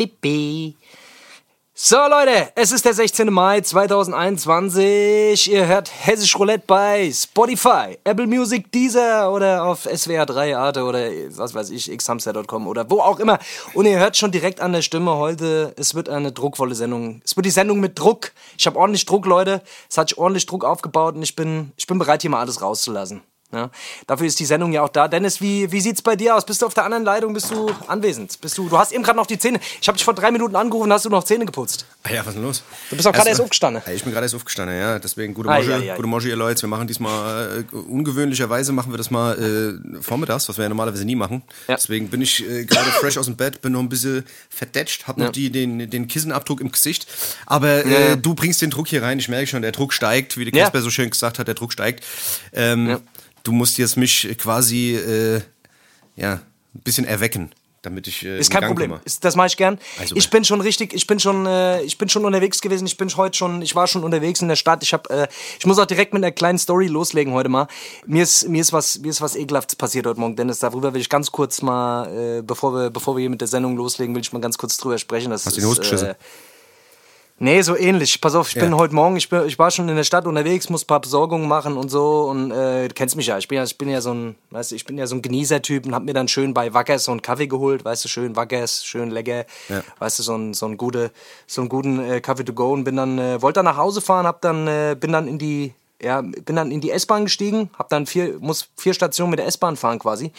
[0.00, 0.76] Bi, bi, bi, bi.
[1.74, 3.30] So Leute, es ist der 16.
[3.30, 5.50] Mai 2021.
[5.50, 11.10] Ihr hört Hessisch Roulette bei Spotify, Apple Music, Deezer oder auf SWR 3 Arte oder
[11.36, 13.38] was weiß ich, xhamster.com oder wo auch immer.
[13.74, 17.20] Und ihr hört schon direkt an der Stimme heute, es wird eine druckvolle Sendung.
[17.22, 18.32] Es wird die Sendung mit Druck.
[18.56, 19.60] Ich habe ordentlich Druck, Leute.
[19.90, 22.62] Es hat sich ordentlich Druck aufgebaut und ich bin, ich bin bereit, hier mal alles
[22.62, 23.22] rauszulassen.
[23.52, 23.68] Ja,
[24.06, 25.08] dafür ist die Sendung ja auch da.
[25.08, 26.46] Dennis, wie, wie sieht's bei dir aus?
[26.46, 27.32] Bist du auf der anderen Leitung?
[27.34, 28.40] Bist du anwesend?
[28.40, 29.58] Bist du, du hast eben gerade noch die Zähne.
[29.80, 31.84] Ich habe dich vor drei Minuten angerufen, hast du noch Zähne geputzt?
[32.04, 32.62] Ah ja, was ist denn los?
[32.90, 33.82] Du bist auch gerade erst aufgestanden.
[33.84, 35.00] Ja, ich bin gerade erst aufgestanden, ja.
[35.00, 35.96] Deswegen gute Ei, Mosche, ei, ei.
[35.96, 36.62] gute Mosche, ihr Leute.
[36.62, 41.04] Wir machen diesmal äh, ungewöhnlicherweise machen wir das mal äh, vormittags, was wir ja normalerweise
[41.04, 41.42] nie machen.
[41.66, 41.74] Ja.
[41.74, 45.18] Deswegen bin ich äh, gerade fresh aus dem Bett, bin noch ein bisschen verdetscht, hab
[45.18, 45.32] noch Ja.
[45.32, 47.08] die, den, den Kissenabdruck im Gesicht.
[47.46, 48.16] Aber äh, Ja.
[48.16, 49.18] du bringst den Druck hier rein.
[49.18, 50.64] Ich merke schon, der Druck steigt, wie der Ja.
[50.66, 52.04] Kasper so schön gesagt hat, der Druck steigt.
[52.52, 53.00] Ähm, Ja.
[53.42, 55.40] Du musst jetzt mich quasi äh,
[56.16, 56.34] ja,
[56.74, 57.50] ein bisschen erwecken,
[57.82, 59.00] damit ich äh, Ist in kein Gang Problem.
[59.04, 59.78] Ist, das mache ich gern.
[59.98, 62.86] Also, ich bin schon richtig, ich bin schon, äh, ich bin schon unterwegs gewesen.
[62.86, 64.82] Ich bin heute schon, ich war schon unterwegs in der Stadt.
[64.82, 67.66] Ich habe, äh, ich muss auch direkt mit einer kleinen Story loslegen heute mal.
[68.06, 70.58] Mir ist, mir ist was, mir ist was ekelhaftes passiert heute Morgen, Dennis.
[70.58, 73.76] Darüber will ich ganz kurz mal, äh, bevor wir, bevor wir hier mit der Sendung
[73.76, 75.30] loslegen, will ich mal ganz kurz drüber sprechen.
[75.30, 76.14] Das Hast du die Hose geschissen?
[77.42, 78.20] Nee, so ähnlich.
[78.20, 78.76] Pass auf, ich bin Ja.
[78.76, 81.48] heute Morgen, ich, bin, ich war schon in der Stadt unterwegs, muss ein paar Besorgungen
[81.48, 83.38] machen und so und äh, du kennst mich ja.
[83.38, 85.22] Ich bin ja, ich bin ja so ein, weißt du, ich bin ja so ein
[85.22, 88.36] Genießertyp und hab mir dann schön bei Wackers so einen Kaffee geholt, weißt du, schön
[88.36, 89.82] Wackers, schön lecker, Ja.
[90.00, 91.12] weißt du, so einen so einen gute,
[91.46, 94.02] so einen guten äh, Kaffee to go und bin dann äh, wollte dann nach Hause
[94.02, 95.72] fahren, hab dann äh, bin dann in die
[96.02, 99.46] ja, bin dann in die S-Bahn gestiegen, hab dann vier muss vier Stationen mit der
[99.46, 100.32] S-Bahn fahren quasi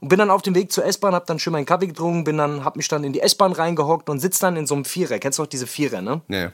[0.00, 2.38] und bin dann auf dem Weg zur S-Bahn, hab dann schön meinen Kaffee getrunken, bin
[2.38, 5.18] dann hab mich dann in die S-Bahn reingehockt und sitz dann in so einem Vierer.
[5.18, 6.20] Kennst du auch diese Vierer, ne?
[6.28, 6.52] Ja, ja.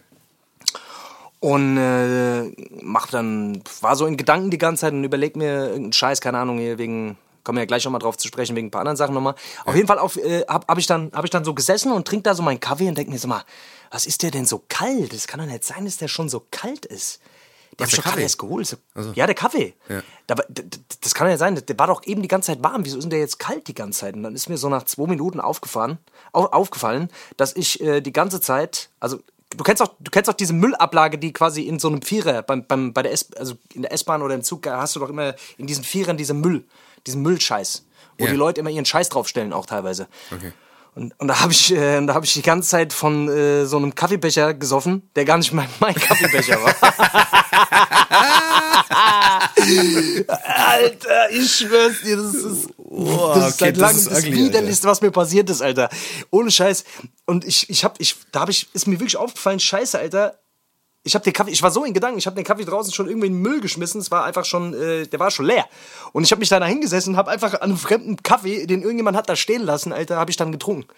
[1.40, 2.50] Und äh,
[2.82, 6.38] mach dann, war so in Gedanken die ganze Zeit und überleg mir irgendeinen Scheiß, keine
[6.38, 8.96] Ahnung, hier wegen, kommen wir ja gleich nochmal drauf zu sprechen, wegen ein paar anderen
[8.96, 9.34] Sachen nochmal.
[9.64, 12.08] Auf jeden Fall auf, äh, hab, hab, ich dann, hab ich dann so gesessen und
[12.08, 13.44] trink da so meinen Kaffee und denk mir so mal,
[13.90, 15.12] was ist der denn so kalt?
[15.12, 17.20] Das kann doch nicht sein, dass der schon so kalt ist.
[17.78, 18.22] Der doch gerade Kaffee?
[18.22, 18.66] erst geholt.
[18.66, 19.12] So, Also.
[19.14, 19.74] Ja, der Kaffee.
[19.88, 20.02] Ja.
[20.26, 20.34] Da,
[21.00, 22.84] das kann ja sein, der war doch eben die ganze Zeit warm.
[22.84, 24.14] Wieso ist denn der jetzt kalt die ganze Zeit?
[24.14, 25.98] Und dann ist mir so nach zwei Minuten aufgefahren,
[26.32, 29.18] au, aufgefallen, dass ich äh, die ganze Zeit, also
[29.56, 32.66] du kennst auch, du kennst auch diese Müllablage, die quasi in so einem Vierer beim,
[32.66, 35.34] beim, bei der S, also in der S-Bahn oder im Zug hast du doch immer
[35.58, 36.64] in diesen Vierern diese Müll,
[37.06, 37.84] diesen Müllscheiß,
[38.18, 38.30] wo Ja.
[38.30, 40.08] die Leute immer ihren Scheiß draufstellen, auch teilweise.
[40.34, 40.52] Okay.
[40.96, 43.76] Und, und da habe ich, äh, da hab ich die ganze Zeit von äh, so
[43.76, 46.74] einem Kaffeebecher gesoffen, der gar nicht mein, mein Kaffeebecher war.
[50.26, 54.88] Alter, ich schwör's dir, das ist, das ist okay, seit das langem das ugly, Widerlichste,
[54.88, 55.90] was mir passiert ist, Alter.
[56.30, 56.84] Ohne Scheiß.
[57.26, 60.38] Und ich, ich hab, ich, da hab ich, ist mir wirklich aufgefallen, Scheiße, Alter.
[61.06, 63.06] Ich hab den Kaffee, ich war so in Gedanken, ich habe den Kaffee draußen schon
[63.06, 64.00] irgendwie in den Müll geschmissen.
[64.00, 65.64] Es war einfach schon, äh, der war schon leer.
[66.12, 69.16] Und ich habe mich da hingesessen und habe einfach an einem fremden Kaffee, den irgendjemand
[69.16, 70.88] hat da stehen lassen, Alter, habe ich dann getrunken.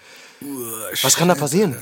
[1.03, 1.77] Was kann da passieren?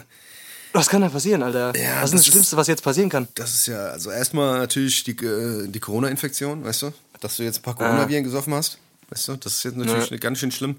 [0.73, 1.73] Was kann da passieren, Alter?
[1.77, 3.29] Ja, was ist das ist- Schlimmste, was jetzt passieren kann?
[3.37, 6.93] Das ist ja, also erstmal natürlich die, äh, die Corona-Infektion, weißt du?
[7.21, 8.79] Dass du jetzt ein paar Coronaviren gesoffen hast,
[9.11, 9.37] weißt du?
[9.37, 10.77] Das ist jetzt natürlich ganz schön schlimm.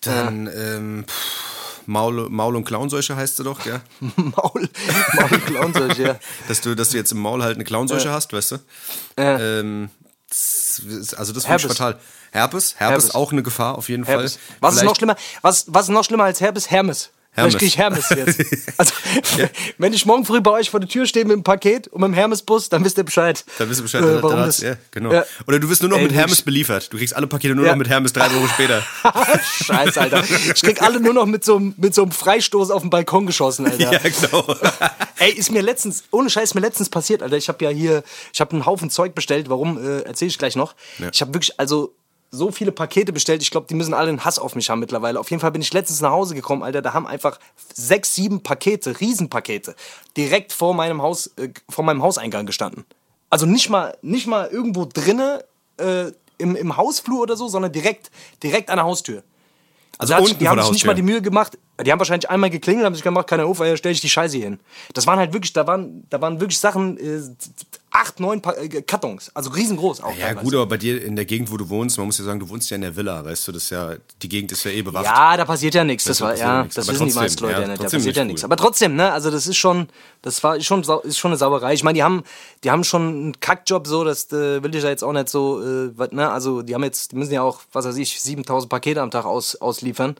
[0.00, 3.80] Dann, ähm, pff, Maul, Maul- und Klauenseuche heißt sie doch, ja?
[4.16, 4.68] Maul,
[5.14, 6.18] Maul Clownseuch, ja.
[6.48, 8.56] Dass du, dass du jetzt im Maul halt eine Klauenseuche hast, weißt du?
[9.18, 9.38] Ja.
[9.38, 9.90] Ähm,
[10.30, 11.98] ist- also das finde ich fatal.
[12.30, 13.14] Herpes, Herpes, Herpes.
[13.14, 14.36] auch eine Gefahr auf jeden Herpes.
[14.36, 14.42] Fall.
[14.60, 15.16] Was ist Vielleicht- noch schlimmer?
[15.42, 16.70] Was, was ist noch schlimmer als Herpes?
[16.70, 17.10] Hermes.
[17.34, 17.54] Hermes.
[17.54, 18.08] Vielleicht krieg ich Hermes
[18.56, 18.78] jetzt.
[18.78, 18.92] Also,
[19.78, 22.08] wenn ich morgen früh bei euch vor der Tür stehe mit dem Paket und mit
[22.08, 23.42] dem Hermes-Bus, dann wisst ihr Bescheid.
[23.58, 25.12] Dann wisst ihr Bescheid, äh, warum das, ja, genau.
[25.12, 25.24] Ja.
[25.46, 26.44] Oder du wirst nur noch Ey, mit Hermes wirklich.
[26.44, 26.92] beliefert.
[26.92, 27.72] Du kriegst alle Pakete nur Ja.
[27.72, 28.82] noch mit Hermes drei Wochen später.
[29.64, 30.22] Scheiße, Alter.
[30.54, 33.24] Ich krieg alle nur noch mit so, einem- mit so einem Freistoß auf den Balkon
[33.26, 33.92] geschossen, Alter.
[33.92, 34.54] ja, genau.
[35.18, 37.36] Ey, ist mir letztens, ohne Scheiß, mir letztens passiert, Alter.
[37.38, 38.02] Ich habe ja hier,
[38.32, 39.48] ich habe einen Haufen Zeug bestellt.
[39.48, 40.74] Warum, äh, erzähle ich gleich noch.
[40.98, 41.08] Ja.
[41.12, 41.94] Ich habe wirklich, also
[42.34, 43.42] so viele Pakete bestellt.
[43.42, 45.20] Ich glaube, die müssen alle einen Hass auf mich haben mittlerweile.
[45.20, 46.80] Auf jeden Fall bin ich letztens nach Hause gekommen, Alter.
[46.80, 47.38] Da haben einfach
[47.74, 49.76] sechs, sieben Pakete, Riesenpakete,
[50.16, 52.84] direkt vor meinem Haus, äh, vor meinem Hauseingang gestanden.
[53.28, 55.44] Also nicht mal, nicht mal irgendwo drinne
[55.76, 56.06] äh,
[56.38, 58.10] im, im Hausflur oder so, sondern direkt,
[58.42, 59.22] direkt an der Haustür.
[59.98, 61.02] Also, Also unten die vor haben sich nicht mal die.
[61.02, 61.58] Mühe gemacht.
[61.84, 64.46] Die haben wahrscheinlich einmal geklingelt, haben sich gemacht, keiner Hof, stell ich die Scheiße hier
[64.46, 64.60] hin.
[64.94, 67.20] Das waren halt wirklich, da waren, da waren wirklich Sachen, äh,
[67.92, 70.16] acht, neun pa äh, Kartons, also riesengroß auch.
[70.16, 72.40] Ja, gut, aber bei dir in der Gegend, wo du wohnst, man muss ja sagen,
[72.40, 74.72] du wohnst ja in der Villa, weißt du, das ist ja, die Gegend ist ja
[74.72, 75.04] eh bewacht.
[75.04, 76.04] Ja, da passiert ja nichts.
[76.04, 77.80] Das, Da war, ja, das wissen die meisten Leute ja, nicht.
[77.80, 78.44] Da passiert ja nicht nichts.
[78.44, 79.88] Aber trotzdem, ne, also das ist schon,
[80.22, 81.74] das war schon, ist schon eine Sauerei.
[81.74, 82.24] Ich meine, die haben,
[82.64, 85.62] die haben schon einen Kackjob so, das äh, will ich ja jetzt auch nicht so,
[85.62, 89.00] äh, ne, also die haben jetzt, die müssen ja auch, was weiß ich, 7000 Pakete
[89.00, 90.16] am Tag aus, ausliefern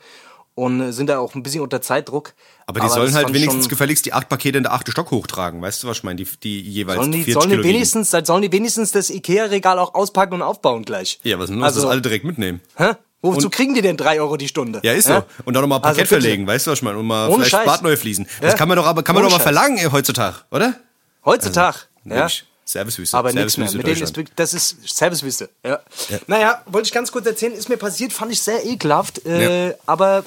[0.54, 2.34] und sind da auch ein bisschen unter Zeitdruck.
[2.66, 5.60] Aber die sollen das halt wenigstens gefälligst die acht Pakete in der achte Stock hochtragen,
[5.62, 6.16] weißt du, was ich meine?
[6.16, 9.94] Die, die jeweils Sollen die, 40 sollen, die wenigstens, sollen die wenigstens das Ikea-Regal auch
[9.94, 11.20] auspacken und aufbauen gleich?
[11.22, 11.62] Ja, was denn?
[11.62, 12.60] Also, das alle direkt mitnehmen.
[12.76, 12.92] hä?
[13.24, 14.80] Wozu kriegen die denn drei Euro die Stunde?
[14.82, 15.22] Ja, ist so.
[15.44, 16.20] Und dann nochmal ein Also Parkett bitte.
[16.22, 16.98] verlegen, weißt du, was ich meine?
[16.98, 17.66] Und mal Ohne vielleicht Scheiß.
[17.66, 18.26] Bad neu fließen.
[18.40, 18.58] Das Ja.
[18.58, 19.54] kann man doch aber, kann man Ohne doch mal Scheiß.
[19.54, 20.74] verlangen äh, heutzutage, oder?
[21.24, 21.78] Heutzutage.
[22.04, 22.16] ja.
[22.16, 22.44] Wirklich.
[22.64, 23.16] Servicewüste.
[23.16, 23.70] Aber nichts mehr.
[23.72, 25.50] Mit denen ist das ist Servicewüste.
[25.64, 25.80] Ja.
[26.26, 29.24] Naja, wollte ich ganz kurz erzählen, ist mir passiert, fand ich sehr ekelhaft.
[29.26, 29.74] Äh, Ja.
[29.86, 30.24] Aber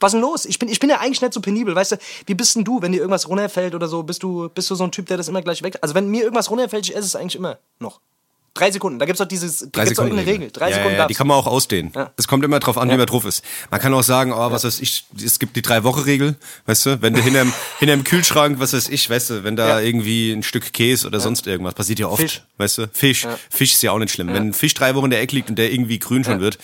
[0.00, 0.44] was denn los?
[0.44, 1.96] Ich bin, ich bin ja eigentlich nicht so penibel, weißt du?
[2.26, 4.02] Wie bist denn du, wenn dir irgendwas runterfällt oder so?
[4.02, 5.78] Bist du, bist du so ein Typ, der das immer gleich weg?
[5.80, 8.00] Also wenn mir irgendwas runterfällt, ich esse es eigentlich immer noch.
[8.54, 8.98] Drei Sekunden.
[8.98, 10.50] Da gibt's doch dieses, da Drei gibt's doch Sekunden irgendeine Regel.
[10.50, 11.92] Drei ja, Sekunden ja, die darfst kann man auch ausdehnen.
[11.94, 12.10] Ja.
[12.16, 13.44] Das kommt immer drauf an, wie man drauf ist.
[13.70, 17.12] Man kann auch sagen, oh, was weiß ich, es gibt die Drei-Woche-Regel, weißt du, wenn
[17.12, 19.80] du hinterm, hinterm Kühlschrank, was weiß ich, weißt du, wenn da Ja.
[19.80, 22.42] irgendwie ein Stück Käse oder sonst irgendwas, passiert ja oft, Fisch.
[22.56, 24.28] weißt du, Fisch, Fisch ist ja auch nicht schlimm.
[24.28, 26.56] Wenn ein Fisch drei Wochen in der Ecke liegt und der irgendwie grün schon wird,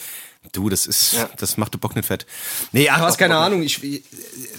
[0.50, 1.28] du, das ist, Ja.
[1.38, 2.26] das macht Bock nicht fett.
[2.72, 3.80] Nee, ach, hast keine Ahnung, ich,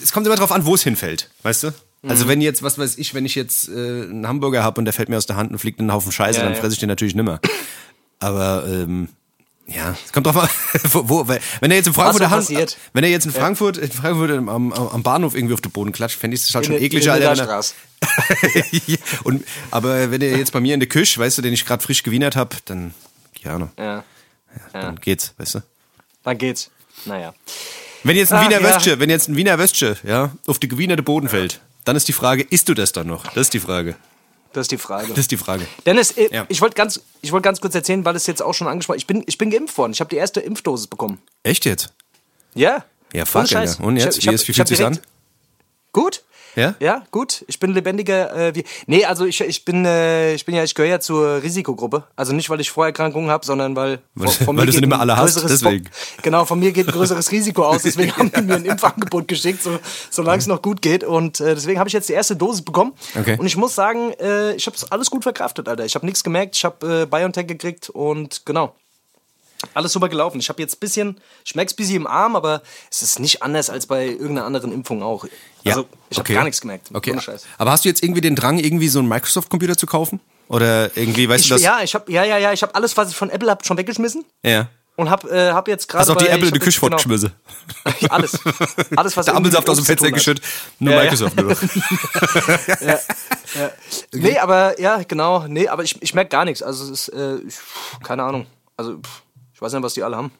[0.01, 1.67] es kommt immer drauf an, wo es hinfällt, weißt du?
[2.01, 2.09] Mhm.
[2.09, 4.93] Also wenn jetzt, was weiß ich, wenn ich jetzt äh, einen Hamburger habe und der
[4.93, 6.59] fällt mir aus der Hand und fliegt in einen Haufen Scheiße, Ja, dann ja.
[6.59, 7.39] fresse ich den natürlich nimmer.
[8.19, 9.09] Aber ähm,
[9.67, 10.49] ja, es kommt drauf an,
[10.91, 14.31] wo, wo, wenn er jetzt in Frankfurt, Hand- wenn er jetzt in Frankfurt, in Frankfurt
[14.31, 16.85] am, am, Bahnhof irgendwie auf den Boden klatscht, fände ich das halt In schon der-
[16.85, 17.47] ekliger, in der Alter.
[17.49, 21.65] er- und, aber wenn er jetzt bei mir in der Küche, weißt du, den ich
[21.65, 22.93] gerade frisch gewienert habe, dann,
[23.41, 24.03] gerne, Ja.
[24.73, 25.59] dann geht's, weißt du.
[26.23, 26.69] Dann geht's.
[27.05, 27.33] Naja.
[28.03, 28.67] Wenn jetzt ein Ach, Wiener ja.
[28.73, 32.13] Würstchen, wenn jetzt ein Wiener Würstchen, ja, auf die gewienerte Boden fällt, dann ist die
[32.13, 33.25] Frage, isst du das dann noch?
[33.27, 33.95] Das ist die Frage.
[34.53, 35.07] Das ist die Frage.
[35.09, 35.65] Das ist die Frage.
[35.85, 36.45] Dennis, äh, Ja.
[36.47, 39.07] ich wollte ganz, ich wollte ganz kurz erzählen, weil es jetzt auch schon angesprochen ich
[39.07, 39.93] bin, ich bin geimpft worden.
[39.93, 41.19] Ich habe die erste Impfdosis bekommen.
[41.43, 41.91] Echt jetzt?
[42.53, 42.85] Ja.
[43.13, 43.51] Ja, fuck.
[43.55, 43.83] Alter.
[43.83, 44.15] Und Ich jetzt?
[44.15, 44.99] hab- ich wie hab- ist, wie ich hab fühlt sich's an?
[45.91, 46.23] Gut.
[46.55, 46.75] Ja?
[46.79, 47.43] Ja, gut.
[47.47, 48.35] Ich bin lebendiger.
[48.35, 51.41] Äh, wie, nee, also ich, ich bin, äh, ich bin ja, ich gehöre ja zur
[51.41, 52.03] Risikogruppe.
[52.15, 55.41] Also nicht, weil ich Vorerkrankungen habe, sondern weil Weil- weil du sie ein alle hast,
[55.49, 55.89] deswegen.
[56.21, 57.81] Genau, von mir geht ein größeres Risiko aus.
[57.83, 59.79] Deswegen haben die mir ein Impfangebot geschickt, so,
[60.09, 61.03] solange es noch gut geht.
[61.03, 62.93] Und äh, deswegen habe ich jetzt die erste Dosis bekommen.
[63.19, 63.37] Okay.
[63.39, 65.85] Und ich muss sagen, äh, ich habe es alles gut verkraftet, Alter.
[65.85, 66.55] Ich habe nichts gemerkt.
[66.55, 68.75] Ich habe äh, BioNTech gekriegt und genau.
[69.73, 70.39] Alles super gelaufen.
[70.39, 72.61] Ich habe jetzt ein bisschen, es ein bisschen im Arm, aber
[72.91, 75.25] es ist nicht anders als bei irgendeiner anderen Impfung auch.
[75.65, 76.33] Also, ich habe okay.
[76.33, 76.89] gar nichts gemerkt.
[76.93, 77.17] Okay.
[77.57, 80.19] Aber hast du jetzt irgendwie den Drang, irgendwie so einen Microsoft-Computer zu kaufen?
[80.49, 81.63] Oder irgendwie, weißt Ich, du das?
[81.63, 83.77] ja, ich habe ja, ja, ja, ich habe alles, was ich von Apple habe, schon
[83.77, 84.67] weggeschmissen ja.
[84.97, 86.81] und habe äh, hab jetzt gerade Hast auch die Apple in die hab Küche jetzt-
[86.81, 86.97] genau,
[88.09, 88.37] alles,
[88.95, 90.43] alles was Der Apfelsaft aus dem Fenster geschüttet.
[90.79, 91.03] Nur Ja, ja.
[91.11, 91.37] Microsoft.
[91.37, 91.57] nur noch.
[94.11, 96.61] Nee, aber ja, genau, nee, aber ich, ich merke gar nichts.
[96.63, 97.39] Also es ist, äh,
[98.03, 98.47] keine Ahnung.
[98.77, 99.21] Also pff,
[99.63, 100.31] weiß nicht, was die alle haben.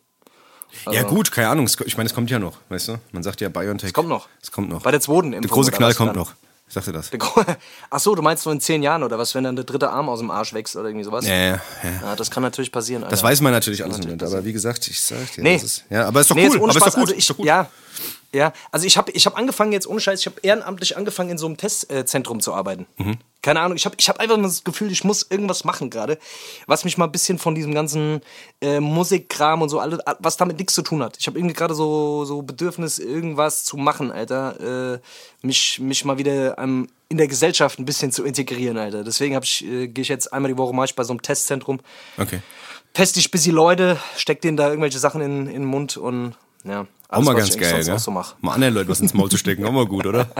[0.92, 1.68] Ja gut, keine Ahnung.
[1.86, 2.98] Ich meine, es kommt ja noch, weißt du?
[3.12, 3.88] Man sagt ja BioNTech.
[3.90, 4.28] Es kommt noch.
[4.42, 4.81] Es kommt noch.
[4.81, 5.56] Bei der zweiten der Impfung.
[5.56, 6.16] große oder Knall kommt dann?
[6.18, 6.34] noch.
[6.68, 7.12] Ich sagte das.
[7.12, 7.44] Der Gro-
[7.92, 10.10] Ach so, du meinst so in zehn Jahren oder was, wenn dann der dritte Arm
[10.10, 11.28] aus dem Arsch wächst oder irgendwie sowas?
[11.28, 11.60] Ja, ja, ja.
[12.02, 13.04] Ja, das kann natürlich passieren.
[13.04, 13.24] Das Alter.
[13.24, 14.24] weiß man natürlich alles nicht.
[14.24, 15.54] Aber wie gesagt, ich sag dir, Nee.
[15.56, 16.58] das ist, ja, aber ist doch Nee, cool.
[16.58, 17.02] Aber ist Spaß, doch gut.
[17.02, 17.46] also ich, ist doch gut.
[17.46, 17.70] Ja,
[18.34, 21.38] ja, also ich habe ich hab angefangen jetzt ohne Scheiß, ich habe ehrenamtlich angefangen in
[21.38, 22.88] so einem Testzentrum zu arbeiten.
[22.98, 23.18] Mhm.
[23.44, 26.18] Keine Ahnung, ich habe ich hab einfach mal das Gefühl, ich muss irgendwas machen gerade,
[26.66, 28.22] was mich mal ein bisschen von diesem ganzen
[28.62, 31.18] äh, Musikkram und so, alles, was damit nichts zu tun hat.
[31.20, 34.94] Ich habe irgendwie gerade so, so Bedürfnis, irgendwas zu machen, Alter.
[34.96, 35.00] Äh,
[35.46, 39.04] mich, mich mal wieder ähm, in der Gesellschaft ein bisschen zu integrieren, Alter.
[39.04, 41.82] Deswegen hab ich, äh, gehe ich jetzt einmal die Woche ich bei so einem Testzentrum
[42.18, 42.42] Okay.
[42.94, 46.36] teste ich bis die Leute, steck denen da irgendwelche Sachen in, in den Mund und
[46.63, 46.88] ja.
[47.13, 47.93] Auch mal ganz geil, gell?
[47.93, 48.12] auch so.
[48.12, 50.27] Mal anderen Leuten was ins Maul zu stecken, auch mal gut, oder?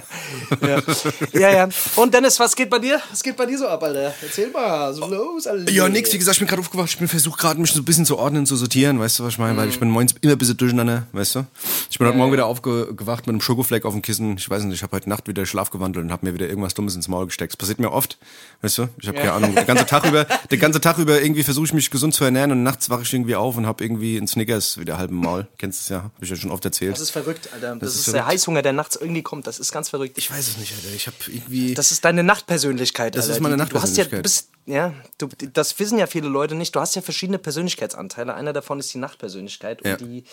[1.34, 1.70] Ja, ja.
[1.96, 3.02] Und Dennis, was geht bei dir?
[3.10, 4.14] Was geht bei dir so ab, Alter?
[4.22, 5.72] Erzähl mal, so los, Alter.
[5.72, 7.86] Ja, nix, wie gesagt, ich bin gerade aufgewacht, ich bin versucht gerade mich so ein
[7.86, 9.58] bisschen zu ordnen, zu sortieren, weißt du, was ich meine?
[9.58, 11.46] Weil ich bin morgens immer ein bisschen durcheinander, weißt du?
[11.90, 14.38] Ich bin heute Morgen wieder aufgewacht mit einem Schokofleck auf dem Kissen.
[14.38, 16.74] Ich weiß nicht, ich habe heute Nacht wieder Schlaf gewandelt und habe mir wieder irgendwas
[16.74, 17.54] Dummes ins Maul gesteckt.
[17.54, 18.18] Das passiert mir oft,
[18.62, 18.90] weißt du?
[19.02, 19.56] Ich habe keine Ahnung.
[19.56, 22.52] Den ganzen Tag über, den ganzen Tag über irgendwie versuche ich mich gesund zu ernähren
[22.52, 25.48] und nachts wache ich irgendwie auf und habe irgendwie einen Snickers wieder halb im Maul.
[25.58, 26.04] Kennst du es ja?
[26.04, 26.94] Habe ich ja schon oft erzählt.
[26.94, 27.76] Das ist verrückt, Alter.
[27.76, 28.26] Das, ist ist, der.
[28.26, 29.48] Heißhunger, der nachts irgendwie kommt.
[29.48, 30.18] Das ist ganz verrückt.
[30.18, 30.94] Ich weiß es nicht, Alter.
[30.96, 31.74] Ich habe irgendwie.
[31.74, 33.36] Das ist deine Nachtpersönlichkeit, Das Alter.
[33.36, 34.24] ist meine Die- Du hast ja, Nachtpersönlichkeit.
[34.24, 36.76] bist, ja, du, das wissen ja viele Leute nicht.
[36.76, 38.34] Du hast ja verschiedene Persönlichkeitsanteile.
[38.34, 39.82] Einer davon ist die Nachtpersönlichkeit.
[39.82, 39.98] Und Ja.
[39.98, 40.24] die,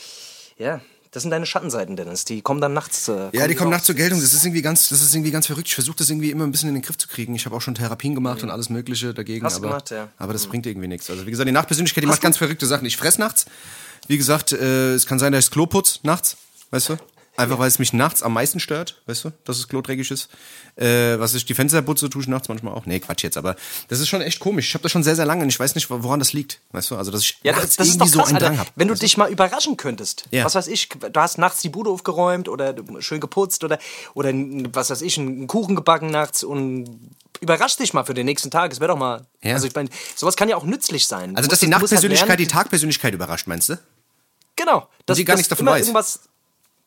[0.59, 0.81] ja,
[1.13, 2.25] das sind deine Schattenseiten, Dennis.
[2.25, 3.31] Die kommen dann nachts zu.
[3.33, 4.21] Ja, die kommen nachts zur Geltung.
[4.21, 5.67] Das ist irgendwie ganz, das ist irgendwie ganz verrückt.
[5.67, 7.35] Ich versuche das irgendwie immer ein bisschen in den Griff zu kriegen.
[7.35, 9.45] Ich habe auch schon Therapien gemacht und alles Mögliche dagegen.
[9.45, 10.09] Hast aber, gemacht, ja.
[10.19, 11.11] aber das bringt irgendwie nichts.
[11.11, 12.87] Also wie gesagt, die Nachtpersönlichkeit, die macht ganz verrückte Sachen.
[12.87, 13.47] Ich fress nachts.
[14.11, 16.37] Wie gesagt, äh, es kann sein, dass ich das Klo putz nachts,
[16.73, 16.97] weißt du?
[17.37, 20.29] Einfach weil es mich nachts am meisten stört, weißt du, dass es Klo dreckig ist.
[20.75, 22.87] Äh, was ich die Fenster putze, tue ich nachts manchmal auch.
[22.87, 23.55] Nee, Quatsch jetzt, aber
[23.89, 24.67] das ist schon echt komisch.
[24.67, 26.61] Ich habe das schon sehr, sehr lange und ich weiß nicht, woran das liegt.
[26.73, 28.47] Weißt du, also dass ich Ja, das, das irgendwie krass, so einen Alter.
[28.49, 28.71] Drang habe.
[28.75, 30.25] Wenn du dich mal überraschen könntest.
[30.33, 30.45] Ja.
[30.45, 33.79] Was weiß ich, du hast nachts die Bude aufgeräumt oder schön geputzt oder,
[34.15, 34.33] oder
[34.75, 36.91] was weiß ich, einen Kuchen gebacken nachts und
[37.41, 38.73] überrasch dich mal für den nächsten Tag.
[38.73, 39.25] Es wäre doch mal.
[39.43, 39.55] Ja.
[39.55, 41.37] Also ich meine, sowas kann ja auch nützlich sein.
[41.37, 43.79] Also Du dass die du halt Nachtpersönlichkeit die lernen- Tagpersönlichkeit überrascht, meinst du?
[44.57, 44.89] Genau.
[45.07, 45.87] Dass, die gar nichts davon weiß.
[45.87, 46.29] Irgendwas,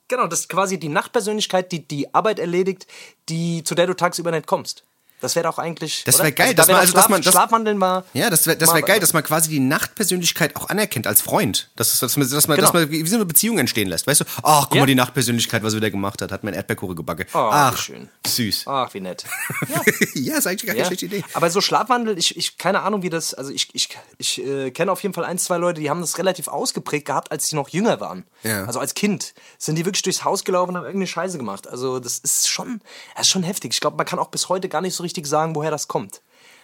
[0.07, 2.87] genau, das ist quasi die Nachtpersönlichkeit, die die Arbeit erledigt,
[3.29, 4.83] die, zu der du tagsüber nicht kommst.
[5.23, 6.03] Das wäre doch eigentlich.
[6.03, 8.03] Das wäre geil, Also, dass da wär man- also, dass man- das- Schlafwandeln mal.
[8.13, 11.21] Ja, das wäre das Mal- wär geil, dass man quasi die Nachtpersönlichkeit auch anerkennt als
[11.21, 11.69] Freund.
[11.75, 12.67] Das ist, dass man, dass man, Genau.
[12.67, 14.05] dass man wie so eine Beziehung entstehen lässt.
[14.05, 14.81] Weißt du, ach, guck Ja.
[14.81, 17.25] mal, die Nachtpersönlichkeit, was er wieder gemacht hat, hat mir ein Erdbeerkuchen gebacken.
[17.33, 18.09] Oh, ach, schön.
[18.27, 18.63] süß.
[18.67, 19.25] Ach, wie nett.
[20.15, 20.85] ja, ist eigentlich gar keine Ja.
[20.85, 21.23] schlechte Idee.
[21.33, 24.91] Aber so Schlafwandel, ich, ich keine Ahnung, wie das, also ich, ich, ich äh, kenne
[24.91, 27.69] auf jeden Fall ein, zwei Leute, die haben das relativ ausgeprägt gehabt, als sie noch
[27.69, 28.25] jünger waren.
[28.43, 28.65] Ja.
[28.65, 31.67] Also als Kind sind die wirklich durchs Haus gelaufen und haben irgendeine Scheiße gemacht.
[31.67, 32.81] Also das ist schon,
[33.15, 33.73] das ist schon heftig.
[33.73, 36.21] Ich glaube, man kann auch bis heute gar nicht so richtig sagen, woher das kommt.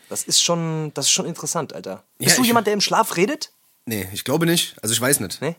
[0.09, 2.03] Das ist schon, das ist schon interessant, Alter.
[2.17, 3.51] Bist Ja, du jemand, der im Schlaf redet?
[3.85, 4.75] Nee, ich glaube nicht.
[4.81, 5.41] Also ich weiß nicht.
[5.41, 5.55] Nee?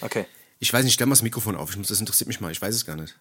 [0.00, 0.26] Okay.
[0.58, 1.70] Ich weiß nicht, stell mal das Mikrofon auf.
[1.70, 2.50] Ich muss, das interessiert mich mal.
[2.50, 3.14] Ich weiß es gar nicht.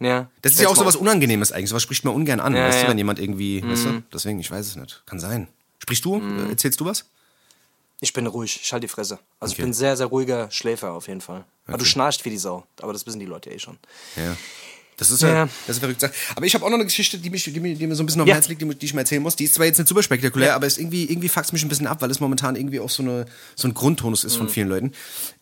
[0.00, 0.30] Ja.
[0.42, 1.68] Das ist ja auch so was Unangenehmes eigentlich.
[1.70, 2.84] Sowas spricht man ungern an, Ja, weißt du, ja.
[2.86, 2.90] Mhm.
[2.90, 4.02] wenn jemand irgendwie, weißt du?
[4.12, 5.02] Deswegen, ich weiß es nicht.
[5.06, 5.48] Kann sein.
[5.80, 6.16] Sprichst du?
[6.20, 7.04] Äh, Erzählst du was?
[8.00, 9.18] Ich bin ruhig, ich halte die Fresse.
[9.40, 9.62] Also Okay.
[9.62, 11.44] ich bin sehr, sehr ruhiger Schläfer auf jeden Fall.
[11.66, 12.64] Aber du schnarchst wie die Sau.
[12.80, 13.76] Aber das wissen die Leute eh schon.
[14.16, 14.36] Ja.
[14.98, 15.48] Das ist ja, Ja.
[15.66, 16.04] das ist verrückt.
[16.36, 18.06] Aber ich habe auch noch eine Geschichte, die, mich, die, mir, die mir so ein
[18.06, 18.34] bisschen auf dem Ja.
[18.34, 19.36] Herz liegt, die, die ich mal erzählen muss.
[19.36, 21.86] Die ist zwar jetzt nicht super spektakulär, aber ist irgendwie, irgendwie fuckt mich ein bisschen
[21.86, 23.24] ab, weil es momentan irgendwie auch so, eine,
[23.54, 24.92] so ein Grundtonus ist von vielen Leuten.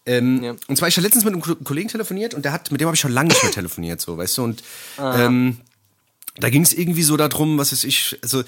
[0.05, 0.45] Ähm, Mhm.
[0.45, 0.55] Ja.
[0.69, 2.87] Und zwar, ich habe letztens mit einem Ko- Kollegen telefoniert und der hat, mit dem
[2.87, 4.45] habe ich schon lange nicht mehr telefoniert, so, weißt du?
[4.45, 4.63] Und
[4.99, 5.25] Ah.
[5.27, 5.59] ähm,
[6.39, 8.45] da ging es irgendwie so darum, was weiß ich, also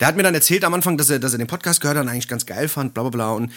[0.00, 2.04] der hat mir dann erzählt am Anfang, dass er, dass er den Podcast gehört hat
[2.04, 3.30] und eigentlich ganz geil fand, bla bla bla.
[3.32, 3.50] Und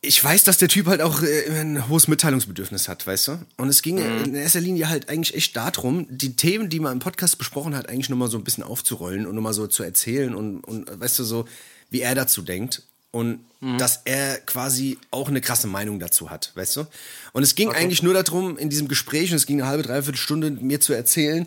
[0.00, 3.38] ich weiß, dass der Typ halt auch äh, ein hohes Mitteilungsbedürfnis hat, weißt du?
[3.56, 6.98] Und es ging in erster Linie halt eigentlich echt darum, die Themen, die man im
[6.98, 9.82] Podcast besprochen hat, eigentlich nur mal so ein bisschen aufzurollen und nur mal so zu
[9.82, 11.46] erzählen und, und weißt du, so,
[11.90, 12.82] wie er dazu denkt.
[13.10, 13.40] Und
[13.78, 16.86] dass er quasi auch eine krasse Meinung dazu hat, weißt du?
[17.32, 20.18] Und es ging eigentlich nur darum, in diesem Gespräch, und es ging eine halbe, dreiviertel
[20.18, 21.46] Stunde, mir zu erzählen,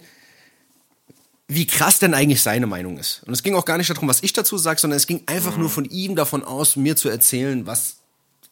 [1.48, 3.22] wie krass denn eigentlich seine Meinung ist.
[3.26, 5.58] Und es ging auch gar nicht darum, was ich dazu sage, sondern es ging einfach
[5.58, 7.98] nur von ihm davon aus, mir zu erzählen, was,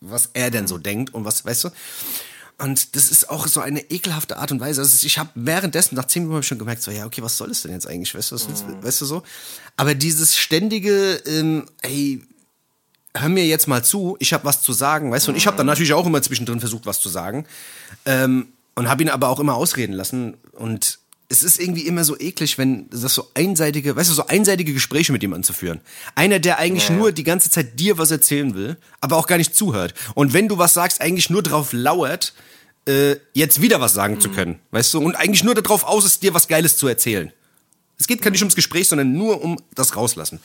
[0.01, 1.69] was er denn so denkt und was, weißt du?
[2.59, 4.81] Und das ist auch so eine ekelhafte Art und Weise.
[4.81, 7.61] Also ich habe währenddessen, nach zehn Minuten schon gemerkt, so, ja, okay, was soll das
[7.61, 8.15] denn jetzt eigentlich?
[8.15, 9.23] Weißt du, was du- weißt du so?
[9.75, 12.23] Aber dieses ständige, ähm, ey,
[13.15, 15.31] hör mir jetzt mal zu, ich habe was zu sagen, weißt du?
[15.31, 17.45] Und ich habe dann natürlich auch immer zwischendrin versucht, was zu sagen.
[18.05, 20.35] Ähm, und habe ihn aber auch immer ausreden lassen.
[20.53, 24.73] Und es ist irgendwie immer so eklig, wenn das so einseitige, weißt du, so einseitige
[24.73, 25.81] Gespräche mit jemandem zu führen.
[26.15, 29.37] Einer, der eigentlich Ja, nur die ganze Zeit dir was erzählen will, aber auch gar
[29.37, 29.93] nicht zuhört.
[30.15, 32.33] Und wenn du was sagst, eigentlich nur drauf lauert,
[32.87, 34.99] äh, jetzt wieder was sagen zu können, weißt du?
[34.99, 37.33] Und eigentlich nur darauf aus ist, dir was Geiles zu erzählen.
[37.99, 40.39] Es geht gar nicht ums Gespräch, sondern nur um das Rauslassen.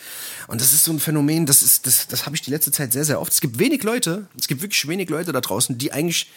[0.48, 2.92] Und das ist so ein Phänomen, das ist, das, das habe ich die letzte Zeit
[2.92, 3.32] sehr, sehr oft.
[3.32, 6.30] Es gibt wenig Leute, es gibt wirklich wenig Leute da draußen, die eigentlich,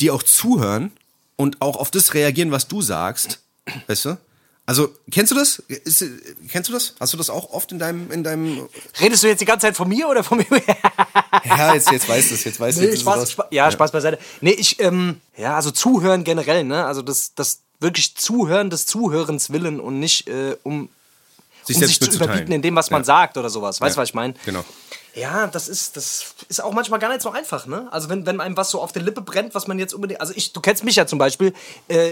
[0.00, 0.92] die auch zuhören
[1.36, 3.40] und auch auf das reagieren, was du sagst.
[3.86, 4.16] Weißt du?
[4.66, 5.58] Also, kennst du das?
[5.68, 6.02] Ist,
[6.48, 6.94] kennst du das?
[6.98, 8.66] Hast du das auch oft in deinem, in deinem.
[8.98, 10.46] Redest du jetzt die ganze Zeit von mir oder von mir?
[11.44, 14.18] Ja, jetzt, jetzt weißt du es, jetzt weißt Nee, Spaß, Spaß, ja, Spaß beiseite.
[14.40, 16.86] Nee, ich, ähm, ja, also zuhören generell, ne?
[16.86, 20.88] Also das, das wirklich Zuhören des Zuhörens willen und nicht äh, um
[21.64, 23.04] Sich um selbst sich zu überbieten in dem, was man Ja.
[23.04, 23.80] sagt oder sowas.
[23.80, 24.34] Weißt du, Ja, was ich meine?
[24.46, 24.64] genau.
[25.14, 27.86] Ja, das ist, das ist auch manchmal gar nicht so einfach, ne?
[27.92, 30.20] Also wenn, wenn einem was so auf der Lippe brennt, was man jetzt unbedingt.
[30.20, 31.52] Also ich, du kennst mich ja zum Beispiel,
[31.88, 32.10] äh,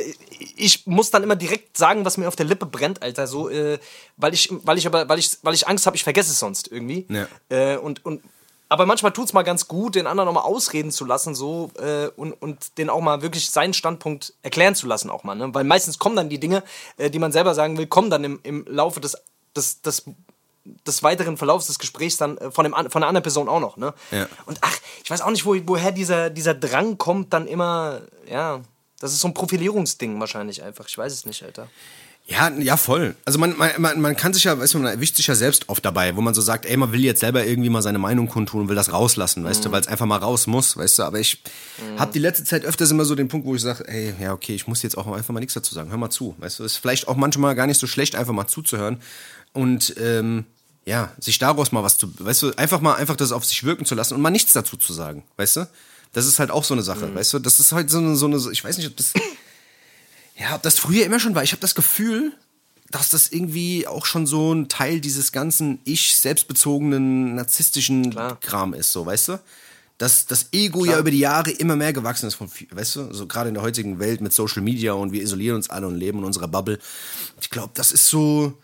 [0.56, 3.26] ich muss dann immer direkt sagen, was mir auf der Lippe brennt, Alter.
[3.26, 3.78] So, äh,
[4.16, 6.70] weil ich, weil ich aber, weil ich, weil ich Angst habe, ich vergesse es sonst
[6.70, 7.06] irgendwie.
[7.08, 7.26] Ja.
[7.48, 8.22] Äh, und, und
[8.68, 12.06] aber manchmal tut's mal ganz gut, den anderen auch mal ausreden zu lassen, so äh,
[12.16, 15.34] und, und den auch mal wirklich seinen Standpunkt erklären zu lassen, auch mal.
[15.34, 15.52] Ne?
[15.52, 16.62] Weil meistens kommen dann die Dinge,
[16.96, 19.18] äh, die man selber sagen will, kommen dann im, im Laufe des,
[19.54, 20.04] des, des
[20.64, 23.76] des weiteren Verlaufs des Gesprächs dann äh, von, dem, von der anderen Person auch noch.
[23.76, 23.94] Ne?
[24.10, 24.28] Ja.
[24.46, 28.60] Und ach, ich weiß auch nicht, wo, woher dieser, dieser Drang kommt, dann immer, ja,
[29.00, 30.86] das ist so ein Profilierungsding wahrscheinlich einfach.
[30.88, 31.68] Ich weiß es nicht, Alter.
[32.24, 33.16] Ja, ja, voll.
[33.24, 35.68] Also man, man, man man kann sich ja, weißt du, man erwischt sich ja selbst
[35.68, 38.28] oft dabei, wo man so sagt, ey, man will jetzt selber irgendwie mal seine Meinung
[38.28, 41.02] kundtun und will das rauslassen, weißt du, weil es einfach mal raus muss, weißt du.
[41.02, 41.42] Aber ich
[41.98, 44.54] habe die letzte Zeit öfters immer so den Punkt, wo ich sage, ey, ja, okay,
[44.54, 46.64] ich muss jetzt auch einfach mal nichts dazu sagen, hör mal zu, weißt du.
[46.64, 48.98] Ist vielleicht auch manchmal gar nicht so schlecht, einfach mal zuzuhören
[49.52, 50.44] und ähm,
[50.84, 53.84] ja, sich daraus mal was zu, weißt du, einfach mal einfach das auf sich wirken
[53.84, 55.68] zu lassen und mal nichts dazu zu sagen, weißt du.
[56.12, 57.38] Das ist halt auch so eine Sache, weißt du.
[57.38, 59.12] Das ist halt so eine, so eine, ich weiß nicht, ob das
[60.42, 61.42] ja, ob das früher immer schon war.
[61.42, 62.32] Ich habe das Gefühl,
[62.90, 68.38] dass das irgendwie auch schon so ein Teil dieses ganzen ich selbstbezogenen narzisstischen Klar.
[68.40, 69.40] Kram ist, so, weißt du?
[69.98, 73.26] Dass das Ego ja über die Jahre immer mehr gewachsen ist, von, weißt du, so
[73.26, 76.18] gerade in der heutigen Welt mit Social Media und wir isolieren uns alle und leben
[76.18, 76.80] in unserer Bubble.
[77.40, 78.58] Ich glaube, das ist so,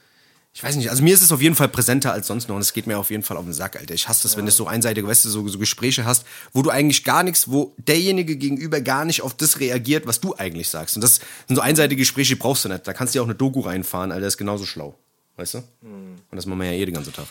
[0.52, 2.62] ich weiß nicht, also mir ist es auf jeden Fall präsenter als sonst noch und
[2.62, 3.94] es geht mir auf jeden Fall auf den Sack, Alter.
[3.94, 6.70] Ich hasse das, wenn du so einseitige, weißt du, so, so Gespräche hast, wo du
[6.70, 10.96] eigentlich gar nichts, wo derjenige gegenüber gar nicht auf das reagiert, was du eigentlich sagst.
[10.96, 12.86] Und das sind so einseitige Gespräche, die brauchst du nicht.
[12.86, 14.98] Da kannst du ja auch eine Doku reinfahren, Alter, ist genauso schlau.
[15.36, 15.58] Weißt du?
[15.82, 17.26] Und das machen wir ja eh den ganzen Tag.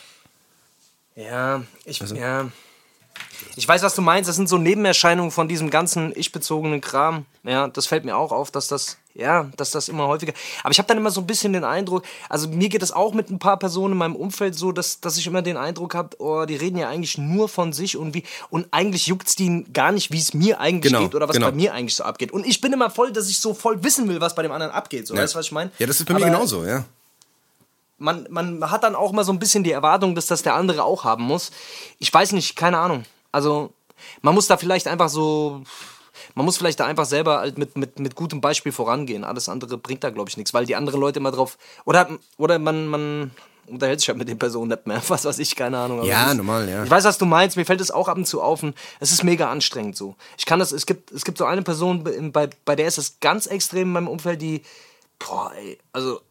[1.15, 2.50] Ja, ich, ja.
[3.55, 4.27] Ich weiß, was du meinst.
[4.29, 7.25] Das sind so Nebenerscheinungen von diesem ganzen ich-bezogenen Kram.
[7.43, 10.33] Ja, das fällt mir auch auf, dass das, ja, dass das immer häufiger.
[10.63, 13.13] Aber ich habe dann immer so ein bisschen den Eindruck, also mir geht es auch
[13.15, 16.15] mit ein paar Personen in meinem Umfeld so, dass, dass ich immer den Eindruck habe,
[16.19, 19.65] oh, die reden ja eigentlich nur von sich und wie, und eigentlich juckt es die
[19.74, 21.47] gar nicht, wie es mir eigentlich Genau, geht oder was genau.
[21.50, 22.31] bei mir eigentlich so abgeht.
[22.31, 24.71] Und ich bin immer voll, dass ich so voll wissen will, was bei dem anderen
[24.74, 25.07] abgeht.
[25.07, 25.21] So, Ja.
[25.24, 25.71] weißt du, was ich meine?
[25.79, 26.86] Ja, das ist bei mir Aber- genauso, ja.
[27.98, 30.84] Man, man hat dann auch mal so ein bisschen die Erwartung, dass das der andere
[30.84, 31.51] auch haben muss.
[32.00, 33.04] Ich weiß nicht, keine Ahnung.
[33.32, 33.72] Also,
[34.22, 35.62] man muss da vielleicht einfach so.
[36.34, 39.24] Man muss vielleicht da einfach selber halt mit, mit, mit gutem Beispiel vorangehen.
[39.24, 41.58] Alles andere bringt da, glaube ich, nichts, weil die anderen Leute immer drauf.
[41.86, 43.32] Oder, oder man, man
[43.68, 45.01] unterhält sich halt mit den Personen nicht mehr.
[45.08, 46.04] Was weiß ich, keine Ahnung.
[46.04, 46.84] Ja, das- normal, ja.
[46.84, 47.58] Ich weiß, was du meinst.
[47.58, 48.63] Mir fällt es auch ab und zu auf.
[48.63, 50.16] Und es ist mega anstrengend so.
[50.38, 53.20] Ich kann das, es gibt, es gibt so eine Person, bei, bei der ist es
[53.20, 54.62] ganz extrem in meinem Umfeld, die.
[55.20, 56.22] Boah, ey, also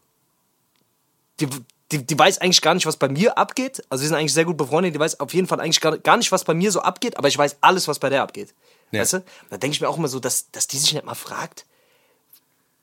[1.39, 1.47] die,
[1.91, 3.83] die, die weiß eigentlich gar nicht, was bei mir abgeht.
[3.89, 4.93] Also wir sind eigentlich sehr gut befreundet.
[4.95, 7.27] Die weiß auf jeden Fall eigentlich gar, gar nicht, was bei mir so abgeht, aber
[7.27, 8.53] ich weiß alles, was bei der abgeht.
[8.91, 9.01] Ja.
[9.01, 9.23] Weißt du?
[9.49, 11.65] Da denke ich mir auch immer so, dass, dass die sich nicht mal fragt,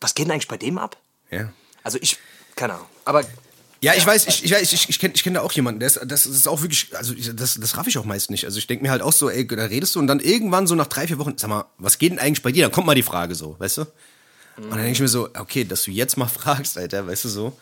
[0.01, 0.97] was geht denn eigentlich bei dem ab?
[1.31, 1.51] Ja.
[1.83, 2.19] Also ich,
[2.57, 2.87] keine Ahnung.
[3.05, 3.23] Aber
[3.81, 5.87] Ja, ich weiß, ich, ich weiß, ich, ich kenne ich kenn da auch jemanden, der
[5.89, 8.45] ist, das, das ist auch wirklich, also ich- das, das raff ich auch meist nicht.
[8.47, 10.75] Also ich denke mir halt auch so, ey, da redest du und dann irgendwann so
[10.75, 12.65] nach drei, vier Wochen, sag mal, was geht denn eigentlich bei dir?
[12.65, 13.81] Dann kommt mal die Frage so, weißt du?
[14.57, 17.29] Und dann denke ich mir so, okay, dass du jetzt mal fragst, Alter, weißt du
[17.29, 17.59] so.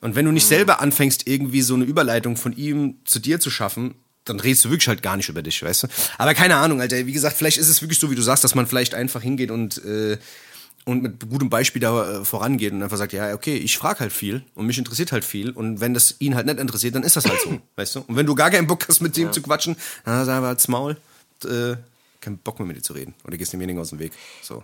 [0.00, 3.50] Und wenn du nicht selber anfängst, irgendwie so eine Überleitung von ihm zu dir zu
[3.50, 5.88] schaffen, dann redest du wirklich halt gar nicht über dich, weißt du?
[6.18, 8.54] Aber keine Ahnung, Alter, wie gesagt, vielleicht ist es wirklich so, wie du sagst, dass
[8.54, 10.18] man vielleicht einfach hingeht und, äh,
[10.84, 14.12] und mit gutem Beispiel da äh, vorangeht und einfach sagt, ja, okay, ich frage halt
[14.12, 17.16] viel und mich interessiert halt viel und wenn das ihn halt nicht interessiert, dann ist
[17.16, 18.00] das halt so, weißt du?
[18.00, 20.68] Und wenn du gar keinen Bock hast, mit dem zu quatschen, dann sag einfach halt's
[20.68, 20.96] Maul,
[21.44, 21.76] äh,
[22.20, 24.12] keinen Bock mehr mit dir zu reden oder gehst demjenigen aus dem Weg,
[24.42, 24.62] so.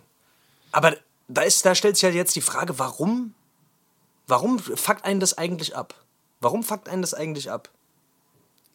[0.73, 0.97] Aber
[1.29, 3.33] da, ist, da stellt sich halt jetzt die Frage, warum,
[4.27, 5.95] warum fuckt einen das eigentlich ab?
[6.41, 7.71] Warum fuckt einen das eigentlich ab?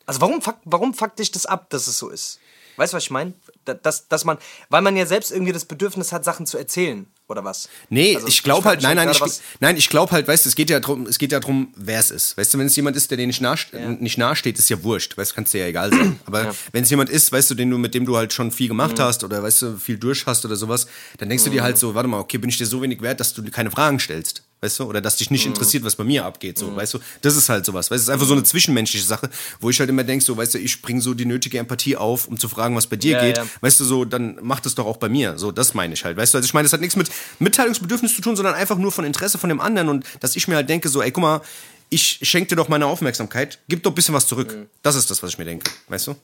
[0.05, 2.39] Also warum fuckt, warum fuckt dich das ab, dass es so ist?
[2.77, 3.33] Weißt du, was ich meine?
[3.65, 4.37] Da- Dass, dass man,
[4.69, 7.67] weil man ja selbst irgendwie das Bedürfnis hat, Sachen zu erzählen, oder was?
[7.89, 10.49] Nee, Also, ich glaube halt, mich nein, nein, ich, nein, ich glaube halt, weißt du,
[10.49, 12.37] es geht ja drum, es geht ja drum, wer es ist.
[12.37, 13.57] Weißt du, wenn es jemand ist, der dir nicht nahe,
[13.99, 16.19] nicht nahe steht, ist ja wurscht, weißt du, kannst dir ja egal sein.
[16.25, 16.51] Aber Ja.
[16.53, 16.57] Mhm.
[16.71, 18.97] wenn es jemand ist, weißt du, den du, mit dem du halt schon viel gemacht
[18.99, 21.93] hast oder weißt du, viel durch hast oder sowas, dann denkst du dir halt so,
[21.95, 24.43] warte mal, okay, bin ich dir so wenig wert, dass du keine Fragen stellst.
[24.61, 25.35] Weißt du, oder dass dich Mhm.
[25.35, 27.95] nicht interessiert, was bei mir abgeht, so, weißt du, das ist halt sowas, weißt du,
[27.95, 29.29] es ist einfach so eine zwischenmenschliche Sache,
[29.61, 32.27] wo ich halt immer denk, so, weißt du, ich bringe so die nötige Empathie auf,
[32.27, 33.45] um zu fragen, was bei dir Ja, geht, ja.
[33.61, 35.37] weißt du, so, dann macht es doch auch bei mir.
[35.37, 36.17] So, das meine ich halt.
[36.17, 38.91] Weißt du, also ich meine, das hat nichts mit Mitteilungsbedürfnis zu tun, sondern einfach nur
[38.91, 41.41] von Interesse von dem anderen und dass ich mir halt denke, so, ey, guck mal,
[41.89, 44.53] ich schenke dir doch meine Aufmerksamkeit, gib doch ein bisschen was zurück.
[44.55, 44.65] Mhm.
[44.83, 46.15] Das ist das, was ich mir denke, weißt du?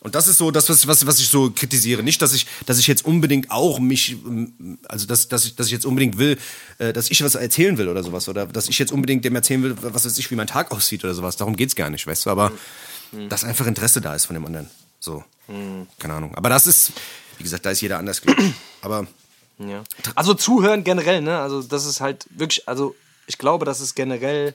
[0.00, 2.04] Und das ist so das, was, was, was ich so kritisiere.
[2.04, 4.16] Nicht, dass ich, dass ich jetzt unbedingt auch mich,
[4.86, 6.38] also dass, dass, ich, dass ich jetzt unbedingt will,
[6.78, 8.28] äh, dass ich was erzählen will oder sowas.
[8.28, 11.02] Oder dass ich jetzt unbedingt dem erzählen will, was weiß ich, wie mein Tag aussieht
[11.04, 11.36] oder sowas.
[11.36, 12.30] Darum geht's gar nicht, weißt du?
[12.30, 12.52] Aber
[13.28, 14.70] dass einfach Interesse da ist von dem anderen.
[15.00, 15.24] So.
[15.98, 16.34] Keine Ahnung.
[16.34, 16.92] Aber das ist,
[17.38, 18.52] wie gesagt, da ist jeder anders, glaube ich.
[18.82, 19.06] Aber
[19.58, 19.82] Ja.
[20.14, 21.38] Also zuhören generell, ne?
[21.40, 22.94] Also das ist halt wirklich, also
[23.26, 24.54] ich glaube, dass es generell.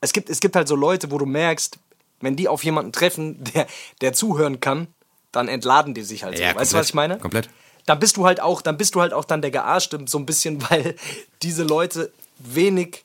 [0.00, 1.78] Es gibt, es gibt halt so Leute, wo du merkst,
[2.22, 3.66] wenn die auf jemanden treffen, der,
[4.00, 4.86] der zuhören kann,
[5.32, 6.42] dann entladen die sich halt so.
[6.42, 7.18] Ja, weißt du, was ich meine?
[7.18, 7.48] Komplett.
[7.86, 10.24] Dann bist du halt auch, dann bist du halt auch dann der Gearschte so ein
[10.26, 10.96] bisschen, weil
[11.42, 13.04] diese Leute wenig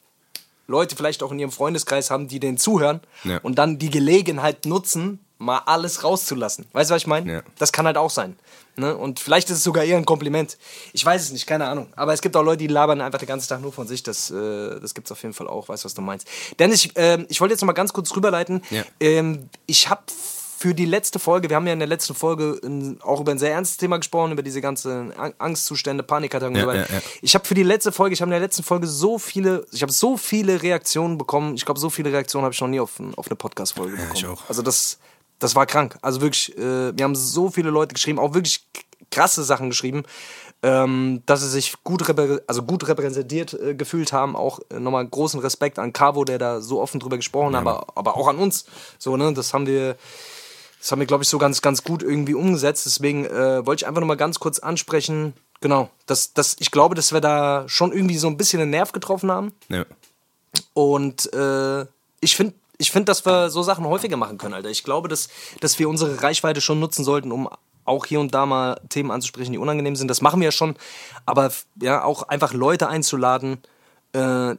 [0.68, 3.40] Leute vielleicht auch in ihrem Freundeskreis haben, die denen zuhören Ja.
[3.42, 6.66] und dann die Gelegenheit nutzen, mal alles rauszulassen.
[6.74, 7.32] Weißt du, was ich meine?
[7.32, 7.42] Ja.
[7.60, 8.38] Das kann halt auch sein.
[8.76, 8.96] Ne?
[8.96, 10.58] Und vielleicht ist es sogar eher ein Kompliment.
[10.94, 11.88] Ich weiß es nicht, keine Ahnung.
[11.96, 14.04] Aber es gibt auch Leute, die labern einfach den ganzen Tag nur von sich.
[14.04, 15.68] Das, äh, das gibt es auf jeden Fall auch.
[15.70, 16.28] Weißt du, was du meinst?
[16.60, 18.62] Dennis, ich, ähm, ich wollte jetzt noch mal ganz kurz rüberleiten.
[18.70, 18.84] Ja.
[19.00, 20.04] Ähm, ich habe
[20.60, 22.60] für die letzte Folge, wir haben ja in der letzten Folge
[23.04, 26.62] auch über ein sehr ernstes Thema gesprochen, über diese ganzen Ang- Angstzustände, Panikattacken und Ja,
[26.66, 26.90] so weiter.
[26.92, 27.02] ja, ja.
[27.22, 29.82] Ich habe für die letzte Folge, ich habe in der letzten Folge so viele, ich
[29.84, 31.54] habe so viele Reaktionen bekommen.
[31.56, 34.14] Ich glaube, so viele Reaktionen habe ich noch nie auf, auf eine Podcast-Folge bekommen.
[34.16, 34.42] ich auch.
[34.50, 34.98] Also das,
[35.40, 35.98] das war krank.
[36.02, 38.66] Also wirklich, äh, wir haben so viele Leute geschrieben, auch wirklich
[39.12, 40.04] krasse Sachen geschrieben,
[40.64, 42.04] ähm, dass sie sich gut,
[42.48, 44.36] also gut repräsentiert äh, gefühlt haben.
[44.36, 47.88] Auch äh, nochmal großen Respekt an Cavo, der da so offen drüber gesprochen hat, aber,
[47.96, 48.66] aber auch an uns.
[48.98, 49.96] So, ne, das haben wir,
[50.80, 52.86] das haben wir, glaube ich, so ganz, ganz gut irgendwie umgesetzt.
[52.86, 55.34] Deswegen äh, wollte ich einfach nochmal ganz kurz ansprechen.
[55.62, 58.92] Genau, dass, dass ich glaube, dass wir da schon irgendwie so ein bisschen den Nerv
[58.92, 59.54] getroffen haben.
[59.70, 59.86] ja.
[60.74, 61.86] Und äh,
[62.20, 64.70] ich finde, ich find, dass wir so Sachen häufiger machen können, Alter.
[64.70, 67.50] Ich glaube, dass, dass wir unsere Reichweite schon nutzen sollten, um
[67.86, 70.10] auch hier und da mal Themen anzusprechen, die unangenehm sind.
[70.10, 70.76] Das machen wir ja schon.
[71.26, 73.60] Aber ja, auch einfach Leute einzuladen,
[74.14, 74.56] äh,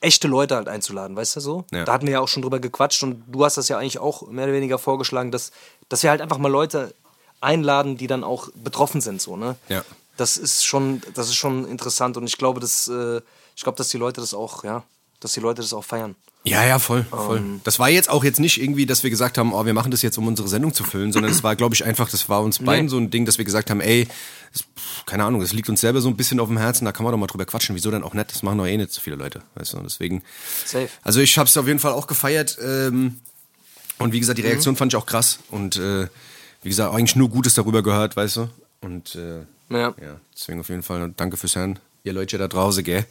[0.00, 1.64] echte Leute halt einzuladen, weißt du so?
[1.70, 1.84] Ja.
[1.84, 4.28] Da hatten wir ja auch schon drüber gequatscht und du hast das ja eigentlich auch
[4.28, 5.52] mehr oder weniger vorgeschlagen, dass,
[5.88, 6.92] dass wir halt einfach mal Leute
[7.40, 9.56] einladen, die dann auch betroffen sind, so, ne?
[9.68, 9.84] Ja.
[10.16, 13.20] Das ist schon, das ist schon interessant und ich glaube, dass, äh,
[13.56, 14.82] ich glaube, dass die Leute das auch, ja,
[15.24, 16.14] dass die Leute das auch feiern.
[16.44, 17.38] Ja, ja, voll, voll.
[17.38, 17.60] Ähm.
[17.62, 20.02] das war jetzt auch jetzt nicht irgendwie, dass wir gesagt haben, oh, wir machen das
[20.02, 22.58] jetzt, um unsere Sendung zu füllen, sondern es war, glaube ich, einfach, das war uns
[22.58, 24.08] beiden so ein Ding, dass wir gesagt haben, ey,
[24.52, 24.64] das,
[25.06, 27.12] keine Ahnung, das liegt uns selber so ein bisschen auf dem Herzen, da kann man
[27.12, 27.76] doch mal drüber quatschen.
[27.76, 28.28] Wieso denn auch nicht?
[28.32, 29.78] Das machen doch eh nicht so viele Leute, weißt du?
[29.78, 30.22] Deswegen.
[30.64, 30.88] Safe.
[31.02, 32.58] Also ich habe es auf jeden Fall auch gefeiert.
[32.60, 33.20] Ähm,
[33.98, 35.38] und wie gesagt, die Reaktion fand ich auch krass.
[35.50, 36.08] Und äh,
[36.62, 38.48] wie gesagt, eigentlich nur Gutes darüber gehört, weißt du?
[38.80, 39.94] Und äh, Ja.
[40.02, 41.78] ja, deswegen auf jeden Fall danke fürs Hören.
[42.02, 43.06] Ihr Leute da draußen, gell?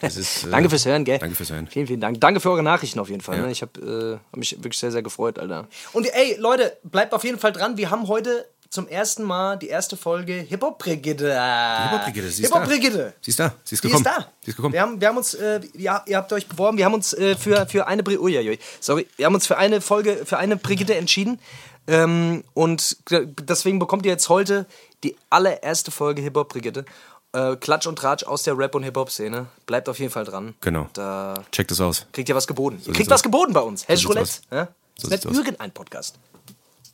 [0.00, 1.18] Das ist, äh, Danke fürs Hören, gell?
[1.18, 1.66] Danke fürs Hören.
[1.68, 2.20] Vielen, vielen Dank.
[2.20, 3.36] Danke für eure Nachrichten auf jeden Fall.
[3.36, 3.42] Ja.
[3.46, 3.52] Ne?
[3.52, 5.68] Ich habe äh, hab mich wirklich sehr, sehr gefreut, Alter.
[5.92, 7.76] Und ey, Leute, bleibt auf jeden Fall dran.
[7.76, 11.26] Wir haben heute zum ersten Mal die erste Folge Hip-Hop-Brigitte.
[11.26, 13.12] Hip-Hop-Brigitte, sie ist Hip-Hop-Brigitte.
[13.20, 14.02] Sie ist da, sie ist gekommen.
[14.02, 14.32] ist da.
[14.40, 14.72] Sie ist gekommen.
[14.72, 17.36] Wir haben, wir haben uns, äh, ja, ihr habt euch beworben, wir haben uns äh,
[17.36, 20.94] für, für eine Bri Uiuiui, sorry, wir haben uns für eine Folge, für eine Brigitte
[20.94, 21.38] entschieden.
[21.86, 24.66] Ähm, und deswegen bekommt ihr jetzt heute
[25.04, 26.86] die allererste Folge Hip-Hop Brigitte.
[27.34, 29.46] Äh, Klatsch und Tratsch aus der Rap- und Hip-Hop-Szene.
[29.66, 30.54] Bleibt auf jeden Fall dran.
[30.60, 30.88] Genau.
[30.92, 32.06] Da Check das aus.
[32.12, 32.76] kriegt ihr was geboten.
[32.78, 33.22] ihr sieht's kriegt was aus.
[33.22, 33.88] geboten bei uns.
[33.88, 34.30] Hash sieht's Roulette.
[34.50, 34.68] Ja?
[34.98, 35.36] So ist nicht aus.
[35.36, 36.16] irgendein Podcast.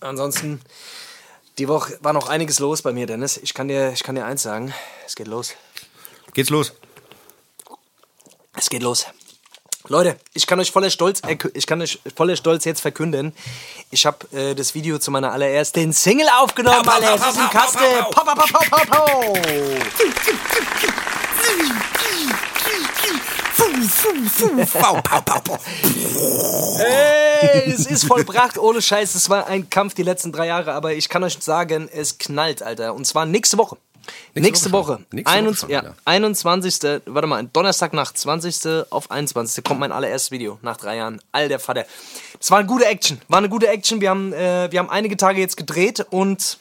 [0.01, 0.61] Ansonsten,
[1.59, 3.37] die Woche war noch einiges los bei mir, Dennis.
[3.37, 4.73] Ich kann dir, ich kann dir eins sagen.
[5.05, 5.55] Es geht los.
[6.35, 6.73] Geht's los?
[8.55, 9.07] Es geht los.
[9.89, 11.23] Leute, ich kann euch voller Stolz,
[11.55, 13.33] ich kann euch voller Stolz jetzt verkünden,
[13.91, 17.15] ich habe äh, das Video zu meiner allerersten Single aufgenommen, pau, Alter.
[17.15, 17.79] Es ist im Kasten.
[24.73, 25.01] pau.
[25.01, 25.59] Pau, pau, pau, pau.
[26.79, 29.15] Ey, es ist vollbracht, ohne Scheiß.
[29.15, 32.63] Es war ein Kampf die letzten drei Jahre, aber ich kann euch sagen, es knallt,
[32.63, 32.95] Alter.
[32.95, 33.77] Und zwar nächste Woche.
[34.35, 34.93] Nächste, Woche Woche.
[34.95, 35.07] schon.
[35.13, 35.95] Nächste Woche 21 schon, ja, ja.
[36.05, 37.03] 21.
[37.07, 38.87] Warte mal, Donnerstagnacht, 20.
[38.91, 39.65] auf 21.
[39.65, 41.21] kommt mein allererstes Video nach drei Jahren.
[41.33, 41.87] All der Vater.
[42.41, 43.21] Es war eine gute Action.
[43.29, 44.01] War eine gute Action.
[44.01, 46.59] Wir haben, äh, wir haben einige Tage jetzt gedreht und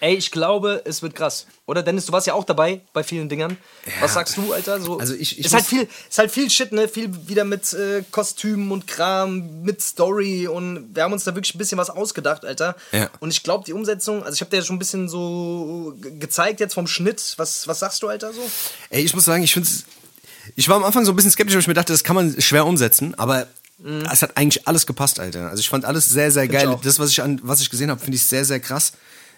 [0.00, 1.46] ey, ich glaube, es wird krass.
[1.66, 3.56] Oder Dennis, du warst ja auch dabei bei vielen Dingern.
[4.00, 4.80] Was sagst du, Alter?
[4.80, 6.88] So, Also ich- ich ist halt viel, ist halt viel Shit, ne?
[6.88, 11.54] Viel wieder mit äh, Kostümen und Kram, mit Story und wir haben uns da wirklich
[11.54, 12.74] ein bisschen was ausgedacht, Alter.
[12.92, 13.08] Ja.
[13.20, 16.18] Und ich glaube, die Umsetzung, also ich habe dir ja schon ein bisschen so ge-
[16.18, 17.34] gezeigt jetzt vom Schnitt.
[17.36, 18.40] Was, was sagst du, Alter, so?
[18.90, 19.68] Ey, ich muss sagen, ich finde
[20.56, 22.40] Ich war am Anfang so ein bisschen skeptisch, weil ich mir dachte, das kann man
[22.40, 23.46] schwer umsetzen, aber
[24.12, 25.48] es hat eigentlich alles gepasst, Alter.
[25.48, 26.50] Also ich fand alles sehr, sehr Mhm.
[26.50, 26.78] geil.
[26.82, 28.92] Das, was ich, an, was ich gesehen habe, finde ich sehr, sehr krass.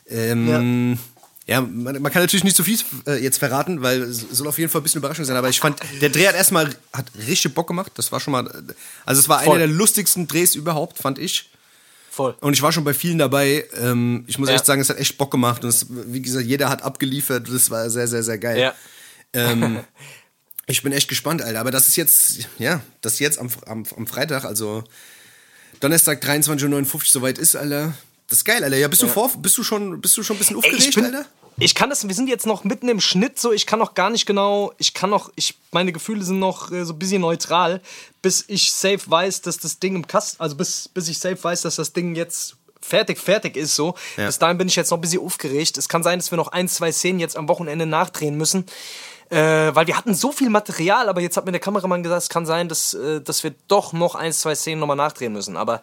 [0.08, 0.98] Ähm,
[1.46, 4.58] ja, man, man kann natürlich nicht so viel äh, jetzt verraten, weil es soll auf
[4.58, 5.36] jeden Fall ein bisschen Überraschung sein.
[5.36, 7.92] Aber ich fand, der Dreh hat erstmal hat richtig Bock gemacht.
[7.96, 8.46] Das war schon mal,
[9.04, 9.56] also es war Voll.
[9.56, 11.50] einer der lustigsten Drehs überhaupt, fand ich.
[12.10, 12.36] Voll.
[12.40, 13.64] Und ich war schon bei vielen dabei.
[13.80, 14.54] Ähm, ich muss Ja.
[14.54, 15.64] echt sagen, es hat echt Bock gemacht.
[15.64, 17.48] Und es, wie gesagt, jeder hat abgeliefert.
[17.50, 18.60] Das war sehr, sehr, sehr geil.
[18.60, 18.74] Ja.
[19.32, 19.80] Ähm,
[20.66, 21.58] ich bin echt gespannt, Alter.
[21.60, 24.84] Aber das ist jetzt, ja, das jetzt am, am, am Freitag, also
[25.80, 27.94] Donnerstag 23.59 Uhr soweit ist, Alter.
[28.32, 28.78] Das ist geil, Alter.
[28.78, 30.94] Ja, bist du vor, bist du schon, bist du schon ein bisschen Ey, aufgeregt, ich
[30.94, 31.26] bin, Alter?
[31.58, 34.08] Ich kann das, wir sind jetzt noch mitten im Schnitt, so ich kann noch gar
[34.08, 37.82] nicht genau, ich kann noch, ich, meine Gefühle sind noch äh, so ein bisschen neutral,
[38.22, 41.60] bis ich safe weiß, dass das Ding im Kasten, also bis, bis ich safe weiß,
[41.60, 43.96] dass das Ding jetzt fertig, fertig ist so.
[44.16, 44.24] Ja.
[44.24, 45.76] Bis dahin bin ich jetzt noch ein bisschen aufgeregt.
[45.76, 48.64] Es kann sein, dass wir noch ein, zwei Szenen jetzt am Wochenende nachdrehen müssen.
[49.32, 52.28] Äh, weil wir hatten so viel Material, aber jetzt hat mir der Kameramann gesagt, es
[52.28, 55.56] kann sein, dass, äh, dass wir doch noch ein, zwei Szenen nochmal nachdrehen müssen.
[55.56, 55.80] Aber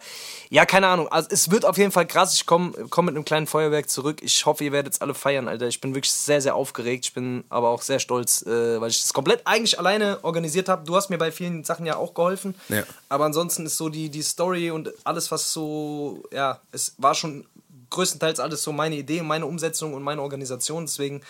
[0.50, 1.08] ja, keine Ahnung.
[1.08, 2.32] Also es wird auf jeden Fall krass.
[2.34, 4.20] Ich komme komm mit einem kleinen Feuerwerk zurück.
[4.22, 5.66] Ich hoffe, ihr werdet es alle feiern, Alter.
[5.66, 7.06] Ich bin wirklich sehr, sehr aufgeregt.
[7.06, 10.86] Ich bin aber auch sehr stolz, äh, weil ich das komplett eigentlich alleine organisiert habe.
[10.86, 12.54] Du hast mir bei vielen Sachen ja auch geholfen.
[12.68, 12.84] Ja.
[13.08, 17.44] Aber ansonsten ist so die, die Story und alles, was so, ja, es war schon
[17.90, 20.86] größtenteils alles so meine Idee, meine Umsetzung und meine Organisation.
[20.86, 21.22] Deswegen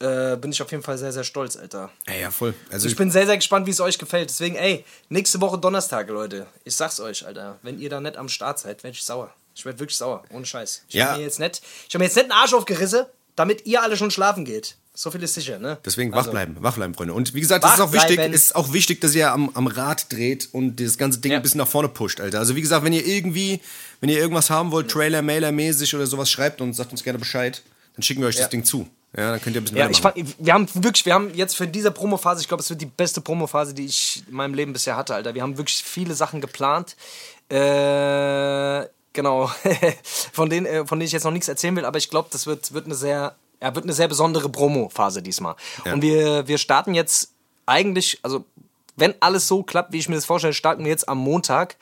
[0.00, 1.90] äh, bin ich auf jeden Fall sehr, sehr stolz, Alter.
[2.06, 2.54] Ey, ja, voll.
[2.70, 4.28] Also Ich bin sehr, sehr gespannt, wie es euch gefällt.
[4.30, 6.46] Deswegen, ey, nächste Woche Donnerstag, Leute.
[6.64, 7.58] Ich sag's euch, Alter.
[7.62, 9.32] Wenn ihr da nicht am Start seid, werd ich sauer.
[9.54, 10.22] Ich werd wirklich sauer.
[10.30, 10.82] Ohne Scheiß.
[10.88, 11.10] Ich Ja.
[11.12, 13.06] hab mir jetzt nicht, ich hab mir jetzt nicht einen Arsch aufgerissen,
[13.36, 14.76] damit ihr alle schon schlafen geht.
[14.92, 15.76] So viel ist sicher, ne?
[15.84, 17.12] Deswegen wach Also, bleiben, wach bleiben, Freunde.
[17.12, 18.32] Und wie gesagt, das ist auch wichtig, bleiben.
[18.32, 21.38] ist auch wichtig, dass ihr am, am Rad dreht und das ganze Ding Ja.
[21.38, 22.38] ein bisschen nach vorne pusht, Alter.
[22.38, 23.60] Also wie gesagt, wenn ihr irgendwie,
[24.00, 27.18] wenn ihr irgendwas haben wollt, Trailer, Mailer mäßig oder sowas schreibt und sagt uns gerne
[27.18, 27.62] Bescheid,
[27.94, 28.42] dann schicken wir euch Ja.
[28.42, 28.88] das Ding zu.
[29.16, 31.32] Ja, dann könnt ihr ein bisschen Ja, mehr ich fand, wir haben wirklich, wir haben
[31.34, 34.54] jetzt für diese Promophase, ich glaube, es wird die beste Promophase, die ich in meinem
[34.54, 35.34] Leben bisher hatte, Alter.
[35.34, 36.96] Wir haben wirklich viele Sachen geplant.
[37.48, 39.50] Äh, genau,
[40.32, 42.46] von denen, äh, von denen ich jetzt noch nichts erzählen will, aber ich glaube, das
[42.46, 45.56] wird, wird eine sehr, ja, wird eine sehr besondere Promo-Phase diesmal.
[45.84, 45.94] Ja.
[45.94, 47.30] Und wir, wir starten jetzt
[47.64, 48.44] eigentlich, also
[48.96, 51.76] wenn alles so klappt, wie ich mir das vorstelle, starten wir jetzt am Montag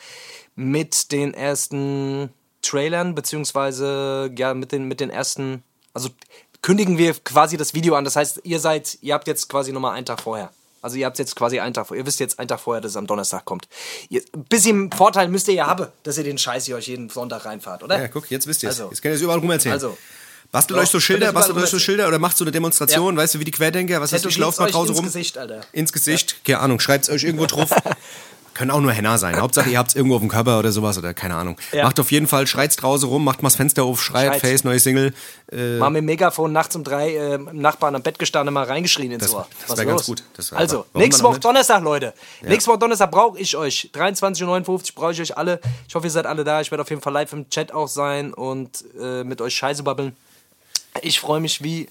[0.57, 2.31] mit den ersten
[2.63, 6.09] Trailern, beziehungsweise ja, mit den, mit den ersten, also
[6.65, 8.05] kündigen wir quasi das Video an.
[8.05, 10.51] Das heißt, ihr seid, ihr habt jetzt quasi nochmal einen Tag vorher.
[10.81, 12.03] Also ihr habt jetzt quasi einen Tag vorher.
[12.03, 13.69] Ihr wisst jetzt einen Tag vorher, dass es am Donnerstag kommt.
[14.09, 17.11] Ihr, ein bisschen Vorteil müsst ihr ja haben, dass ihr den Scheiß hier euch jeden
[17.11, 18.01] Sonntag reinfahrt, oder?
[18.01, 18.81] Ja, guck, jetzt wisst ihr es.
[18.81, 18.91] Also.
[18.91, 19.75] Jetzt könnt ihr es überall rum erzählen.
[19.75, 19.97] Also.
[20.53, 23.23] Bastelt euch so Schilder, bastelt euch so Schilder oder macht so eine Demonstration, ja.
[23.23, 25.05] weißt du, wie die Querdenker, was heißt, ich laufe mal draußen rum.
[25.05, 25.61] Ins Gesicht, Alter.
[25.73, 27.71] Ins Gesicht, keine Ahnung, schreibt es euch irgendwo drauf.
[28.55, 29.37] Können auch nur Henna sein.
[29.41, 31.57] Hauptsache, ihr habt es irgendwo auf dem Körper oder sowas oder keine Ahnung.
[31.73, 31.85] Ja.
[31.85, 34.41] Macht auf jeden Fall, schreit's draußen rum, macht mal das Fenster auf, schreit, schreit.
[34.41, 35.13] Face, neue Single.
[35.53, 38.65] Äh, mal mit dem Megafon nachts um drei äh, im Nachbarn am Bett gestanden, mal
[38.65, 39.47] reingeschrien ins das, Ohr.
[39.67, 40.23] Das wäre ganz gut.
[40.53, 42.15] Also, nächste Woche Donnerstag, Leute.
[42.43, 42.49] Ja.
[42.49, 43.91] Nächste Woche Donnerstag brauche ich euch.
[43.93, 45.61] 23.59 Uhr brauche ich euch alle.
[45.89, 46.61] Ich hoffe, ihr seid alle da.
[46.61, 49.83] Ich werde auf jeden Fall live im Chat auch sein und äh, mit euch Scheiße
[49.83, 50.17] babbeln.
[51.03, 51.89] Ich freue mich wie,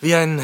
[0.00, 0.40] wie ein.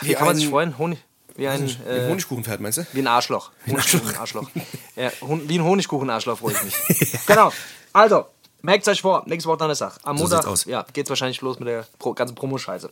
[0.00, 0.78] Wie, wie kann man sich freuen?
[0.78, 0.98] Honig.
[1.38, 2.86] Wie ein, äh, Honigkuchenpferd, meinst du?
[2.92, 3.52] Wie ein Arschloch.
[3.64, 4.18] Wie ein Arschloch.
[4.18, 4.50] Arschloch.
[4.96, 5.12] ja,
[5.46, 7.12] wie ein Honigkuchen-Arschloch freue ich mich.
[7.28, 7.52] genau.
[7.92, 8.24] Also,
[8.62, 9.98] merkt euch vor, nächste Woche Donnerstag.
[10.02, 12.90] Am Montag so ja, geht's wahrscheinlich los mit der Pro ganzen Promo-Scheiße.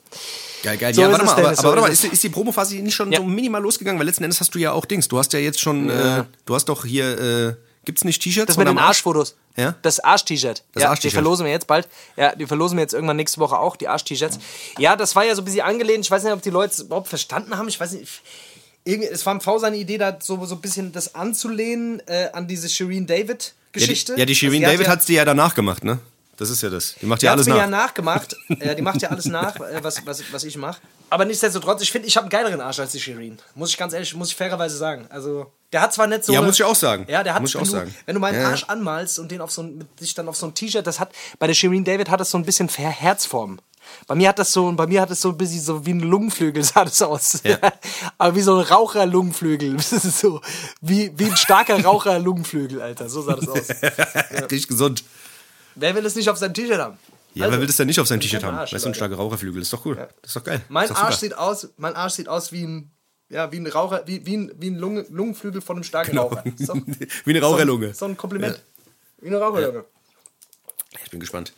[0.62, 0.94] Geil, geil.
[0.94, 3.10] So ja, warte mal, aber, so aber warte mal, ist, ist die Promo-Phase nicht schon
[3.10, 3.18] ja.
[3.18, 3.98] so minimal losgegangen?
[3.98, 5.08] Weil letzten Endes hast du ja auch Dings.
[5.08, 7.54] Du hast ja jetzt schon, äh, du hast doch hier, äh,
[7.86, 8.48] gibt's nicht T-Shirts?
[8.48, 9.36] Das mit den Arschfotos.
[9.56, 9.74] Ja?
[9.80, 10.62] Das Arsch-T-Shirt.
[10.72, 11.12] Das ja, Arsch-T-Shirt.
[11.12, 11.88] Die verlosen wir jetzt bald.
[12.16, 14.38] Ja, die verlosen wir jetzt irgendwann nächste Woche auch, die Arsch-T-Shirts.
[14.78, 16.04] Ja, das war ja so ein bisschen angelehnt.
[16.04, 17.68] Ich weiß nicht, ob die Leute es überhaupt verstanden haben.
[17.68, 18.22] Ich weiß nicht
[18.86, 22.46] es war im V seine Idee, da so, so ein bisschen das anzulehnen äh, an
[22.46, 24.12] diese Shireen David Geschichte.
[24.12, 25.98] Ja, die, ja, die Shireen also, David hat es dir ja danach gemacht, ne?
[26.36, 26.94] Das ist ja das.
[27.00, 27.54] Die macht ja alles nach.
[27.54, 28.36] Die hat mir ja nachgemacht.
[28.60, 30.80] äh, die macht ja alles nach, äh, was, was, was ich mache.
[31.08, 33.38] Aber nichtsdestotrotz, ich finde, ich habe einen geileren Arsch als die Shireen.
[33.54, 35.06] Muss ich ganz ehrlich, muss ich fairerweise sagen.
[35.08, 36.32] Also, der hat zwar nicht so.
[36.32, 37.06] Ja, muss ich auch sagen.
[37.08, 37.94] Ja, der hat, muss ich auch du, sagen.
[38.04, 40.46] wenn du meinen ja, Arsch anmalst und den auf so ein, dich dann auf so
[40.46, 43.58] ein T-Shirt, das hat, bei der Shireen David hat das so ein bisschen Herzform.
[44.06, 46.00] Bei mir hat das so, bei mir hat das so ein bisschen so wie ein
[46.00, 47.40] Lungenflügel sah das aus.
[47.44, 47.58] Ja.
[48.18, 49.78] Aber wie so ein Raucher-Lungenflügel.
[49.80, 50.40] so
[50.80, 53.08] wie, wie ein starker Raucher-Lungenflügel, Alter.
[53.08, 53.68] So sah das aus.
[53.68, 54.38] ja.
[54.40, 55.04] Richtig gesund.
[55.76, 56.98] Wer will das nicht auf seinem T-Shirt haben?
[57.34, 58.56] Ja, also, wer will das denn nicht auf seinem T-Shirt haben?
[58.56, 59.62] Weißt du, ein starker Raucherflügel.
[59.62, 59.96] Ist doch cool.
[59.96, 60.08] Ja.
[60.22, 60.62] Das ist doch geil.
[60.68, 62.90] Mein Arsch sieht aus, mein Arsch sieht aus wie ein
[63.28, 66.28] ja, wie ein Raucher, wie, wie ein, wie ein Lunge, Lungenflügel von einem starken genau.
[66.28, 66.44] Raucher.
[66.58, 66.76] Doch,
[67.24, 67.88] wie eine Raucherlunge.
[67.88, 68.56] So, so ein Kompliment.
[68.56, 68.62] Ja.
[69.20, 69.84] Wie eine Raucherlunge.
[71.04, 71.52] Ich bin gespannt.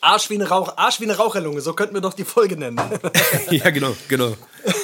[0.00, 2.80] Arsch wie eine, Rauch, Arsch wie eine Raucherlunge, so könnten wir doch die Folge nennen.
[3.50, 4.36] ja, genau, genau.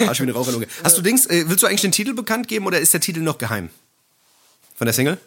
[0.06, 0.66] Arsch wie eine Raucherlunge.
[0.82, 3.20] Hast du Dings, äh, willst du eigentlich den Titel bekannt geben oder ist der Titel
[3.20, 3.70] noch geheim?
[4.76, 5.18] Von der Single?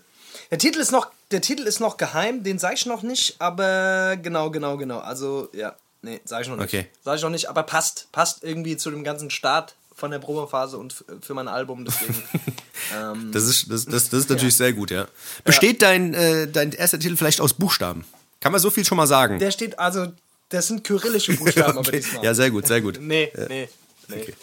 [0.49, 4.17] Der Titel ist noch, der Titel ist noch geheim, den sag ich noch nicht, aber
[4.21, 4.99] genau, genau, genau.
[4.99, 6.65] Also, ja, nee, sag ich noch nicht.
[6.65, 6.87] Okay.
[7.03, 10.77] Sag ich noch nicht, aber passt, passt irgendwie zu dem ganzen Start von der Promophase
[10.77, 12.15] und für mein Album, deswegen.
[12.97, 14.65] ähm, das ist, das, das, das ist natürlich ja.
[14.65, 15.07] sehr gut, ja.
[15.43, 15.89] Besteht ja.
[15.89, 18.05] Dein, äh, dein erster Titel vielleicht aus Buchstaben?
[18.39, 19.39] Kann man so viel schon mal sagen?
[19.39, 20.07] Der steht, also,
[20.49, 21.89] das sind kyrillische Buchstaben, okay.
[21.89, 22.25] aber diesmal.
[22.25, 22.99] Ja, sehr gut, sehr gut.
[22.99, 23.47] nee, ja.
[23.47, 23.69] nee,
[24.07, 24.21] nee.
[24.21, 24.33] Okay.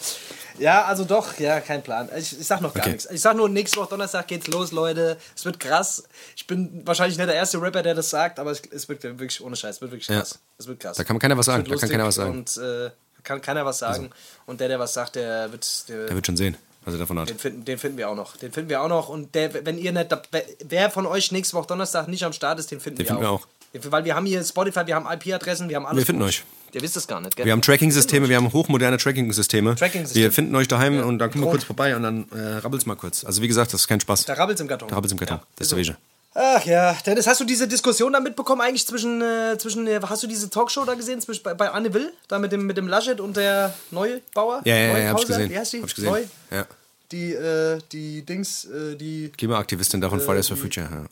[0.58, 2.08] Ja, also doch, ja, kein Plan.
[2.16, 2.92] Ich, ich sag noch gar okay.
[2.92, 3.08] nichts.
[3.10, 5.16] Ich sag nur, nächste Woche Donnerstag geht's los, Leute.
[5.36, 6.04] Es wird krass.
[6.36, 9.56] Ich bin wahrscheinlich nicht der erste Rapper, der das sagt, aber es, wird wirklich ohne
[9.56, 10.30] Scheiß, es wird wirklich krass.
[10.34, 10.40] Ja.
[10.58, 10.96] Es wird krass.
[10.96, 11.64] Da kann keiner was sagen.
[11.64, 12.30] Da kann keiner was sagen.
[12.30, 12.90] Und äh,
[13.22, 14.04] kann keiner was sagen.
[14.04, 14.14] Also.
[14.46, 15.88] Und der, der was sagt, der wird.
[15.88, 16.56] Der, der wird schon sehen
[16.88, 17.28] was er davon hat.
[17.28, 18.36] Den finden, den finden wir auch noch.
[18.36, 19.08] Den finden wir auch noch.
[19.08, 20.16] Und der, wenn ihr nicht,
[20.64, 23.26] wer von euch nächste Woche Donnerstag nicht am Start ist, den finden, den wir, finden
[23.26, 23.46] auch.
[23.72, 23.92] wir auch.
[23.92, 25.98] Weil wir haben hier Spotify, wir haben IP-Adressen, wir haben alles.
[25.98, 26.30] Wir finden gut.
[26.30, 26.44] euch.
[26.72, 27.46] Ihr wisst es gar nicht, gell?
[27.46, 29.74] Wir haben Tracking-Systeme, wir haben hochmoderne Tracking-Systeme.
[29.74, 31.04] Tracking wir finden euch daheim ja.
[31.04, 33.24] und dann kommen wir kurz vorbei und dann äh, rabbelt's mal kurz.
[33.24, 34.26] Also wie gesagt, das ist kein Spaß.
[34.26, 34.88] Da rabbelt's im Karton.
[34.88, 35.38] Da rabbelt's im Karton.
[35.38, 35.96] Ja, das ist der Wege.
[36.34, 40.22] Ach ja, Dennis, hast du diese Diskussion da mitbekommen eigentlich zwischen, äh, zwischen äh, hast
[40.22, 42.86] du diese Talkshow da gesehen zwischen, bei, bei Anne Will, da mit dem, mit dem
[42.86, 44.60] Laschet und der Neubauer?
[44.64, 45.50] Ja, ja, ja, hab ich gesehen.
[45.50, 45.80] Wie heißt die?
[45.80, 46.12] Hab ich gesehen.
[46.12, 46.24] Neu?
[46.50, 46.66] Ja.
[47.10, 49.32] Die, äh, die Dings, äh, die...
[49.36, 51.04] Klimaaktivistin davon, äh, Fridays for Future, ja.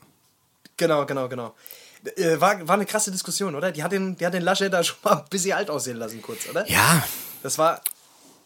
[0.76, 1.54] Genau, genau, genau.
[2.16, 3.72] Äh, war, war eine krasse Diskussion, oder?
[3.72, 6.22] Die hat den, die hat den Laschet da schon mal ein bisschen alt aussehen lassen,
[6.22, 6.68] kurz, oder?
[6.68, 7.02] Ja.
[7.42, 7.80] Das war.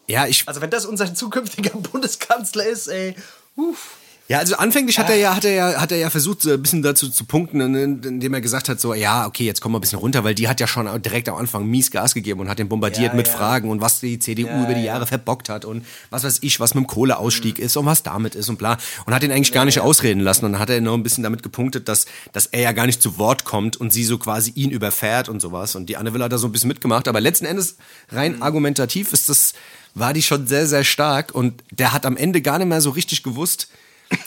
[0.07, 0.47] Ja, ich.
[0.47, 3.15] Also, wenn das unser zukünftiger Bundeskanzler ist, ey.
[3.55, 3.97] Uff.
[4.27, 6.61] Ja, also anfänglich hat er ja, hat er ja, hat er ja versucht, so ein
[6.61, 9.81] bisschen dazu zu punkten, indem er gesagt hat, so, ja, okay, jetzt kommen wir ein
[9.81, 12.57] bisschen runter, weil die hat ja schon direkt am Anfang mies Gas gegeben und hat
[12.57, 13.33] den bombardiert ja, mit ja.
[13.33, 16.61] Fragen und was die CDU ja, über die Jahre verbockt hat und was weiß ich,
[16.61, 17.65] was mit dem Kohleausstieg mhm.
[17.65, 18.77] ist und was damit ist und bla.
[19.05, 21.23] Und hat ihn eigentlich gar nicht ausreden lassen und dann hat er noch ein bisschen
[21.23, 24.51] damit gepunktet, dass, dass er ja gar nicht zu Wort kommt und sie so quasi
[24.55, 25.75] ihn überfährt und sowas.
[25.75, 27.75] Und die Anne Will hat da so ein bisschen mitgemacht, aber letzten Endes
[28.09, 28.43] rein mhm.
[28.43, 29.53] argumentativ ist das,
[29.93, 32.91] war die schon sehr, sehr stark und der hat am Ende gar nicht mehr so
[32.91, 33.67] richtig gewusst,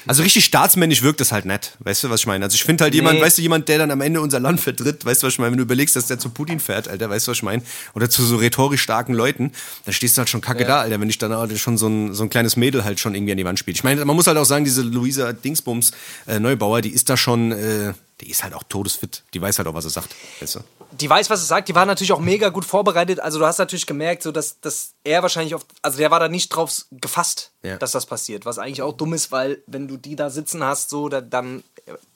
[0.06, 1.76] also richtig staatsmännisch wirkt das halt nett.
[1.80, 2.44] Weißt du, was ich meine?
[2.44, 2.98] Also ich finde halt nee.
[3.00, 5.38] jemand, weißt du, jemand, der dann am Ende unser Land vertritt, weißt du, was ich
[5.38, 5.52] meine?
[5.52, 7.62] Wenn du überlegst, dass der zu Putin fährt, Alter, weißt du, was ich meine?
[7.94, 9.52] Oder zu so rhetorisch starken Leuten,
[9.84, 10.68] dann stehst du halt schon kacke ja.
[10.68, 13.14] da, Alter, wenn ich dann halt schon so ein, so ein kleines Mädel halt schon
[13.14, 13.76] irgendwie an die Wand spielt.
[13.76, 15.92] Ich meine, man muss halt auch sagen, diese Luisa Dingsbums
[16.26, 19.22] äh, Neubauer, die ist da schon, äh, die ist halt auch todesfit.
[19.34, 20.14] Die weiß halt auch, was er sagt.
[20.40, 20.60] Weißt du?
[21.00, 21.68] Die weiß, was er sagt.
[21.68, 23.20] Die war natürlich auch mega gut vorbereitet.
[23.20, 26.28] Also du hast natürlich gemerkt, so dass, dass er wahrscheinlich auf, also der war da
[26.28, 27.76] nicht drauf gefasst, ja.
[27.76, 28.46] dass das passiert.
[28.46, 31.62] Was eigentlich auch dumm ist, weil wenn du die da sitzen hast, so, da, dann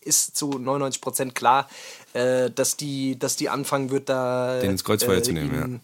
[0.01, 1.69] ist zu 99 Prozent klar,
[2.15, 5.55] äh, dass die, dass die anfangen wird, da den ins Kreuzfeuer äh, zu nehmen.
[5.55, 5.81] Ihn, ja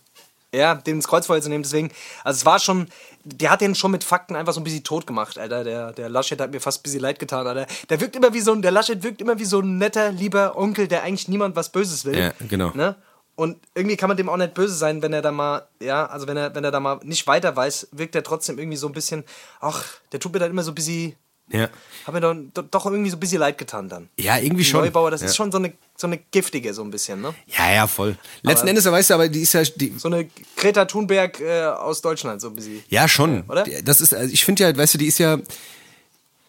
[0.56, 1.62] ja, den ins Kreuzfeuer zu nehmen.
[1.62, 1.90] Deswegen,
[2.22, 2.88] also es war schon,
[3.24, 5.64] der hat den schon mit Fakten einfach so ein bisschen tot gemacht, Alter.
[5.64, 7.66] Der, der Laschet hat mir fast ein bisschen leid getan, Alter.
[7.88, 10.56] Der wirkt immer wie so ein, der Laschet wirkt immer wie so ein netter, lieber
[10.56, 12.18] Onkel, der eigentlich niemand was Böses will.
[12.18, 12.70] Ja, genau.
[12.74, 12.96] Ne?
[13.36, 16.28] und irgendwie kann man dem auch nicht böse sein, wenn er da mal, ja, also
[16.28, 18.92] wenn er, wenn er da mal nicht weiter weiß, wirkt er trotzdem irgendwie so ein
[18.92, 19.24] bisschen,
[19.60, 21.16] ach, der tut mir dann immer so ein bisschen,
[21.50, 21.68] Ja.
[22.06, 24.08] hat mir doch, doch irgendwie so ein bisschen leid getan dann.
[24.18, 24.80] Ja, irgendwie Die schon.
[24.82, 25.26] Neubauer, das ja.
[25.26, 27.34] ist schon so eine, so eine giftige, so ein bisschen, ne?
[27.46, 28.16] Ja, ja, voll.
[28.42, 29.62] Letzten Endes, weißt du, aber die ist ja.
[29.62, 32.82] Die, So eine Greta Thunberg äh, aus Deutschland, so ein bisschen.
[32.88, 33.42] ja, schon.
[33.48, 33.64] Oder?
[33.84, 35.38] Das ist, also ich finde ja, weißt du, die ist ja.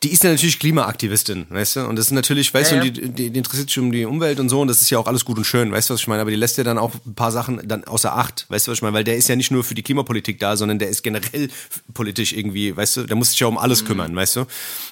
[0.06, 1.88] Die ist ja natürlich Klimaaktivistin, weißt du?
[1.88, 2.92] Und das ist natürlich, weißt Ja, du, ja.
[2.92, 5.08] Die, die, die interessiert sich um die Umwelt und so und das ist ja auch
[5.08, 6.22] alles gut und schön, weißt du, was ich meine?
[6.22, 8.78] Aber die lässt ja dann auch ein paar Sachen dann außer Acht, weißt du, was
[8.78, 8.94] ich meine?
[8.96, 11.50] Weil der ist ja nicht nur für die Klimapolitik da, sondern der ist generell
[11.96, 13.88] politisch irgendwie, weißt du, der muss sich ja um alles Mhm.
[13.88, 14.46] kümmern, weißt du?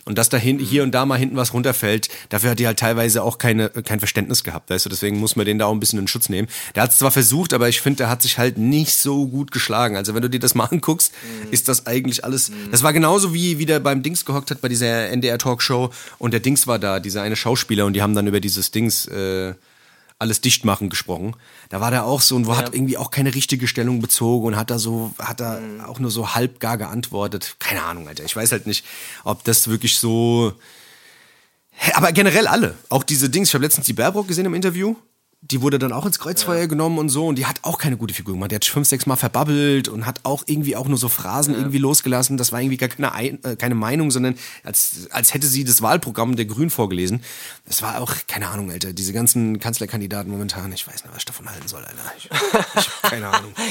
[0.05, 2.79] Und dass da hin, hier und da mal hinten was runterfällt, dafür hat die halt
[2.79, 4.89] teilweise auch keine, kein Verständnis gehabt, weißt du?
[4.89, 6.47] Deswegen muss man den da auch ein bisschen in Schutz nehmen.
[6.73, 9.51] Der hat es zwar versucht, aber ich finde, der hat sich halt nicht so gut
[9.51, 9.95] geschlagen.
[9.95, 11.13] Also wenn du dir das mal anguckst,
[11.51, 14.69] ist das eigentlich alles, das war genauso wie, wie der beim Dings gehockt hat bei
[14.69, 18.39] dieser NDR-Talkshow und der Dings war da, dieser eine Schauspieler und die haben dann über
[18.39, 19.53] dieses Dings, äh,
[20.23, 21.35] alles dicht machen gesprochen.
[21.69, 24.55] Da war der auch so und wo hat irgendwie auch keine richtige Stellung bezogen und
[24.55, 27.57] hat da so, hat da auch nur so halb gar geantwortet.
[27.59, 28.23] Keine Ahnung, Alter.
[28.23, 28.85] Ich weiß halt nicht,
[29.23, 30.53] ob das wirklich so.
[31.93, 32.75] Aber generell alle.
[32.89, 33.49] Auch diese Dings.
[33.49, 34.95] Ich habe letztens die Baerbock gesehen im Interview.
[35.45, 38.13] Die wurde dann auch ins Kreuzfeuer genommen und so und die hat auch keine gute
[38.13, 38.51] Figur gemacht.
[38.51, 41.79] Die hat fünf, sechs Mal verbabbelt und hat auch irgendwie auch nur so Phrasen irgendwie
[41.79, 42.37] losgelassen.
[42.37, 45.81] Das war irgendwie gar keine, Ein äh, keine Meinung, sondern als, als hätte sie das
[45.81, 47.21] Wahlprogramm der Grünen vorgelesen.
[47.65, 48.93] Das war auch, keine Ahnung, Alter.
[48.93, 52.13] Diese ganzen Kanzlerkandidaten momentan, ich weiß nicht, was ich davon halten soll, Alter.
[52.17, 53.53] Ich, ich hab keine Ahnung.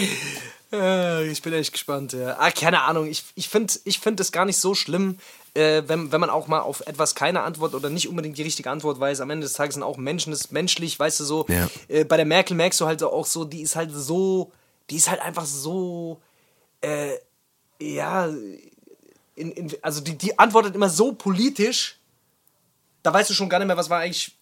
[0.73, 2.15] Äh, ich bin echt gespannt.
[2.15, 2.39] Ja.
[2.39, 3.07] Ah, keine Ahnung.
[3.07, 5.19] Ich, ich finde ich find es gar nicht so schlimm,
[5.55, 8.71] äh, wenn, wenn man auch mal auf etwas keine Antwort oder nicht unbedingt die richtige
[8.71, 9.21] Antwort weiß.
[9.21, 11.47] Am Ende des Tages sind auch Menschen, das ist menschlich, weißt du so.
[11.49, 11.69] Ja.
[11.88, 14.53] Äh, bei der Merkel merkst du halt auch so, die ist halt so,
[14.91, 16.21] die ist halt einfach so,
[16.81, 17.17] äh,
[17.81, 18.29] ja,
[19.35, 21.99] in, in, also die, die antwortet immer so politisch,
[23.03, 24.37] da weißt du schon gar nicht mehr, was war eigentlich.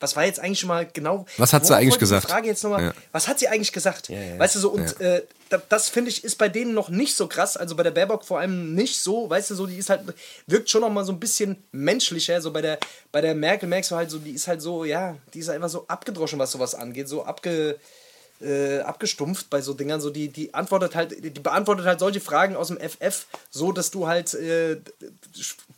[0.00, 1.26] Was war jetzt eigentlich schon mal genau?
[1.36, 2.26] Was hat sie eigentlich gesagt?
[2.26, 2.82] Frage jetzt nochmal.
[2.82, 2.92] Ja.
[3.12, 4.08] Was hat sie eigentlich gesagt?
[4.08, 4.38] ja.
[4.38, 7.26] Weißt du so, und äh, da, das finde ich ist bei denen noch nicht so
[7.26, 7.56] krass.
[7.56, 9.28] Also bei der Baerbock vor allem nicht so.
[9.28, 10.02] Weißt du so, die ist halt,
[10.46, 12.40] wirkt schon noch mal so ein bisschen menschlicher.
[12.40, 12.78] So bei der,
[13.12, 15.68] bei der Merkel merkst du halt so, die ist halt so, ja, die ist einfach
[15.68, 17.08] so abgedroschen, was sowas angeht.
[17.08, 17.78] So abge,
[18.40, 20.00] äh, abgestumpft bei so Dingern.
[20.00, 23.90] So die, die antwortet halt, die beantwortet halt solche Fragen aus dem FF, so dass
[23.90, 24.78] du halt, äh,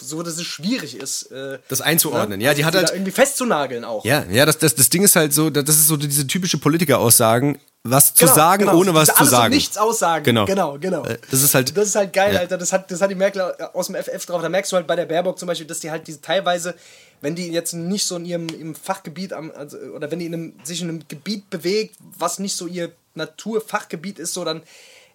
[0.01, 1.31] so dass es schwierig ist.
[1.33, 2.39] Äh, Das einzuordnen.
[2.39, 2.45] ne?
[2.45, 2.97] Ja, die Also hat da halt.
[2.97, 4.05] irgendwie festzunageln auch.
[4.05, 7.59] Ja, ja, das, das, das Ding ist halt so, das ist so diese typische Politiker-Aussagen,
[7.85, 8.79] was zu Genau, sagen, genau.
[8.79, 9.53] ohne was zu sagen.
[9.55, 10.25] nichts aussagen.
[10.25, 10.45] Genau.
[10.45, 11.05] Genau, genau.
[11.05, 12.41] Äh, das ist halt- Das ist halt geil, Ja.
[12.41, 12.57] Alter.
[12.59, 13.41] Das hat, das hat die Merkel
[13.73, 14.41] aus dem FF drauf.
[14.41, 16.75] Da merkst du halt bei der Baerbock zum Beispiel, dass die halt diese teilweise,
[17.23, 20.35] wenn die jetzt nicht so in ihrem, ihrem Fachgebiet am, also, oder wenn die in
[20.35, 24.63] einem, sich in einem Gebiet bewegt, was nicht so ihr Naturfachgebiet ist, so dann.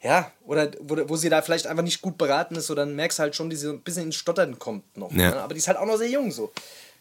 [0.04, 3.18] Ja, oder wo, wo sie da vielleicht einfach nicht gut beraten ist, so dann merkst
[3.18, 5.12] du halt schon, dass sie so ein bisschen ins Stottern kommt noch.
[5.12, 5.32] Ja.
[5.32, 5.42] Ne?
[5.42, 6.52] Aber die ist halt auch noch sehr jung so.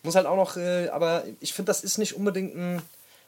[0.03, 2.81] Muss halt auch noch, äh, aber ich finde, das ist nicht unbedingt ein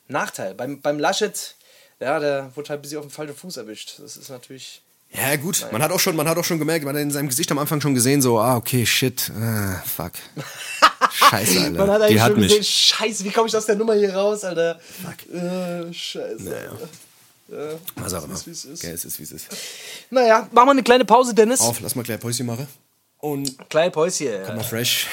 [0.09, 0.55] Nachteil.
[0.55, 1.55] Beim, beim Laschet,
[2.01, 3.99] ja, der wurde halt ein bisschen auf den falschen Fuß erwischt.
[3.99, 4.83] Das ist natürlich.
[5.11, 5.67] Ja, gut.
[5.73, 7.59] Man hat auch schon, man hat auch schon gemerkt, man hat in seinem Gesicht am
[7.59, 10.13] Anfang schon gesehen, so, ah, okay, shit, ah, fuck.
[11.13, 11.71] Scheiße, Alter.
[11.71, 12.49] Man hat eigentlich Die hat schon mich.
[12.49, 14.79] gesehen, scheiße, wie komme ich aus der Nummer hier raus, Alter?
[15.33, 16.55] Äh, scheiße.
[17.51, 17.79] Alter.
[17.97, 18.35] Was auch immer.
[18.35, 18.83] ist, wie es ist.
[18.83, 19.47] Ja, es ist, wie es ist.
[20.11, 21.61] Naja, machen wir eine kleine Pause, Dennis.
[21.61, 22.69] Auf, lass mal gleich Päuschen machen.
[23.21, 24.55] Und Kleine Pause hier.
[24.55, 25.09] mal fresh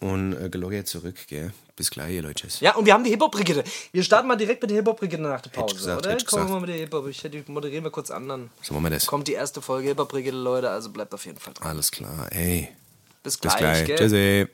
[0.00, 1.52] und äh, gelockert zurück, gell.
[1.74, 2.46] Bis gleich, ihr Leute.
[2.60, 3.62] Ja, und wir haben die Hip-Hop-Brigitte.
[3.92, 6.16] Wir starten mal direkt mit der Hip-Hop-Brigitte nach der Pause, gesagt, oder?
[6.24, 7.06] Kommen wir mal mit der Hip-Hop.
[7.08, 9.06] Ich hätte- moderieren wir kurz an, dann So machen wir das.
[9.06, 10.70] kommt die erste Folge Hip-Hop-Brigitte, Leute.
[10.70, 11.68] Also bleibt auf jeden Fall dran.
[11.68, 12.68] Alles klar, ey.
[13.22, 13.86] Bis Bis gleich, gleich.
[13.86, 13.96] gell?
[13.96, 14.46] Tschüssi.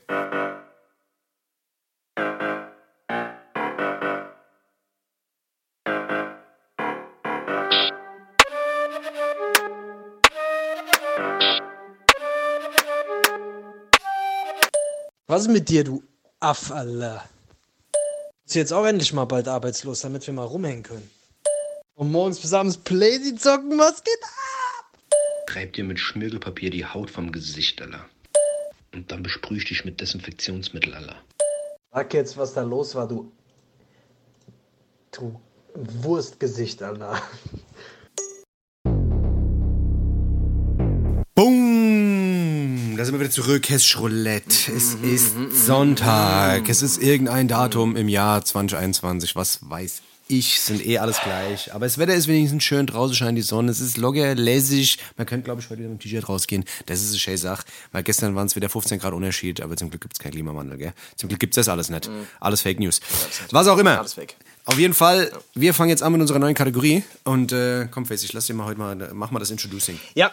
[15.33, 16.03] Was ist mit dir, du
[16.39, 17.27] Aff, Alter?
[18.45, 21.09] Ist jetzt auch endlich mal bald arbeitslos, damit wir mal rumhängen können.
[21.95, 24.99] Und morgens bis abends Playsy zocken, was geht ab?
[25.49, 28.05] Reib dir mit Schmirgelpapier die Haut vom Gesicht, Alter.
[28.93, 31.15] Und dann besprüh ich dich mit Desinfektionsmittel, Alter.
[31.91, 33.31] Sag jetzt, was da los war, du.
[35.09, 35.41] Du
[35.73, 37.19] Wurstgesicht, Alter.
[43.03, 43.69] Da sind wir wieder zurück.
[43.69, 44.71] Hessisch Roulette.
[44.73, 46.69] Es ist Sonntag.
[46.69, 49.35] Es ist irgendein Datum im Jahr 2021.
[49.35, 50.61] Was weiß ich.
[50.61, 51.73] Sind eh alles gleich.
[51.73, 52.87] Aber das Wetter ist wenigstens schön.
[52.87, 53.71] Draußen scheint die Sonne.
[53.71, 54.99] Es ist locker, lässig.
[55.17, 56.63] Man könnte, glaube ich, heute wieder mit dem T-Shirt rausgehen.
[56.85, 57.65] Das ist eine schöne Sache.
[57.91, 59.59] Weil gestern waren es wieder 15 Grad Unterschied.
[59.59, 60.93] Aber zum Glück gibt es keinen Klimawandel, gell?
[61.17, 62.09] Zum Glück gibt es das alles nicht.
[62.39, 63.01] Alles Fake News.
[63.51, 63.99] Was auch immer.
[63.99, 64.37] Alles weg.
[64.63, 67.03] Auf jeden Fall, wir fangen jetzt an mit unserer neuen Kategorie.
[67.25, 69.99] Und äh, komm, Face, ich lass dir mal heute mal, mach mal das Introducing.
[70.15, 70.31] Ja.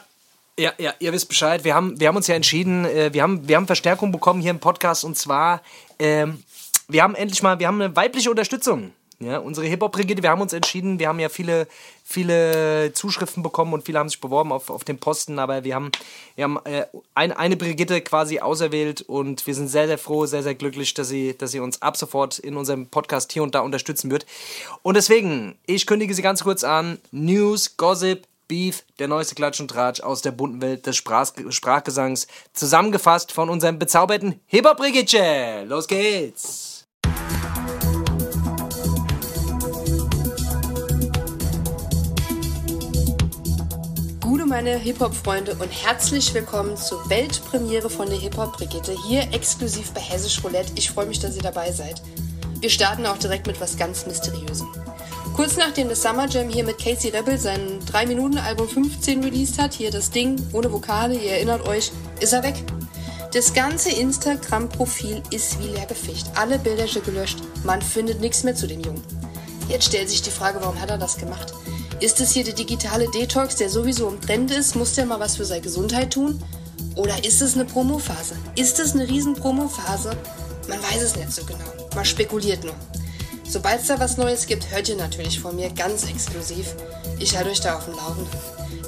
[0.58, 1.64] Ja, ja, ihr wisst Bescheid.
[1.64, 4.50] Wir haben, wir haben uns ja entschieden, äh, wir, haben, wir haben Verstärkung bekommen hier
[4.50, 5.62] im Podcast und zwar,
[5.98, 6.42] ähm,
[6.88, 8.92] wir haben endlich mal, wir haben eine weibliche Unterstützung.
[9.22, 11.68] Ja, unsere Hip-Hop-Brigitte, wir haben uns entschieden, wir haben ja viele,
[12.02, 15.92] viele Zuschriften bekommen und viele haben sich beworben auf, auf den Posten, aber wir haben,
[16.36, 20.42] wir haben äh, ein, eine Brigitte quasi auserwählt und wir sind sehr, sehr froh, sehr,
[20.42, 23.60] sehr glücklich, dass sie, dass sie uns ab sofort in unserem Podcast hier und da
[23.60, 24.24] unterstützen wird.
[24.80, 29.68] Und deswegen, ich kündige sie ganz kurz an, News, Gossip, Beef, der neueste Klatsch und
[29.68, 35.64] Tratsch aus der bunten Welt des Sprach Sprachgesangs, zusammengefasst von unserem bezauberten Hip-Hop-Brigitte.
[35.68, 36.70] Los geht's!
[44.50, 50.72] meine Hip-Hop-Freunde und herzlich willkommen zur Weltpremiere von der Hip-Hop-Brigitte, hier exklusiv bei Hessisch Roulette.
[50.74, 52.02] Ich freue mich, dass ihr dabei seid.
[52.58, 54.66] Wir starten auch direkt mit was ganz Mysteriösem.
[55.40, 59.90] Kurz nachdem das Summer Jam hier mit Casey Rebel sein 3-Minuten-Album 15 released hat, hier
[59.90, 62.62] das Ding ohne Vokale, ihr erinnert euch, ist er weg.
[63.32, 66.26] Das ganze Instagram-Profil ist wie leergefegt.
[66.34, 67.38] Alle Bilder sind gelöscht.
[67.64, 69.02] Man findet nichts mehr zu dem Jungen.
[69.70, 71.54] Jetzt stellt sich die Frage, warum hat er das gemacht?
[72.00, 74.76] Ist es hier der digitale Detox, der sowieso im Trend ist?
[74.76, 76.38] Muss der mal was für seine Gesundheit tun?
[76.96, 78.34] Oder ist es eine Promophase?
[78.56, 80.10] Ist es eine riesen Promophase?
[80.68, 81.88] Man weiß es nicht so genau.
[81.94, 82.74] Man spekuliert nur.
[83.50, 86.76] Sobald es da was Neues gibt, hört ihr natürlich von mir ganz exklusiv.
[87.18, 88.28] Ich halte euch da auf dem Laufenden.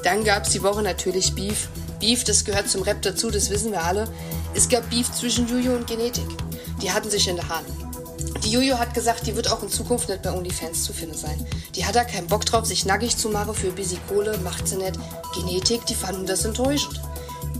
[0.04, 1.68] Dann gab es die Woche natürlich Beef.
[1.98, 4.06] Beef, das gehört zum Rap dazu, das wissen wir alle.
[4.54, 6.28] Es gab Beef zwischen Juju und Genetik.
[6.80, 7.66] Die hatten sich in der Hand.
[8.44, 11.44] Die Jojo hat gesagt, die wird auch in Zukunft nicht bei OnlyFans zu finden sein.
[11.74, 14.76] Die hat da keinen Bock drauf, sich nackig zu machen für busy Kohle, macht sie
[14.76, 14.94] nicht.
[15.34, 17.00] Genetik, die fanden das enttäuschend.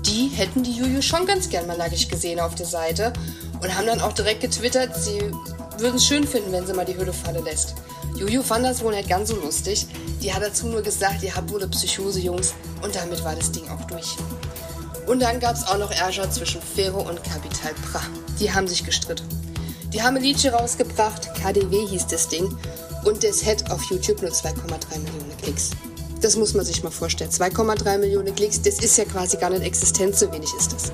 [0.07, 3.12] Die hätten die Jojo schon ganz gern mal nackig gesehen auf der Seite
[3.62, 5.20] und haben dann auch direkt getwittert, sie
[5.78, 7.74] würden es schön finden, wenn sie mal die Hülle fallen lässt.
[8.16, 9.86] Jojo fand das wohl nicht ganz so lustig.
[10.20, 12.54] Die hat dazu nur gesagt, ihr habt wohl eine Psychose, Jungs.
[12.82, 14.16] Und damit war das Ding auch durch.
[15.06, 18.02] Und dann gab es auch noch Ärger zwischen Fero und Capital Bra.
[18.38, 19.26] Die haben sich gestritten.
[19.92, 22.56] Die haben ein Liedchen rausgebracht, KDW hieß das Ding,
[23.04, 25.70] und das hat auf YouTube nur 2,3 Millionen Klicks.
[26.20, 27.30] Das muss man sich mal vorstellen.
[27.30, 30.92] 2,3 Millionen Klicks, das ist ja quasi gar nicht existent, so wenig ist das.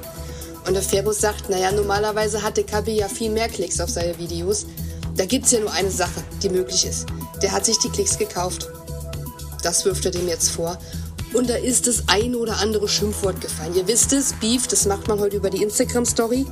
[0.69, 4.67] Und der Ferus sagt, naja, normalerweise hatte Kabi ja viel mehr Klicks auf seine Videos.
[5.17, 7.07] Da gibt es ja nur eine Sache, die möglich ist.
[7.41, 8.69] Der hat sich die Klicks gekauft.
[9.63, 10.79] Das wirft er dem jetzt vor.
[11.33, 13.75] Und da ist das ein oder andere Schimpfwort gefallen.
[13.75, 16.45] Ihr wisst es, Beef, das macht man heute über die Instagram-Story.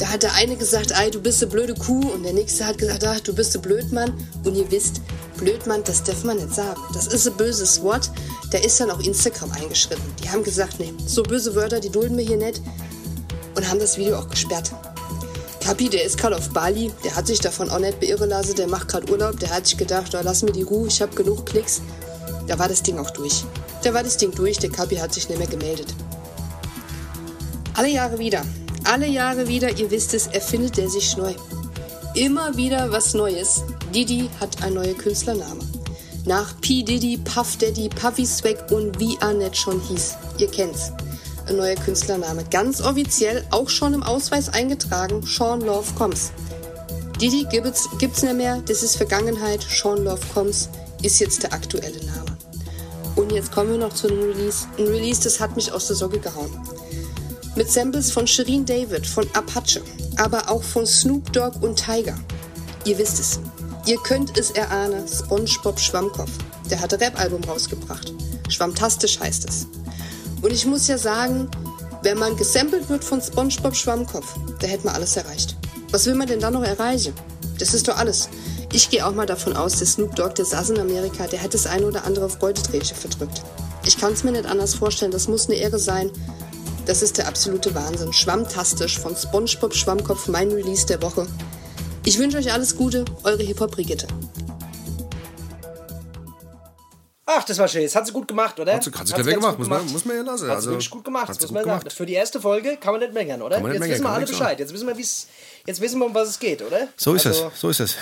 [0.00, 2.10] Da hat der eine gesagt, ey, du bist eine blöde Kuh.
[2.12, 4.12] Und der nächste hat gesagt, ach, du bist ein Blödmann.
[4.42, 5.00] Und ihr wisst,
[5.36, 6.80] Blödmann, das darf man nicht sagen.
[6.92, 8.10] Das ist ein böses Wort.
[8.50, 10.04] Da ist dann auch Instagram eingeschritten.
[10.24, 12.60] Die haben gesagt, nee, so böse Wörter, die dulden wir hier nicht.
[13.54, 14.72] Und haben das Video auch gesperrt.
[15.60, 16.90] Kapi, der ist gerade auf Bali.
[17.04, 18.54] Der hat sich davon auch nicht beirren lassen.
[18.56, 19.38] Der macht gerade Urlaub.
[19.40, 21.80] Der hat sich gedacht, oh, lass mir die Ruhe, ich habe genug Klicks.
[22.46, 23.44] Da war das Ding auch durch.
[23.82, 24.58] Da war das Ding durch.
[24.58, 25.94] Der Kapi hat sich nicht mehr gemeldet.
[27.74, 28.42] Alle Jahre wieder
[28.84, 31.34] alle Jahre wieder, ihr wisst es, erfindet er sich neu.
[32.14, 33.62] Immer wieder was Neues.
[33.94, 35.60] Didi hat ein neuer Künstlername.
[36.26, 36.82] Nach P.
[36.82, 40.14] Diddy, Puff Daddy, Puffy Swag und wie Annette schon hieß.
[40.38, 40.92] Ihr kennt's.
[41.46, 42.44] Ein neuer Künstlername.
[42.50, 46.32] Ganz offiziell, auch schon im Ausweis eingetragen, Sean Love Combs.
[47.20, 49.60] Didi gibt's, gibt's nicht mehr, das ist Vergangenheit.
[49.62, 50.68] Sean Love Combs
[51.02, 52.38] ist jetzt der aktuelle Name.
[53.16, 54.66] Und jetzt kommen wir noch zu einem Release.
[54.78, 56.50] Ein Release, das hat mich aus der Socke gehauen.
[57.56, 59.82] Mit Samples von Shirin David, von Apache,
[60.16, 62.18] aber auch von Snoop Dogg und Tiger.
[62.84, 63.38] Ihr wisst es.
[63.86, 66.32] Ihr könnt es erahnen, SpongeBob Schwammkopf.
[66.70, 68.12] Der hat ein Rap-Album rausgebracht.
[68.48, 69.66] Schwammtastisch heißt es.
[70.44, 71.48] Und ich muss ja sagen,
[72.02, 75.56] wenn man gesampelt wird von SpongeBob Schwammkopf, da hätte man alles erreicht.
[75.90, 77.14] Was will man denn da noch erreichen?
[77.58, 78.28] Das ist doch alles.
[78.70, 81.54] Ich gehe auch mal davon aus, der Snoop Dogg, der saß in Amerika, der hat
[81.54, 83.40] das eine oder andere auf Beuteträger verdrückt.
[83.86, 86.10] Ich kann es mir nicht anders vorstellen, das muss eine Ehre sein,
[86.84, 88.12] das ist der absolute Wahnsinn.
[88.12, 91.26] Schwammtastisch von SpongeBob Schwammkopf, mein Release der Woche.
[92.04, 94.08] Ich wünsche euch alles Gute, eure Hip-Hop-Brigitte.
[97.26, 97.82] Ach, das war schön.
[97.82, 98.74] Das hat sie gut gemacht, oder?
[98.74, 100.42] Hat sie, hat sie clever gemacht, muss man, muss man ja lassen.
[100.42, 101.90] Hat sie also, wirklich gut gemacht, muss man sagen.
[101.90, 103.56] Für die erste Folge kann man nicht meckern, oder?
[103.56, 104.58] Jetzt meckern, wissen wir alle Bescheid.
[104.58, 105.26] Jetzt wissen wir, wie's,
[105.66, 106.88] jetzt wissen wir, um was es geht, oder?
[106.96, 107.96] So ist also, es, so ist es.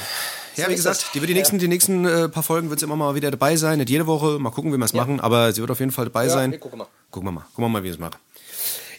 [0.56, 1.60] Ja, wie gesagt, die, wird die nächsten, ja.
[1.60, 3.78] die nächsten äh, paar Folgen wird sie immer mal wieder dabei sein.
[3.78, 5.00] Nicht jede Woche, mal gucken, wie wir es ja.
[5.00, 6.50] machen, aber sie wird auf jeden Fall dabei ja, sein.
[6.50, 6.90] Nee, gucken wir mal.
[7.10, 8.16] Gucken wir mal, gucken wir mal, wie wir es machen.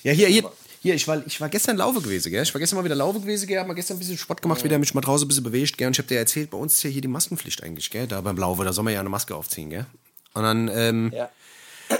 [0.03, 0.49] Ja, hier, hier,
[0.81, 2.43] hier, ich war, ich war gestern Laufe gewesen, gell?
[2.43, 3.59] Ich war gestern mal wieder Laufe gewesen, gell?
[3.59, 5.87] Hab mal gestern ein bisschen Sport gemacht, wieder mich mal draußen ein bisschen bewegt, gell?
[5.87, 8.07] Und ich hab dir erzählt, bei uns ist ja hier die Maskenpflicht eigentlich, gell?
[8.07, 9.85] Da beim Laufe, da soll man ja eine Maske aufziehen, gell?
[10.33, 11.29] Und dann ähm, Ja.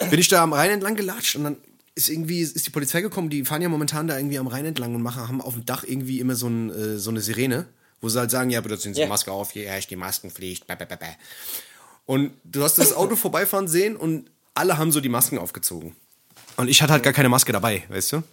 [0.09, 1.57] bin ich da am Rhein entlang gelatscht und dann
[1.95, 4.95] ist irgendwie, ist die Polizei gekommen, die fahren ja momentan da irgendwie am Rhein entlang
[4.95, 7.67] und machen, haben auf dem Dach irgendwie immer so, ein, äh, so eine Sirene,
[8.01, 9.05] wo sie halt sagen, ja, bitte ziehen Sie Ja.
[9.05, 10.95] die Maske auf, hier herrscht die Maskenpflicht, bäh, bäh, bäh.
[12.05, 15.95] Und du hast das Auto vorbeifahren sehen und alle haben so die Masken aufgezogen.
[16.57, 18.23] Und ich hatte halt gar keine Maske dabei, weißt du?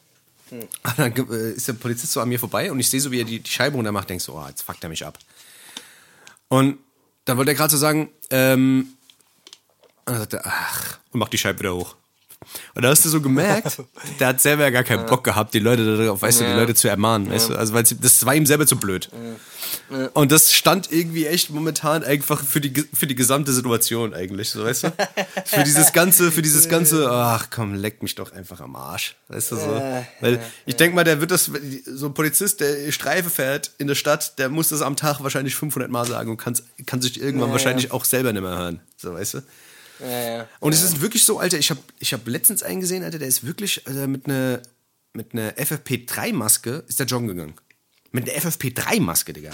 [0.50, 3.20] Und dann äh, ist der Polizist so an mir vorbei und ich sehe so, wie
[3.20, 5.16] er die, die Scheibe runter macht, denk so, oh, jetzt fuckt er mich ab.
[6.48, 6.78] Und
[7.24, 8.88] dann wollte er gerade so sagen, ähm,
[10.10, 11.94] und dann sagt er, ach, und macht die Scheibe wieder hoch.
[12.74, 13.82] Und da hast du so gemerkt,
[14.18, 16.74] der hat selber ja gar keinen Bock gehabt, die Leute darauf, weißt du, die Leute
[16.74, 19.10] zu ermahnen, weißt du, also weil das war ihm selber zu blöd.
[20.14, 24.64] Und das stand irgendwie echt momentan einfach für die, für die gesamte Situation eigentlich, so
[24.64, 24.92] weißt du?
[25.44, 29.52] Für dieses ganze, für dieses ganze, ach komm, leck mich doch einfach am Arsch, weißt
[29.52, 30.02] du so?
[30.20, 31.50] Weil ich denk mal, der wird das,
[31.84, 35.54] so ein Polizist, der Streife fährt in der Stadt, der muss das am Tag wahrscheinlich
[35.54, 39.12] 500 Mal sagen und kann's, kann sich irgendwann wahrscheinlich auch selber nicht mehr hören, so
[39.12, 39.42] weißt du?
[40.60, 43.28] Und es ist wirklich so, Alter, ich habe ich hab letztens einen gesehen, Alter, der
[43.28, 44.60] ist wirklich also mit einer
[45.12, 47.54] mit einer FFP3-Maske ist der joggen gegangen.
[48.12, 49.50] Mit einer FFP3-Maske, Digga.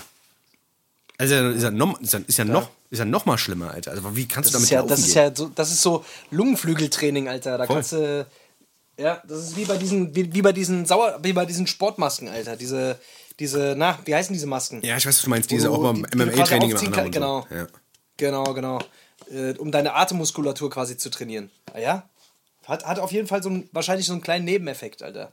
[1.18, 3.92] Also ist ja noch, ist ja, ja noch, ist ja noch mal schlimmer, Alter.
[3.92, 6.05] Also wie kannst Das du ist damit ja, das ist ja so, das ist so
[6.30, 7.57] Lungenflügeltraining, Alter.
[7.57, 7.76] Da Voll.
[7.76, 8.26] kannst du,
[8.99, 12.28] ja, das ist wie bei diesen, wie, wie bei diesen Sauer, wie bei diesen Sportmasken,
[12.28, 12.57] Alter.
[12.57, 12.99] Diese,
[13.38, 14.82] diese, na, wie heißen diese Masken?
[14.82, 16.90] ja, ich weiß, was du meinst, diese auch beim im aufziehen anderen.
[16.90, 17.18] kann- und so.
[17.18, 17.47] genau.
[17.51, 17.66] Ja.
[18.18, 18.78] Genau, genau.
[19.30, 21.50] Äh, um deine Atemmuskulatur quasi zu trainieren.
[21.72, 22.08] Ah, Ja?
[22.66, 25.32] Hat, hat auf jeden Fall so einen, wahrscheinlich so einen kleinen Nebeneffekt, Alter.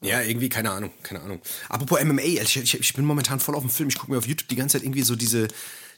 [0.00, 1.40] Ja, irgendwie, keine Ahnung, keine Ahnung.
[1.68, 3.88] Apropos MMA, ich, ich, ich bin momentan voll auf dem Film.
[3.88, 5.48] Ich gucke mir auf YouTube die ganze Zeit irgendwie so diese,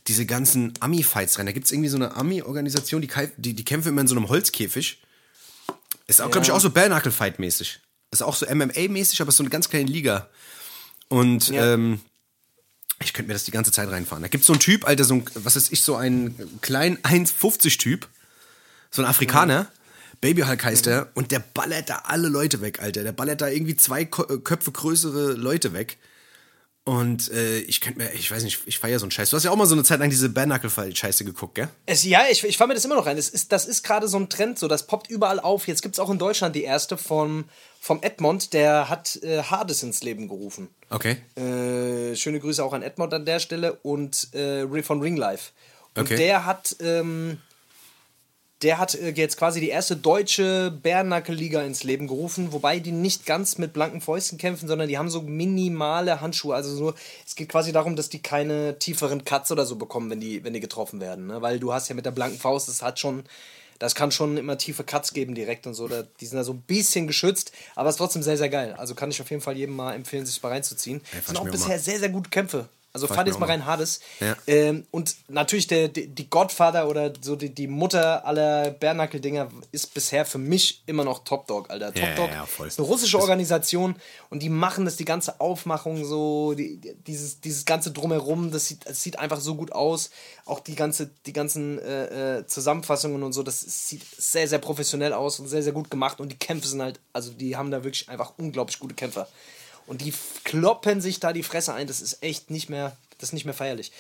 [0.06, 1.44] diese ganzen Ami-Fights rein.
[1.44, 4.30] Da gibt es irgendwie so eine Ami-Organisation, die, die, die kämpfen immer in so einem
[4.30, 5.02] Holzkäfig.
[6.06, 7.80] Ist auch, glaube ich, auch so Bare-Knuckle-Fight-mäßig.
[8.10, 10.30] Ist auch so MMA-mäßig, aber ist so eine ganz kleine Liga.
[11.08, 11.74] Und Ja.
[11.74, 12.00] ähm,
[13.02, 14.22] ich könnte mir das die ganze Zeit reinfahren.
[14.22, 16.98] Da gibt es so einen Typ, Alter, so ein, was ist ich, so einen kleinen
[16.98, 18.06] 1,50-Typ.
[18.90, 19.68] So ein Afrikaner.
[20.20, 21.08] Baby Hulk heißt er.
[21.14, 23.02] Und der ballert da alle Leute weg, Alter.
[23.02, 25.96] Der ballert da irgendwie zwei äh, Köpfe größere Leute weg.
[26.90, 29.30] Und äh, ich könnte mir, ich weiß nicht, ich feiere so einen Scheiß.
[29.30, 31.68] Du hast ja auch mal so eine Zeit lang diese Bare-Knuckle-Scheiße geguckt, gell?
[31.86, 33.16] Es, ja, ich, ich fahre mir das immer noch rein.
[33.16, 35.68] Das ist, das ist gerade so ein Trend, so das poppt überall auf.
[35.68, 37.44] Jetzt gibt es auch in Deutschland die erste vom,
[37.80, 40.66] vom Edmond, der hat äh, Hades ins Leben gerufen.
[40.88, 41.18] Okay.
[41.36, 45.52] Äh, schöne Grüße auch an Edmond an der Stelle und äh, von Ring Life.
[45.94, 46.16] Und Okay.
[46.16, 47.38] der hat, ähm,
[48.62, 53.26] der hat äh, jetzt quasi die erste deutsche Bärnackel-Liga ins Leben gerufen, wobei die nicht
[53.26, 56.54] ganz mit blanken Fäusten kämpfen, sondern die haben so minimale Handschuhe.
[56.54, 56.94] Also so,
[57.26, 60.52] es geht quasi darum, dass die keine tieferen Cuts oder so bekommen, wenn die, wenn
[60.52, 61.26] die getroffen werden.
[61.26, 61.40] Ne?
[61.42, 63.24] Weil du hast ja mit der blanken Faust, das hat schon.
[63.78, 65.88] Das kann schon immer tiefe Cuts geben direkt und so.
[65.88, 68.74] Die sind da so ein bisschen geschützt, aber es ist trotzdem sehr, sehr geil.
[68.76, 71.00] Also kann ich auf jeden Fall jedem mal empfehlen, sich mal reinzuziehen.
[71.18, 71.78] ich sind auch bisher mal.
[71.78, 72.68] sehr, sehr gute Kämpfe.
[72.92, 73.52] Also Fahr ich fahr mir jetzt auch mal mal.
[73.52, 74.00] rein Hades.
[74.18, 74.36] Ja.
[74.48, 79.94] Ähm, und natürlich der, die, die Godfather oder so die, die Mutter aller Bärnackel-Dinger ist
[79.94, 81.94] bisher für mich immer noch Top Dog, Alter.
[81.94, 83.94] Top Ja, Dog ja, ist eine russische Organisation
[84.28, 88.66] und die machen das, die ganze Aufmachung so, die, die- dieses, dieses ganze Drumherum, das
[88.66, 90.10] sieht, das sieht einfach so gut aus.
[90.44, 95.12] Auch die, ganze, die ganzen äh, äh, Zusammenfassungen und so, das sieht sehr, sehr professionell
[95.12, 97.84] aus und sehr, sehr gut gemacht und die Kämpfe sind halt, also die haben da
[97.84, 99.28] wirklich einfach unglaublich gute Kämpfer.
[99.90, 100.14] Und die
[100.44, 103.54] kloppen sich da die Fresse ein, das ist echt nicht mehr, das ist nicht mehr
[103.54, 103.90] feierlich.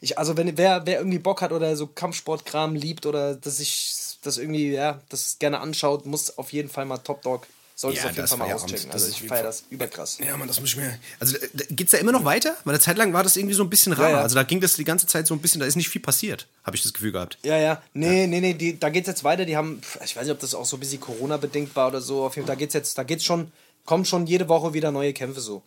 [0.00, 4.18] Ich, also wenn wer, wer irgendwie Bock hat oder so Kampfsportkram liebt oder dass sich
[4.22, 8.04] das irgendwie, ja, das gerne anschaut, muss auf jeden Fall mal Top Dog, sollte Ja,
[8.04, 8.90] es auf jeden Fall mal auschecken.
[8.90, 10.18] Also ich feiere das überkrass.
[10.18, 10.98] Ja, man, das muss ich mir.
[11.20, 12.56] Also äh, geht's da immer noch weiter?
[12.64, 14.08] Weil eine Zeit lang war das irgendwie so ein bisschen rar.
[14.10, 14.22] Ja, ja.
[14.22, 16.48] Also da ging das die ganze Zeit so ein bisschen, da ist nicht viel passiert,
[16.64, 17.38] habe ich das Gefühl gehabt.
[17.44, 17.82] Ja, ja.
[17.94, 19.44] Nee, nee, nee, die, da geht's jetzt weiter.
[19.44, 22.24] Die haben, ich weiß nicht, ob das auch so ein bisschen Corona-bedingt war oder so.
[22.24, 23.52] Auf jeden Fall, da geht's jetzt, da geht's schon,
[23.86, 25.62] kommen schon jede Woche wieder neue Kämpfe so.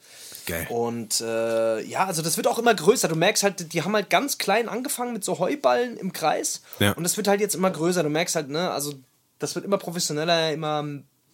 [0.45, 0.67] Geil.
[0.70, 3.07] Und äh, ja, also das wird auch immer größer.
[3.07, 6.61] Du merkst halt, die haben halt ganz klein angefangen mit so Heuballen im Kreis.
[6.80, 6.91] Ja.
[6.93, 8.03] Und das wird halt jetzt immer größer.
[8.03, 8.93] Du merkst halt, ne, also
[9.39, 10.84] das wird immer professioneller, immer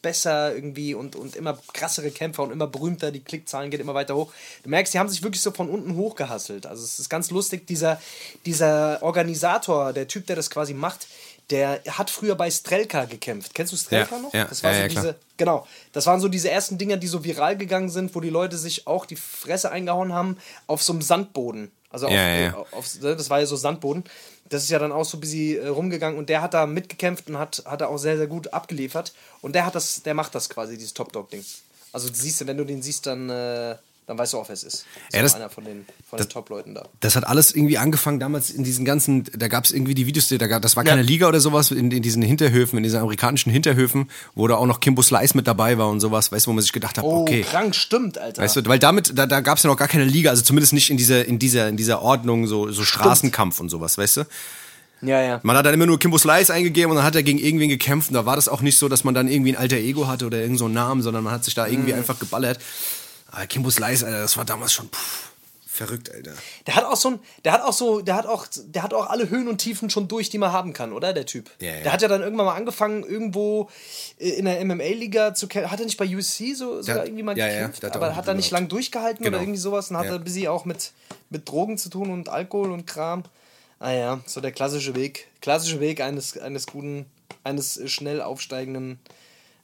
[0.05, 3.09] besser irgendwie und, und immer krassere Kämpfer und immer berühmter.
[3.11, 4.31] Die Klickzahlen gehen immer weiter hoch.
[4.61, 6.67] Du merkst, die haben sich wirklich so von unten hochgehasselt.
[6.67, 7.99] Also es ist ganz lustig, dieser,
[8.45, 11.07] dieser Organisator, der Typ, der das quasi macht,
[11.49, 13.53] der hat früher bei Strelka gekämpft.
[13.53, 14.33] Kennst du Strelka Ja, noch?
[14.33, 17.07] ja, das war ja, so ja, diese, Genau, das waren so diese ersten Dinger, die
[17.07, 20.37] so viral gegangen sind, wo die Leute sich auch die Fresse eingehauen haben
[20.67, 21.71] auf so einem Sandboden.
[21.89, 24.03] Also auf, Ja, äh, auf, das war ja so Sandboden.
[24.49, 27.27] Das ist ja dann auch so ein bisschen äh, rumgegangen und der hat da mitgekämpft
[27.29, 29.13] und hat, hat da auch sehr, sehr gut abgeliefert.
[29.41, 31.43] Und der hat das, der macht das quasi, dieses Top-Dog-Ding.
[31.91, 33.75] Also siehst du, wenn du den siehst, dann, äh,
[34.07, 34.85] dann weißt du auch, wer es ist.
[35.11, 36.87] Ja, ist das- einer von den, von den Top-Leuten da.
[36.99, 40.27] Das hat alles irgendwie angefangen damals in diesen ganzen, da gab es irgendwie die Videos,
[40.27, 41.07] da gab, das war keine Ja.
[41.07, 44.79] Liga oder sowas, in, in diesen Hinterhöfen, in diesen amerikanischen Hinterhöfen, wo da auch noch
[44.79, 47.21] Kimbo Slice mit dabei war und sowas, weißt du, wo man sich gedacht hat, Oh,
[47.21, 47.41] okay.
[47.41, 48.41] krank, stimmt, Alter.
[48.43, 50.73] Weißt du, weil damit, da, da gab es ja noch gar keine Liga, also zumindest
[50.73, 54.23] nicht in dieser, in dieser, in dieser Ordnung, so, so Straßenkampf und sowas, weißt du?
[55.01, 55.39] ja, ja.
[55.43, 58.09] Man hat dann immer nur Kimbo Slice eingegeben und dann hat er gegen irgendwen gekämpft
[58.09, 60.25] und da war das auch nicht so, dass man dann irgendwie ein alter Ego hatte
[60.25, 62.59] oder irgend so einen Namen, sondern man hat sich da irgendwie einfach geballert.
[63.31, 65.29] Aber Kimbo Slice, Alter, das war damals schon pff,
[65.67, 66.33] verrückt, Alter.
[66.67, 69.09] Der hat auch so ein, der hat auch so, der hat auch, der hat auch
[69.09, 71.11] alle Höhen und Tiefen schon durch, die man haben kann, oder?
[71.11, 71.49] Der Typ.
[71.59, 71.81] Ja, ja.
[71.83, 73.69] Der hat ja dann irgendwann mal angefangen, irgendwo
[74.19, 75.71] äh, in der MMA-Liga zu kämpfen.
[75.71, 77.83] Hat er nicht bei USC so sogar hat- irgendwie mal ja, ja, gekämpft?
[77.83, 79.35] der hat aber hat er nicht lang durchgehalten Genau.
[79.37, 80.11] oder irgendwie sowas und hat Ja.
[80.11, 80.91] er ein bisschen auch mit,
[81.29, 83.23] mit Drogen zu tun und Alkohol und Kram.
[83.79, 85.27] Ah ja, so der klassische Weg.
[85.41, 87.05] Klassische Weg eines, eines guten,
[87.43, 88.99] eines schnell aufsteigenden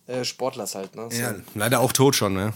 [0.07, 1.07] äh, Sportlers halt, ne?
[1.09, 1.17] So.
[1.21, 2.51] Ja, leider auch tot schon, ne?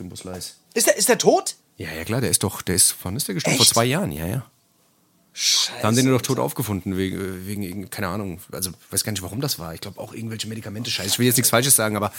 [0.00, 0.54] Kimbo Slice.
[0.72, 1.56] Ist der, ist der tot?
[1.76, 3.58] Ja, ja, klar, der ist doch, der ist, wann ist der gestorben?
[3.58, 4.46] Vor zwei Jahren, ja, ja.
[5.34, 5.78] Scheiße.
[5.82, 9.12] Da haben den nur noch tot aufgefunden, wegen, wegen irgend- keine Ahnung, also weiß gar
[9.12, 9.74] nicht, warum das war.
[9.74, 11.08] Ich glaube auch irgendwelche Medikamente scheiße.
[11.10, 12.12] Ich will jetzt nichts Falsches sagen, aber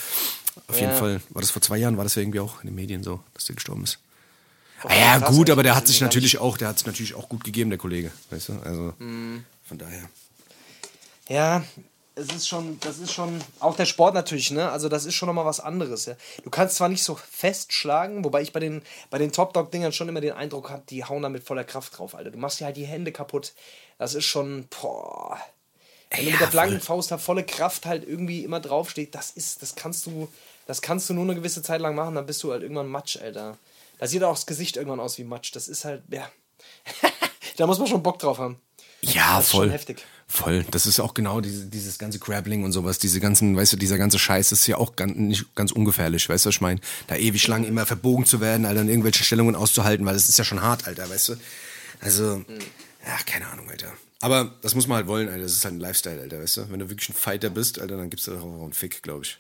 [0.68, 0.98] auf jeden Ja.
[0.98, 3.20] Fall war das vor zwei Jahren, war das ja irgendwie auch in den Medien so,
[3.34, 3.98] dass der gestorben ist.
[4.84, 6.86] Oh, Ah ja, krass, gut, ey, aber der hat sich natürlich auch, der hat es
[6.86, 8.12] natürlich auch gut gegeben, der Kollege.
[8.30, 8.54] Weißt du?
[8.64, 9.44] Also Mhm.
[9.66, 10.08] von daher.
[11.28, 11.64] Ja,
[12.16, 14.70] es ist schon, das ist schon, auch der Sport natürlich, ne?
[14.70, 16.16] Also das ist schon nochmal was anderes, ja.
[16.44, 20.22] Du kannst zwar nicht so festschlagen, wobei ich bei den, bei den Top-Dog-Dingern schon immer
[20.22, 22.32] den Eindruck habe, die hauen da mit voller Kraft drauf, Alter.
[22.32, 23.54] Du machst dir halt die Hände kaputt.
[23.98, 25.38] Das ist schon, boah.
[26.10, 29.62] Wenn du mit der blanken Faust da volle Kraft halt irgendwie immer draufsteht, das ist,
[29.62, 30.28] das kannst du,
[30.68, 33.18] das kannst du nur eine gewisse Zeit lang machen, dann bist du halt irgendwann Matsch,
[33.22, 33.58] Alter.
[34.00, 35.56] Da sieht auch das Gesicht irgendwann aus wie Matsch.
[35.56, 36.30] Das ist halt, ja.
[37.58, 38.60] da muss man schon Bock drauf haben.
[39.04, 39.72] Ja, Das ist voll.
[39.72, 40.06] heftig.
[40.28, 40.66] Voll.
[40.72, 43.98] Das ist auch genau diese, dieses ganze Grappling und sowas, diese ganzen, weißt du, dieser
[43.98, 46.80] ganze Scheiß ist ja auch ganz, nicht ganz ungefährlich, weißt du, was ich meine?
[47.08, 50.38] Da ewig lang immer verbogen zu werden, Alter, in irgendwelchen Stellungen auszuhalten, weil das ist
[50.38, 51.36] ja schon hart, Alter, weißt du?
[52.00, 52.46] Also,
[53.06, 53.92] ja, keine Ahnung, Alter.
[54.22, 55.44] Aber das muss man halt wollen, Alter.
[55.44, 56.72] Das ist halt ein Lifestyle, Alter, weißt du?
[56.72, 59.38] Wenn du wirklich ein Fighter bist, Alter, dann gibt's da auch einen Fick, glaube ich.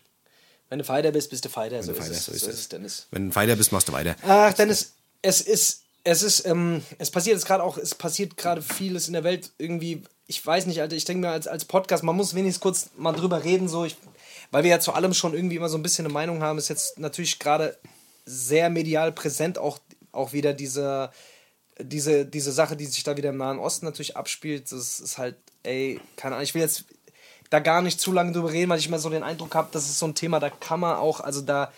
[0.69, 1.81] Wenn du Fighter bist, bist du Fighter.
[1.83, 3.07] So, Wenn du Fighter, ist, es, so ist es, Dennis.
[3.11, 4.15] Wenn du ein Fighter bist, machst du weiter.
[4.27, 8.61] Ach, Dennis, es ist, es ist, ähm, es passiert jetzt gerade auch, es passiert gerade
[8.61, 10.03] vieles in der Welt irgendwie.
[10.27, 13.11] Ich weiß nicht, Alter, ich denke mir als, als Podcast, man muss wenigstens kurz mal
[13.11, 13.97] drüber reden, so, ich,
[14.49, 16.69] weil wir ja zu allem schon irgendwie immer so ein bisschen eine Meinung haben, ist
[16.69, 17.77] jetzt natürlich gerade
[18.25, 19.79] sehr medial präsent auch,
[20.11, 21.11] auch wieder diese,
[21.79, 24.71] diese, diese Sache, die sich da wieder im Nahen Osten natürlich abspielt.
[24.71, 26.85] Das ist halt, ey, keine Ahnung, ich will jetzt
[27.49, 29.89] da gar nicht zu lange drüber reden, weil ich immer so den Eindruck habe, das
[29.89, 31.71] ist so ein Thema, da kann man auch, also da,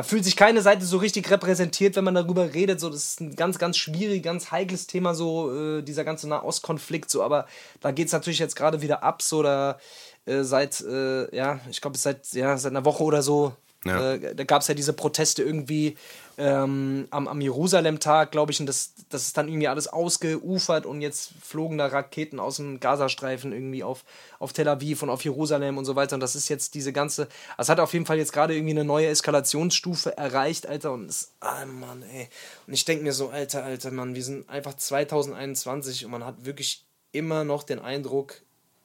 [0.00, 2.80] da fühlt sich keine Seite so richtig repräsentiert, wenn man darüber redet.
[2.80, 7.10] So, das ist ein ganz, ganz schwierig, ganz heikles Thema, so äh, dieser ganze Nahostkonflikt.
[7.10, 7.46] So, aber
[7.82, 9.78] da geht es natürlich jetzt gerade wieder ab, so da
[10.24, 13.52] äh, seit, äh, ja, ich glaube, seit, ja, seit einer Woche oder so.
[13.84, 14.14] Ja.
[14.14, 15.98] Äh, da gab es ja diese Proteste irgendwie
[16.40, 21.02] ähm, am, am Jerusalem-Tag, glaube ich, und das, das ist dann irgendwie alles ausgeufert und
[21.02, 24.04] jetzt flogen da Raketen aus dem Gazastreifen irgendwie auf,
[24.38, 26.14] auf Tel Aviv und auf Jerusalem und so weiter.
[26.14, 27.28] Und das ist jetzt diese ganze.
[27.58, 30.92] Es hat auf jeden Fall jetzt gerade irgendwie eine neue Eskalationsstufe erreicht, Alter.
[30.92, 31.30] Und es.
[31.40, 32.30] Ah, Mann, ey.
[32.66, 36.46] Und ich denke mir so, Alter, Alter, Mann, wir sind einfach 2021 und man hat
[36.46, 38.40] wirklich immer noch den Eindruck,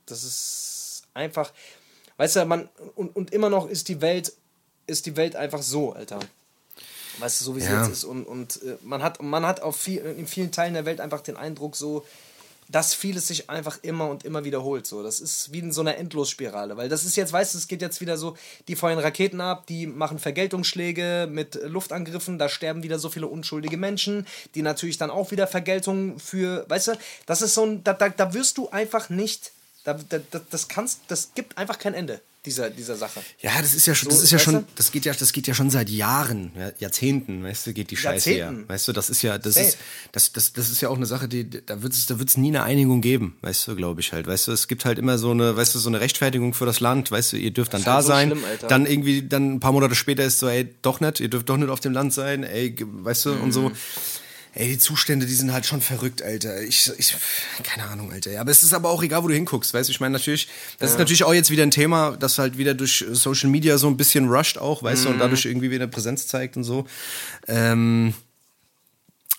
[0.07, 1.53] dass es einfach.
[2.17, 2.67] Weißt du, man.
[2.95, 4.33] Und, und immer noch ist die Welt.
[4.87, 6.19] Ist die Welt einfach so, Alter.
[7.19, 7.81] Weißt du, so wie Ja.
[7.81, 8.03] jetzt ist.
[8.03, 11.21] Und, und äh, man hat, man hat auf viel, in vielen Teilen der Welt einfach
[11.21, 12.05] den Eindruck, so,
[12.67, 14.87] dass vieles sich einfach immer und immer wiederholt.
[14.87, 15.03] So.
[15.03, 16.75] Das ist wie in so einer Endlosspirale.
[16.77, 18.35] Weil das ist jetzt, weißt du, es geht jetzt wieder so,
[18.67, 23.77] die feuern Raketen ab, die machen Vergeltungsschläge mit Luftangriffen, da sterben wieder so viele unschuldige
[23.77, 26.91] Menschen, die natürlich dann auch wieder Vergeltung für, weißt du,
[27.27, 29.51] das ist so ein, da, da, da wirst du einfach nicht,
[29.83, 33.21] da, da- das kannst, das gibt einfach kein Ende dieser, dieser Sache.
[33.41, 34.65] Ja, das ist ja schon, So, das ist ja schon, du?
[34.75, 37.97] das geht ja, das geht ja schon seit Jahren, ja, Jahrzehnten, weißt du, geht die
[37.97, 38.31] Scheiße.
[38.33, 38.69] Jahrzehnten.
[38.69, 39.67] Weißt du, das ist ja, das Safe.
[39.67, 39.77] ist,
[40.11, 42.37] das, das, das ist ja auch eine Sache, die, da wird es, da wird es
[42.37, 45.17] nie eine Einigung geben, weißt du, glaube ich halt, weißt du, es gibt halt immer
[45.17, 47.83] so eine, weißt du, so eine Rechtfertigung für das Land, weißt du, ihr dürft dann
[47.83, 50.69] da halt so sein, schlimm, dann irgendwie, dann ein paar Monate später ist so, ey,
[50.81, 53.71] doch nicht, ihr dürft doch nicht auf dem Land sein, ey, weißt du, und so.
[54.55, 54.61] Mhm.
[54.61, 56.61] Ey, die Zustände, die sind halt schon verrückt, Alter.
[56.61, 57.15] Ich, ich,
[57.63, 58.31] keine Ahnung, Alter.
[58.31, 59.91] Ja, aber es ist aber auch egal, wo du hinguckst, weißt du.
[59.91, 60.47] Ich meine, natürlich,
[60.79, 63.87] das ist natürlich auch jetzt wieder ein Thema, das halt wieder durch Social Media so
[63.87, 65.19] ein bisschen rusht auch, weißt du, und Mhm.
[65.19, 66.85] dadurch irgendwie wieder Präsenz zeigt und so.
[67.47, 68.13] Ähm,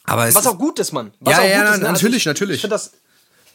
[0.04, 1.12] aber es Was ist, auch gut ist, Mann.
[1.20, 1.92] Was Ja, auch ja, gut ist, ne?
[1.92, 2.54] natürlich, ich, natürlich.
[2.56, 2.92] Ich finde das,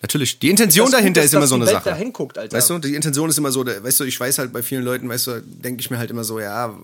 [0.03, 0.39] Natürlich.
[0.39, 1.89] Die Intention Das ist dahinter dass- ist immer so eine Welt Sache.
[1.91, 2.57] da hinguckt, Alter.
[2.57, 5.07] Weißt du, die Intention ist immer so, weißt du, ich weiß halt bei vielen Leuten,
[5.07, 6.75] weißt du, denke ich mir halt immer so, ja,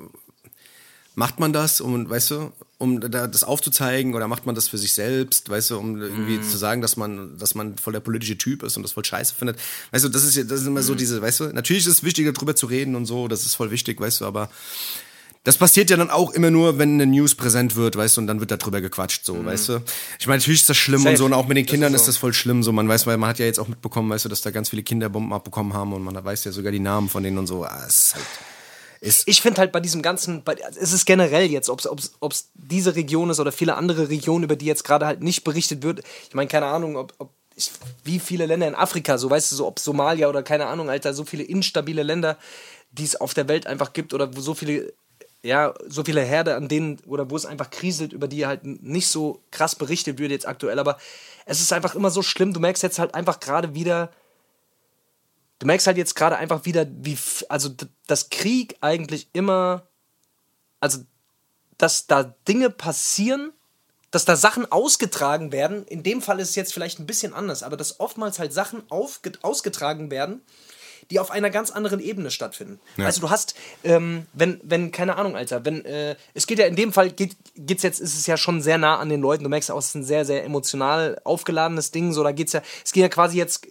[1.15, 4.77] macht man das, um, weißt du, um da, das aufzuzeigen oder macht man das für
[4.77, 6.43] sich selbst, weißt du, um irgendwie Mhm.
[6.43, 9.33] zu sagen, dass man, dass man voll der politische Typ ist und das voll scheiße
[9.33, 9.57] findet.
[9.91, 10.85] Weißt du, das ist ja, das ist immer Mhm.
[10.85, 13.55] so diese, weißt du, natürlich ist es wichtig, darüber zu reden und so, das ist
[13.55, 14.49] voll wichtig, weißt du, aber
[15.43, 18.27] das passiert ja dann auch immer nur, wenn eine News präsent wird, weißt du, und
[18.27, 19.81] dann wird darüber gequatscht, so, weißt du.
[20.19, 21.03] Ich meine, natürlich ist das schlimm Mhm.
[21.05, 21.11] Safe.
[21.13, 22.11] und so, und auch mit den Das Kindern ist ist, so.
[22.11, 24.29] das voll schlimm, so, man weiß, weil man hat ja jetzt auch mitbekommen, weißt du,
[24.29, 27.09] dass da ganz viele Kinder Bomben abbekommen haben und man weiß ja sogar die Namen
[27.09, 28.25] von denen und so, ah, es ist halt,
[29.01, 31.81] ist, ich finde halt bei diesem ganzen, bei, es ist generell jetzt, ob
[32.31, 35.83] es diese Region ist oder viele andere Regionen, über die jetzt gerade halt nicht berichtet
[35.83, 36.01] wird.
[36.27, 37.71] Ich meine, keine Ahnung, ob, ob ich,
[38.03, 41.13] wie viele Länder in Afrika, so weißt du, so ob Somalia oder keine Ahnung, Alter,
[41.13, 42.37] so viele instabile Länder,
[42.91, 44.93] die es auf der Welt einfach gibt oder wo so viele,
[45.43, 49.07] ja, so viele Herde an denen oder wo es einfach kriselt, über die halt nicht
[49.07, 50.97] so krass berichtet wird jetzt aktuell, aber
[51.45, 52.53] es ist einfach immer so schlimm.
[52.53, 54.11] Du merkst jetzt halt einfach gerade wieder,
[55.59, 57.17] du merkst halt jetzt gerade einfach wieder, wie,
[57.49, 57.69] also,
[58.07, 59.87] dass Krieg eigentlich immer,
[60.79, 60.99] also,
[61.77, 63.51] dass da Dinge passieren,
[64.11, 65.85] dass da Sachen ausgetragen werden.
[65.85, 68.83] In dem Fall ist es jetzt vielleicht ein bisschen anders, aber dass oftmals halt Sachen
[68.89, 70.41] ausgetragen werden,
[71.11, 72.79] die auf einer ganz anderen Ebene stattfinden.
[72.97, 73.05] Ja.
[73.05, 76.75] Also du hast, ähm, wenn, wenn, keine Ahnung, Alter, wenn, äh, es geht ja in
[76.75, 79.43] dem Fall, geht, geht's jetzt, ist es ja schon sehr nah an den Leuten.
[79.43, 82.11] Du merkst auch, es ist ein sehr, sehr emotional aufgeladenes Ding.
[82.11, 83.67] So, da geht's ja, es geht ja quasi jetzt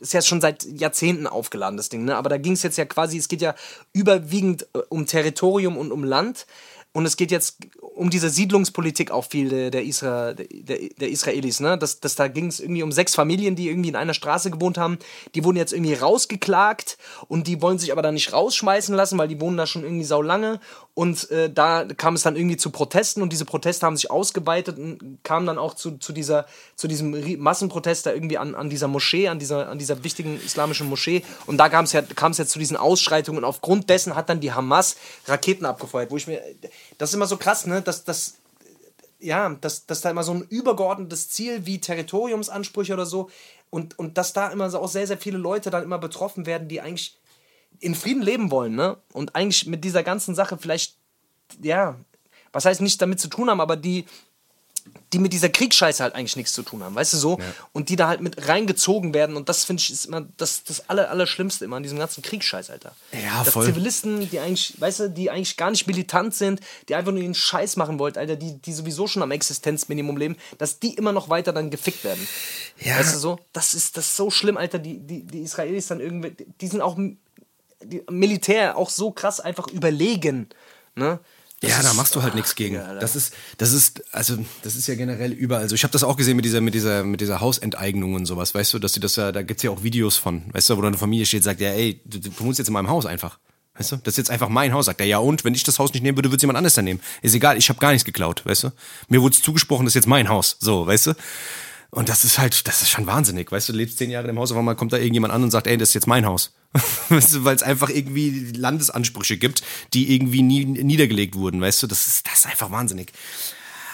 [0.00, 2.16] ist ja schon seit Jahrzehnten aufgeladen, das Ding, ne?
[2.16, 3.54] Aber da ging es jetzt ja quasi, es geht ja
[3.92, 6.46] überwiegend äh, um Territorium und um Land.
[6.92, 11.60] Und es geht jetzt um diese Siedlungspolitik auch viel der, der, Isra, der, der Israelis.
[11.60, 11.76] Ne?
[11.76, 14.78] Das, das, da ging es irgendwie um sechs Familien, die irgendwie in einer Straße gewohnt
[14.78, 14.98] haben.
[15.34, 16.96] Die wurden jetzt irgendwie rausgeklagt
[17.28, 20.04] und die wollen sich aber da nicht rausschmeißen lassen, weil die wohnen da schon irgendwie
[20.04, 20.60] sau lange.
[20.94, 24.78] Und äh, da kam es dann irgendwie zu Protesten und diese Proteste haben sich ausgeweitet
[24.78, 28.88] und kamen dann auch zu, zu, dieser, zu diesem Massenprotest da irgendwie an, an dieser
[28.88, 31.22] Moschee, an dieser, an dieser wichtigen islamischen Moschee.
[31.46, 34.52] Und da kam es ja, jetzt zu diesen Ausschreitungen und aufgrund dessen hat dann die
[34.52, 36.42] Hamas Raketen abgefeuert, wo ich mir,
[36.98, 38.34] das ist immer so krass, ne, dass, dass
[39.20, 43.30] ja, dass, dass da immer so ein übergeordnetes Ziel wie Territoriumsansprüche oder so
[43.70, 46.68] und, und dass da immer so auch sehr, sehr viele Leute dann immer betroffen werden,
[46.68, 47.18] die eigentlich
[47.80, 48.96] in Frieden leben wollen, ne?
[49.12, 50.96] Und eigentlich mit dieser ganzen Sache vielleicht,
[51.62, 51.96] ja,
[52.52, 54.06] was heißt nicht damit zu tun haben, aber die,
[55.12, 57.38] die mit dieser Kriegsscheiße halt eigentlich nichts zu tun haben, weißt du so?
[57.38, 57.44] Ja.
[57.72, 60.88] Und die da halt mit reingezogen werden und das finde ich ist immer das, das
[60.88, 62.94] aller, Allerschlimmste immer an diesem ganzen Kriegsscheiß, Alter.
[63.12, 63.66] Ja, Dass voll.
[63.66, 67.34] Zivilisten, die eigentlich, weißt du, die eigentlich gar nicht militant sind, die einfach nur den
[67.34, 71.28] Scheiß machen wollten, Alter, die, die sowieso schon am Existenzminimum leben, dass die immer noch
[71.28, 72.26] weiter dann gefickt werden.
[72.78, 72.98] Ja.
[72.98, 73.38] Weißt du so?
[73.52, 74.78] Das ist, das ist so schlimm, Alter.
[74.78, 76.98] Die, die, die Israelis dann irgendwie, die sind auch
[78.10, 80.48] Militär auch so krass einfach überlegen.
[80.94, 81.20] Ne?
[81.60, 82.76] Das ja, da machst du halt nichts gegen.
[82.76, 85.62] Das ist, das ist, also das ist ja generell überall.
[85.62, 88.54] Also ich habe das auch gesehen mit dieser, mit dieser, mit dieser Hausenteignung und sowas,
[88.54, 90.82] weißt du, dass die das ja, da gibt's ja auch Videos von, weißt du, wo
[90.82, 93.38] deine Familie steht, sagt, ja, ey, du, du wohnst jetzt in meinem Haus einfach.
[93.78, 93.96] Weißt du?
[93.96, 94.86] Das ist jetzt einfach mein Haus.
[94.86, 95.44] Sagt er, ja und?
[95.44, 97.00] Wenn ich das Haus nicht nehmen würde, würde es jemand anderes dann nehmen.
[97.22, 98.72] Ist egal, ich habe gar nichts geklaut, weißt du?
[99.08, 100.56] Mir wurde es zugesprochen, das ist jetzt mein Haus.
[100.60, 101.14] So, weißt du?
[101.90, 103.50] Und das ist halt, das ist schon wahnsinnig.
[103.50, 105.50] Weißt du, du lebst zehn Jahre im Haus, auf einmal kommt da irgendjemand an und
[105.50, 106.54] sagt, ey, das ist jetzt mein Haus.
[107.08, 109.62] weißt du, weil es einfach irgendwie Landesansprüche gibt,
[109.94, 113.12] die irgendwie nie niedergelegt wurden, weißt du, das ist, das ist einfach wahnsinnig.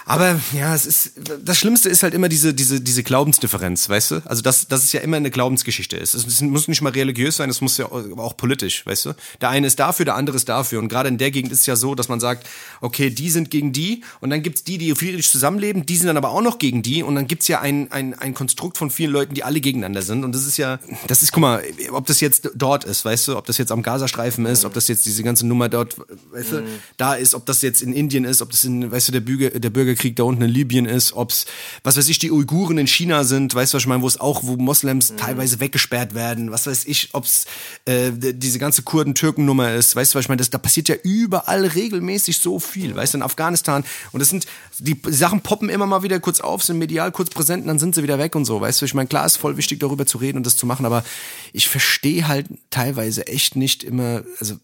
[0.07, 4.23] Aber ja, es ist das Schlimmste ist halt immer diese diese diese Glaubensdifferenz, weißt du?
[4.27, 6.15] Also dass dass es ja immer eine Glaubensgeschichte ist.
[6.15, 9.13] Es muss nicht mal religiös sein, es muss ja auch politisch, weißt du?
[9.41, 11.67] Der eine ist dafür, der andere ist dafür und gerade in der Gegend ist es
[11.67, 12.47] ja so, dass man sagt,
[12.83, 16.19] okay, die sind gegen die und dann gibt's die, die friedlich zusammenleben, die sind dann
[16.19, 19.11] aber auch noch gegen die und dann gibt's ja ein ein ein Konstrukt von vielen
[19.13, 22.21] Leuten, die alle gegeneinander sind und das ist ja das ist guck mal, ob das
[22.21, 25.23] jetzt dort ist, weißt du, ob das jetzt am Gazastreifen ist, ob das jetzt diese
[25.23, 25.97] ganze Nummer dort,
[26.33, 26.67] weißt du, mhm.
[26.99, 29.51] da ist, ob das jetzt in Indien ist, ob das in weißt du der Bürger
[29.59, 31.47] der Bürger Bürgerkrieg da unten in Libyen ist, ob's,
[31.83, 34.21] was weiß ich, die Uiguren in China sind, weißt du, was ich meine, wo es
[34.21, 35.17] auch, wo Moslems mhm.
[35.17, 37.47] teilweise weggesperrt werden, was weiß ich, ob's
[37.85, 41.65] äh, diese ganze Kurden-Türken-Nummer ist, weißt du, was ich meine, das, da passiert ja überall
[41.65, 42.97] regelmäßig so viel, mhm.
[42.97, 44.47] weißt du, in Afghanistan und das sind,
[44.79, 47.95] die Sachen poppen immer mal wieder kurz auf, sind medial kurz präsent und dann sind
[47.95, 50.19] sie wieder weg und so, weißt du, ich meine, klar ist voll wichtig darüber zu
[50.19, 51.05] reden und das zu machen, aber
[51.53, 54.57] ich verstehe halt teilweise echt nicht immer, also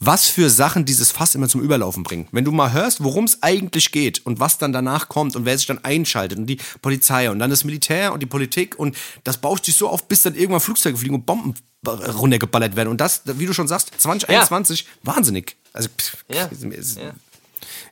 [0.00, 2.26] was für Sachen dieses Fass immer zum Überlaufen bringen.
[2.32, 5.56] Wenn du mal hörst, worum es eigentlich geht und was dann danach kommt und wer
[5.56, 9.36] sich dann einschaltet und die Polizei und dann das Militär und die Politik und das
[9.36, 11.54] bauscht sich so auf, bis dann irgendwann Flugzeuge fliegen und Bomben
[11.86, 12.88] runtergeballert werden.
[12.88, 15.14] Und das, wie du schon sagst, 2021, ja.
[15.14, 15.56] wahnsinnig.
[15.72, 16.46] Also, pff, ja.
[16.46, 17.12] Ist, ja.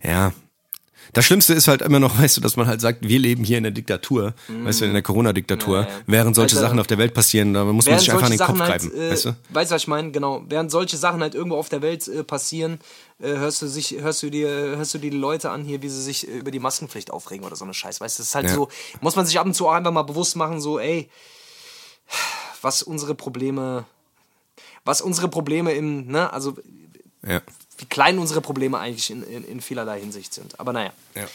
[0.03, 0.33] ja.
[1.19, 3.59] Das Schlimmste ist halt immer noch, weißt du, dass man halt sagt, wir leben hier
[3.59, 4.67] in der Diktatur, mm.
[4.67, 5.89] weißt du, in der Corona-Diktatur, ja, ja.
[6.07, 8.47] während solche also, Sachen auf der Welt passieren, da muss man sich einfach in den
[8.47, 9.37] Kopf halt, greifen, äh, weißt du?
[9.49, 10.13] Weißt du, was ich meine?
[10.13, 10.45] Genau.
[10.49, 12.79] Während solche Sachen halt irgendwo auf der Welt äh, passieren,
[13.21, 16.01] äh, hörst du sich, hörst du dir, hörst du die Leute an hier, wie sie
[16.01, 18.23] sich über die Maskenpflicht aufregen oder so eine Scheiß, weißt du?
[18.23, 18.55] Das ist halt ja.
[18.55, 18.69] so,
[19.01, 21.11] muss man sich ab und zu auch einfach mal bewusst machen, so, ey,
[22.63, 23.87] was unsere Probleme,
[24.85, 26.55] was unsere Probleme im, ne, also,
[27.27, 27.43] ja
[27.79, 30.59] wie klein unsere Probleme eigentlich in, in, in vielerlei Hinsicht sind.
[30.61, 30.93] Aber naja.
[31.15, 31.27] Ja.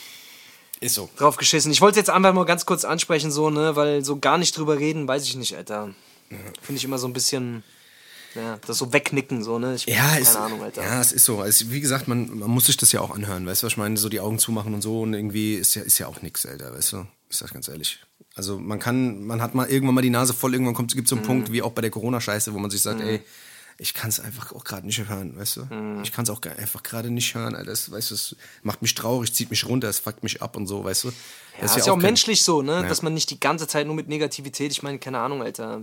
[0.80, 1.10] Ist so.
[1.16, 1.72] Drauf geschissen.
[1.72, 4.78] Ich wollte jetzt einfach mal ganz kurz ansprechen, so, ne, weil so gar nicht drüber
[4.78, 5.94] reden, weiß ich nicht, Alter.
[6.30, 6.38] Ja.
[6.62, 7.64] Finde ich immer so ein bisschen.
[8.36, 9.76] Ja, das so wegnicken, so, ne?
[9.76, 10.82] Ich ja, keine ist, Ahnung, Alter.
[10.82, 11.40] Ja, es ist so.
[11.40, 13.78] Also, wie gesagt, man, man muss sich das ja auch anhören, weißt du, was ich
[13.78, 13.96] meine?
[13.96, 16.74] So die Augen zumachen und so und irgendwie ist ja, ist ja auch nix, Alter,
[16.74, 17.06] weißt du?
[17.30, 18.00] Ist das ganz ehrlich.
[18.36, 21.16] Also man kann, man hat mal irgendwann mal die Nase voll, irgendwann kommt, gibt so
[21.16, 21.28] einen mhm.
[21.28, 23.08] Punkt, wie auch bei der Corona-Scheiße, wo man sich sagt, mhm.
[23.08, 23.22] ey,
[23.78, 25.66] ich kann es einfach auch gerade nicht hören, weißt du?
[25.66, 26.04] Mhm.
[26.04, 27.72] Ich kann es auch einfach gerade nicht hören, Alter.
[27.72, 30.68] Das, weißt du, es macht mich traurig, zieht mich runter, es fuckt mich ab und
[30.68, 31.08] so, weißt du?
[31.10, 31.14] Ja,
[31.62, 32.82] das ist ja, ist ja auch, menschlich so, ne?
[32.82, 32.84] Ja.
[32.84, 35.82] Dass man nicht die ganze Zeit nur mit Negativität, ich meine, keine Ahnung, Alter.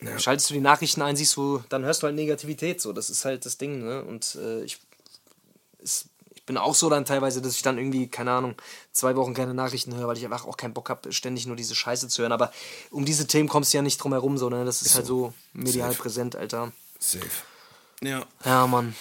[0.00, 0.18] Ja.
[0.18, 2.92] Schaltest du die Nachrichten ein, siehst du, dann hörst du halt Negativität, so.
[2.92, 4.02] Das ist halt das Ding, ne?
[4.02, 4.78] Und äh, ich,
[5.78, 8.54] ist, ich bin auch so dann teilweise, dass ich dann irgendwie, keine Ahnung,
[8.92, 11.74] zwei Wochen keine Nachrichten höre, weil ich einfach auch keinen Bock habe, ständig nur diese
[11.74, 12.32] Scheiße zu hören.
[12.32, 12.52] Aber
[12.90, 14.64] um diese Themen kommst du ja nicht drum herum, so, ne?
[14.64, 16.72] Das ist, ist halt so medial präsent, Alter.
[17.06, 17.26] Safe.
[18.02, 18.26] Ja.
[18.44, 18.94] Ja, Mann.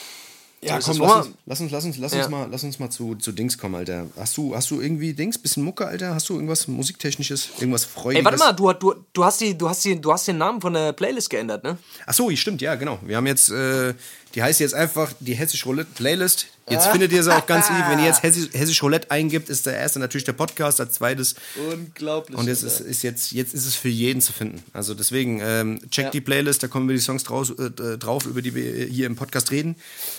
[0.61, 2.19] Ja, So komm, lass uns, lass uns, lass uns, lass Ja.
[2.21, 4.07] uns mal, lass uns mal zu, zu Dings kommen, Alter.
[4.17, 6.15] Hast du, hast du irgendwie Dings, bisschen Mucke, Alter?
[6.15, 8.19] Hast du irgendwas musiktechnisches, irgendwas Freudiges?
[8.19, 10.61] Ey, warte mal, du, du, du, hast die, du, hast die, du hast den Namen
[10.61, 11.77] von der Playlist geändert, ne?
[12.07, 12.97] Ach so, stimmt, ja, genau.
[13.05, 13.93] Wir haben jetzt, äh,
[14.35, 16.47] die heißt jetzt einfach die Hessisch Roulette Playlist.
[16.69, 17.79] Jetzt findet ihr sie auch ganz easy.
[17.89, 21.35] Wenn ihr jetzt Hessisch, Hessisch Roulette eingibt, ist der erste natürlich der Podcast, als zweites.
[21.71, 22.37] Unglaublich.
[22.37, 24.63] Und jetzt ist, ist jetzt, jetzt ist es für jeden zu finden.
[24.73, 26.09] Also deswegen, ähm, checkt Ja.
[26.11, 29.15] die Playlist, da kommen wir die Songs draus, äh, drauf, über die wir hier im
[29.15, 29.75] Podcast reden.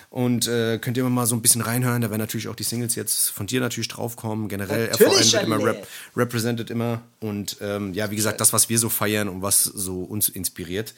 [0.09, 2.01] Und äh, könnt ihr immer mal so ein bisschen reinhören.
[2.01, 4.49] Da werden natürlich auch die Singles jetzt von dir natürlich draufkommen.
[4.49, 5.87] Generell Natürlich, RVN wird immer rep
[6.17, 7.03] represented immer.
[7.21, 10.95] Und ähm, ja, wie gesagt, das, was wir so feiern und was so uns inspiriert.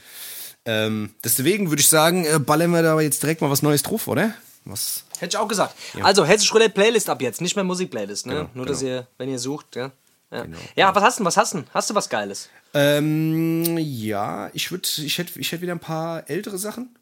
[0.70, 4.06] Ähm, deswegen würde ich sagen, äh, ballern wir da jetzt direkt mal was Neues drauf,
[4.06, 4.34] oder?
[4.66, 5.04] Was?
[5.18, 5.74] Hätte ich auch gesagt.
[6.02, 8.34] Also, Hessisch Roulette Playlist ab jetzt, nicht mehr Musikplaylist, ne?
[8.34, 8.74] Genau, Nur, genau.
[8.74, 9.92] dass ihr, wenn ihr sucht, ja.
[10.30, 10.44] Ja,
[10.76, 11.64] ja was hast du, was hast du?
[11.72, 12.50] Hast du was Geiles?
[12.74, 16.94] Ähm, ja, ich würde, ich hätte ich hätt wieder ein paar ältere Sachen.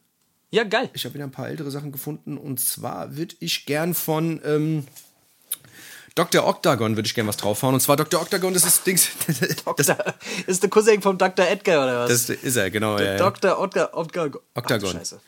[0.50, 0.88] Ja, geil.
[0.94, 2.38] Ich habe wieder ein paar ältere Sachen gefunden.
[2.38, 4.86] Und zwar würde ich gern von ähm,
[6.16, 6.46] Dr.
[6.46, 7.74] Octagon würde ich gern was draufhauen.
[7.74, 8.20] Und zwar Dr.
[8.20, 9.08] Octagon, das ist Dings.
[9.26, 9.96] das, Dr.
[10.46, 11.46] ist der Cousin vom Dr.
[11.46, 12.26] Edgar oder was?
[12.26, 12.98] das ist er, genau.
[12.98, 13.16] Ja, ja.
[13.18, 13.60] Dr.
[13.60, 13.88] Octagon.
[13.92, 14.40] Octagon.
[14.54, 15.00] Octagon.
[15.00, 15.18] Ach.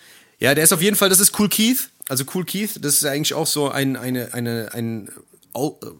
[0.41, 1.91] Ja, der ist auf jeden Fall, das ist Cool Keith.
[2.09, 5.11] Also Cool Keith, das ist eigentlich auch so ein, eine, eine, ein,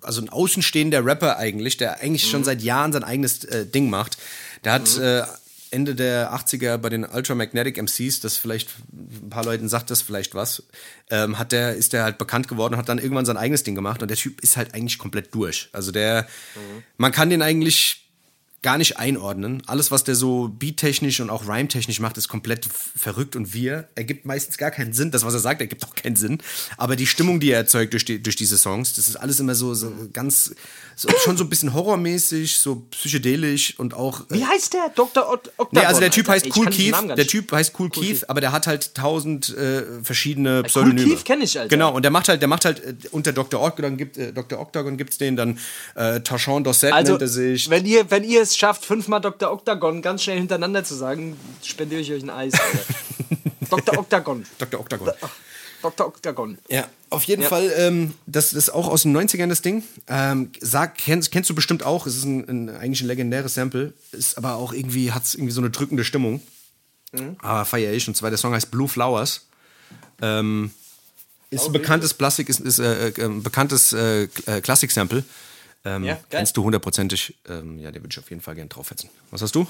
[0.03, 2.31] also ein außenstehender Rapper eigentlich, der eigentlich Mhm.
[2.31, 4.17] schon seit Jahren sein eigenes äh, Ding macht.
[4.65, 5.23] Der hat äh,
[5.71, 10.35] Ende der 80er bei den Ultramagnetic MCs, das vielleicht ein paar Leuten sagt das vielleicht
[10.35, 10.63] was,
[11.11, 13.75] ähm, hat der, ist der halt bekannt geworden und hat dann irgendwann sein eigenes Ding
[13.75, 15.69] gemacht und der Typ ist halt eigentlich komplett durch.
[15.73, 16.83] Also der, Mhm.
[16.97, 18.08] man kann den eigentlich
[18.63, 19.63] gar nicht einordnen.
[19.67, 23.89] Alles, was der so beattechnisch und auch rhyme-technisch macht, ist komplett verrückt und wir.
[23.95, 25.13] Ergibt meistens gar keinen Sinn.
[25.13, 26.39] Das, was er sagt, ergibt auch keinen Sinn.
[26.77, 29.55] Aber die Stimmung, die er erzeugt durch, die, durch diese Songs, das ist alles immer
[29.55, 30.55] so, so ganz,
[30.97, 34.23] so, schon so ein bisschen horrormäßig, so psychedelisch und auch.
[34.29, 34.91] Wie heißt der?
[34.95, 35.31] Dr.
[35.31, 35.69] Octagon.
[35.71, 36.95] Nee, also der Typ heißt Ich Cool Keith.
[37.17, 37.27] Der.
[37.29, 41.15] Typ heißt Cool, Keith, aber der hat halt tausend äh, verschiedene Cool Pseudonyme.
[41.15, 41.69] Keith kenn ich, Alter.
[41.69, 43.61] Genau, und der macht halt, der macht halt äh, unter Dr.
[43.63, 44.59] Octagon gibt äh, Dr.
[44.59, 45.61] Octagon gibt's den, dann
[45.95, 47.71] äh, Tachon Dorset Also, nennt er sich.
[47.71, 49.51] wenn ihr, wenn ihr es schafft, fünfmal Dr.
[49.53, 52.55] Octagon ganz schnell hintereinander zu sagen, spendiere ich euch ein Eis.
[53.71, 53.99] Dr.
[53.99, 54.45] Octagon.
[54.59, 54.81] Dr.
[54.81, 55.11] Octagon.
[55.81, 56.07] Dr.
[56.09, 56.59] Octagon.
[56.69, 57.49] Ja, auf jeden Ja.
[57.49, 59.85] Fall, ähm, das ist auch aus den 90ern das Ding.
[60.09, 63.93] Ähm, sag, kennst, kennst du bestimmt auch, es ist ein, ein, eigentlich ein legendäres Sample,
[64.13, 66.43] ist aber auch irgendwie, hat es irgendwie so eine drückende Stimmung.
[67.39, 68.07] Aber feier ich.
[68.07, 69.47] Und zwar der Song heißt Blue Flowers.
[70.21, 70.73] Ähm,
[71.51, 75.25] ist ein bekanntes Plastik, ist, ist äh, äh, ein bekanntes äh, äh, Klassik-Sample.
[75.85, 76.25] Ähm, Ja, geil.
[76.31, 77.37] kennst du hundertprozentig.
[77.49, 79.11] Ähm, ja, den würde ich auf jeden Fall gerne draufsetzen.
[79.31, 79.67] Was hast du?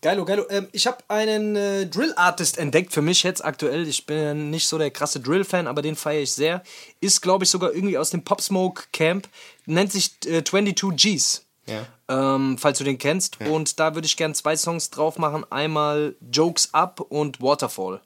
[0.00, 0.44] Geilo, geilo.
[0.50, 3.88] Ähm, ich habe einen äh, Drill-Artist entdeckt für mich jetzt aktuell.
[3.88, 6.62] Ich bin ja nicht so der krasse Drill-Fan, aber den feiere ich sehr.
[7.00, 9.28] Ist, glaube ich, sogar irgendwie aus dem Pop Smoke Camp.
[9.64, 11.46] Nennt sich äh, 22 Gs.
[11.66, 11.86] Ja.
[12.08, 13.40] Ähm, falls du den kennst.
[13.40, 15.44] Und da würde ich gerne zwei Songs drauf machen.
[15.50, 18.02] Einmal Jokes Up und Waterfall.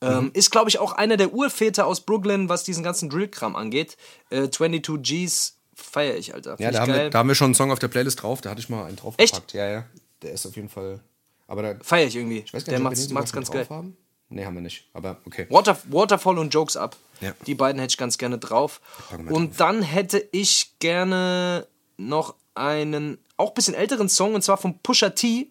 [0.00, 3.96] Ähm, Ist, glaube ich, auch einer der Urväter aus Brooklyn, was diesen ganzen Drill-Kram angeht.
[4.30, 6.52] Äh, 22 Gs feiere ich, Alter.
[6.52, 8.22] Ja, Find da ich haben, wir, da haben wir schon einen Song auf der Playlist
[8.22, 8.40] drauf.
[8.40, 9.52] Da hatte ich mal einen draufgepackt.
[9.52, 9.84] Ja, ja.
[10.22, 11.00] Der ist auf jeden Fall.
[11.46, 12.38] Aber da, Feiere ich irgendwie.
[12.38, 13.76] ich weiß gar der nicht, ob wir macht's, den macht's ganz drauf geil.
[13.76, 13.96] haben.
[14.28, 14.88] Nee, haben wir nicht.
[14.94, 15.46] Aber okay.
[15.50, 16.96] Water, Waterfall und Jokes Up.
[17.20, 17.34] Ja.
[17.46, 18.80] Die beiden hätte ich ganz gerne drauf.
[19.28, 21.66] Und dann hätte ich gerne
[21.98, 25.48] noch einen auch ein bisschen älteren Song und zwar von Pusha T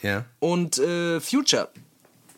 [0.00, 0.24] Ja.
[0.38, 1.68] und äh, Future.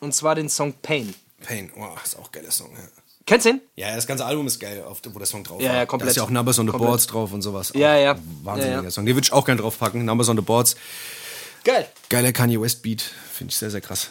[0.01, 1.13] Und zwar den Song Pain.
[1.41, 1.71] Pain.
[1.75, 2.71] Wow, ist auch ein geiler Song.
[2.73, 2.79] Ja.
[3.25, 3.61] Kennst du den?
[3.75, 5.75] Ja, das ganze Album ist geil, auf, wo der Song drauf Ja, war.
[5.77, 6.07] ja, komplett.
[6.07, 6.89] Da ist ja auch Numbers on the Komplett.
[6.89, 7.71] Boards drauf und sowas.
[7.75, 8.17] Ja, ja.
[8.43, 8.91] Wahnsinniger Ja, ja.
[8.91, 9.05] Song.
[9.05, 10.03] Den würde ich auch gerne draufpacken.
[10.05, 10.75] Numbers on the Boards.
[11.63, 11.87] Geil.
[12.09, 13.01] Geiler Kanye West Beat.
[13.01, 14.09] Finde ich sehr, sehr krass.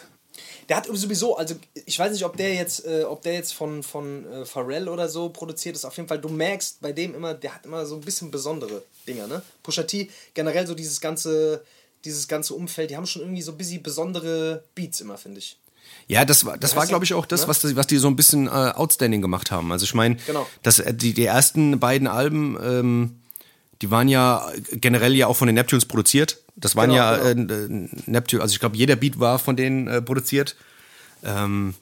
[0.69, 1.55] Der hat sowieso, also
[1.85, 5.09] ich weiß nicht, ob der jetzt, äh, ob der jetzt von, von äh, Pharrell oder
[5.09, 5.83] so produziert ist.
[5.83, 8.81] Auf jeden Fall, du merkst bei dem immer, der hat immer so ein bisschen besondere
[9.05, 9.41] Dinger, ne?
[9.63, 11.65] Pusha T, generell so dieses ganze,
[12.05, 15.57] dieses ganze Umfeld, die haben schon irgendwie so ein bisschen besondere Beats immer, finde ich.
[16.11, 17.47] Ja, das war, das war glaube ich, auch das, ne?
[17.47, 19.71] was, die, was die so ein bisschen äh, outstanding gemacht haben.
[19.71, 20.45] Also ich meine, Genau.
[20.61, 23.15] dass äh, die, die ersten beiden Alben, ähm,
[23.81, 26.39] die waren ja generell ja auch von den Neptunes produziert.
[26.57, 29.87] Das waren Genau, ja äh, äh, Neptune, also ich glaube, jeder Beat war von denen
[29.87, 30.55] äh, produziert.
[31.23, 31.75] Ähm,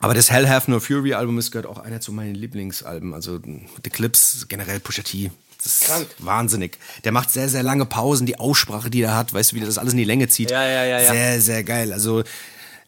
[0.00, 3.14] aber das Hell Have No Fury Album ist gehört auch einer zu meinen Lieblingsalben.
[3.14, 5.30] Also The Clips, generell Pusha T.
[5.62, 6.06] Das ist Krank.
[6.18, 6.78] wahnsinnig.
[7.04, 9.68] Der macht sehr, sehr lange Pausen, die Aussprache, die er hat, weißt du, wie der
[9.68, 10.50] das alles in die Länge zieht.
[10.50, 11.12] Ja, ja, ja, ja.
[11.12, 11.92] Sehr, sehr geil.
[11.92, 12.24] Also,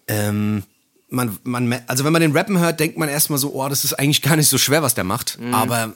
[0.09, 0.63] ähm,
[1.11, 3.95] man, man, also wenn man den Rappen hört, denkt man erstmal so, oh, das ist
[3.95, 5.39] eigentlich gar nicht so schwer, was der macht.
[5.39, 5.55] Mhm.
[5.55, 5.95] Aber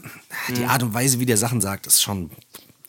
[0.57, 2.31] die Art und Weise, wie der Sachen sagt, ist schon,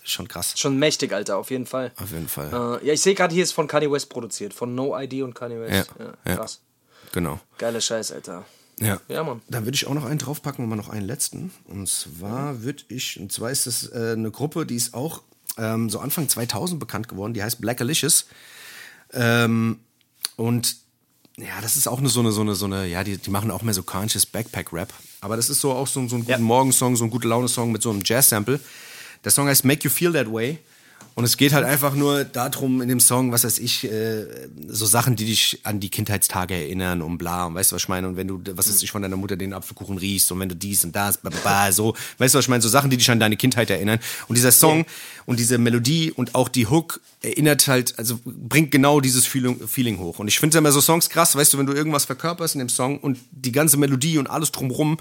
[0.03, 0.53] schon krass.
[0.57, 1.91] Schon mächtig, Alter, auf jeden Fall.
[2.01, 2.80] Auf jeden Fall.
[2.82, 4.53] Äh, ja, ich sehe gerade, hier ist von Kanye West produziert.
[4.53, 5.89] Von No ID und Kanye West.
[5.99, 6.36] Ja, Ja, ja.
[6.38, 6.61] krass.
[7.11, 7.39] Genau.
[7.57, 8.45] Geiler Scheiß, Alter.
[8.80, 8.99] Ja.
[9.07, 9.41] Ja, Mann.
[9.49, 11.51] Da würde ich auch noch einen draufpacken und mal noch einen letzten.
[11.67, 15.21] Und zwar würde ich, und zwar ist das äh, eine Gruppe, die ist auch
[15.57, 18.26] ähm, so Anfang 2000 bekannt geworden, die heißt Black Alicious.
[19.11, 19.80] Ähm,
[20.38, 20.78] und
[21.38, 23.49] ja, das ist auch nur so eine, so eine, so eine, ja, die, die machen
[23.49, 24.93] auch mehr so conscious Backpack-Rap.
[25.21, 26.38] Aber das ist so auch so, so ein guten Ja.
[26.38, 28.59] Morgensong, so ein gute Laune-Song mit so einem Jazz-Sample.
[29.23, 30.59] Der Song heißt Make You Feel That Way.
[31.16, 34.26] Und es geht halt einfach nur darum in dem Song, was weiß ich, äh,
[34.68, 37.45] so Sachen, die dich an die Kindheitstage erinnern und bla.
[37.45, 38.08] Und weißt du, was ich meine?
[38.08, 40.56] Und wenn du, was weiß ich, von deiner Mutter den Apfelkuchen riechst und wenn du
[40.56, 41.95] dies und das, bla, bla, bla, so.
[42.18, 42.62] Weißt du, was ich meine?
[42.62, 43.99] So Sachen, die dich an deine Kindheit erinnern.
[44.28, 44.86] Und dieser Song
[45.26, 49.99] und diese Melodie und auch die Hook erinnert halt, also bringt genau dieses Feeling, Feeling
[49.99, 50.20] hoch.
[50.20, 52.70] Und ich finde immer so Songs krass, weißt du, wenn du irgendwas verkörperst in dem
[52.70, 54.97] Song und die ganze Melodie und alles drumrum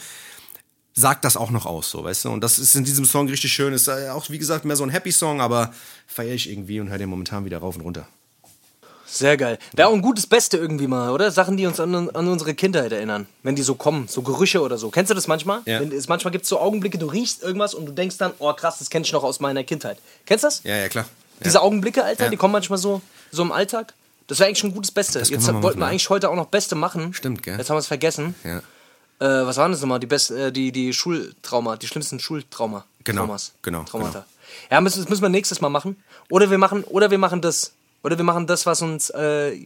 [0.94, 2.30] sagt das auch noch aus, so, weißt du?
[2.30, 3.72] Und das ist in diesem Song richtig schön.
[3.72, 5.72] Ist äh, auch, wie gesagt, mehr so ein Happy-Song, aber
[6.06, 8.06] feiere ich irgendwie und höre den momentan wieder rauf und runter.
[9.06, 9.58] Sehr geil.
[9.74, 11.30] Wäre auch ein gutes Beste irgendwie mal, oder?
[11.30, 13.26] Sachen, die uns an, an unsere Kindheit erinnern.
[13.42, 14.88] Wenn die so kommen, so Gerüche oder so.
[14.88, 15.60] Kennst du das manchmal?
[15.66, 15.80] Ja.
[15.80, 18.52] Wenn, es, manchmal gibt es so Augenblicke, du riechst irgendwas und du denkst dann, oh
[18.54, 19.98] krass, das kenne ich noch aus meiner Kindheit.
[20.24, 20.62] Kennst du das?
[20.64, 21.04] Ja, ja, klar.
[21.04, 21.44] Ja.
[21.44, 22.30] Diese Augenblicke, Alter, Ja.
[22.30, 23.92] die kommen manchmal so, so im Alltag.
[24.28, 25.18] Das wäre eigentlich schon ein gutes Beste.
[25.18, 27.12] Jetzt wir wollten wir eigentlich heute auch noch Beste machen.
[27.12, 27.58] Stimmt, gell?
[27.58, 28.34] Jetzt haben wir es vergessen.
[28.44, 28.62] Ja.
[29.22, 30.00] Äh, was waren das nochmal?
[30.00, 32.84] Die, best, äh, die, die Schultrauma, die schlimmsten Schultrauma.
[33.04, 33.52] Genau, Traumas.
[33.62, 34.26] genau, Traumata.
[34.68, 35.96] Ja, müssen, das müssen wir nächstes Mal machen.
[36.28, 37.72] Oder wir machen, oder wir machen das.
[38.02, 39.56] Oder wir machen das, was uns äh,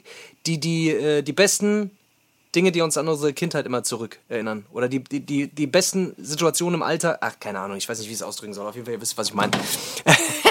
[0.45, 1.91] die, die, äh, die besten
[2.57, 4.65] Dinge, die uns an unsere Kindheit immer zurück erinnern.
[4.73, 7.19] Oder die, die, die, die besten Situationen im Alter.
[7.21, 8.67] Ach, keine Ahnung, ich weiß nicht, wie ich es ausdrücken soll.
[8.67, 9.53] Auf jeden Fall, ihr wisst, was ich meine.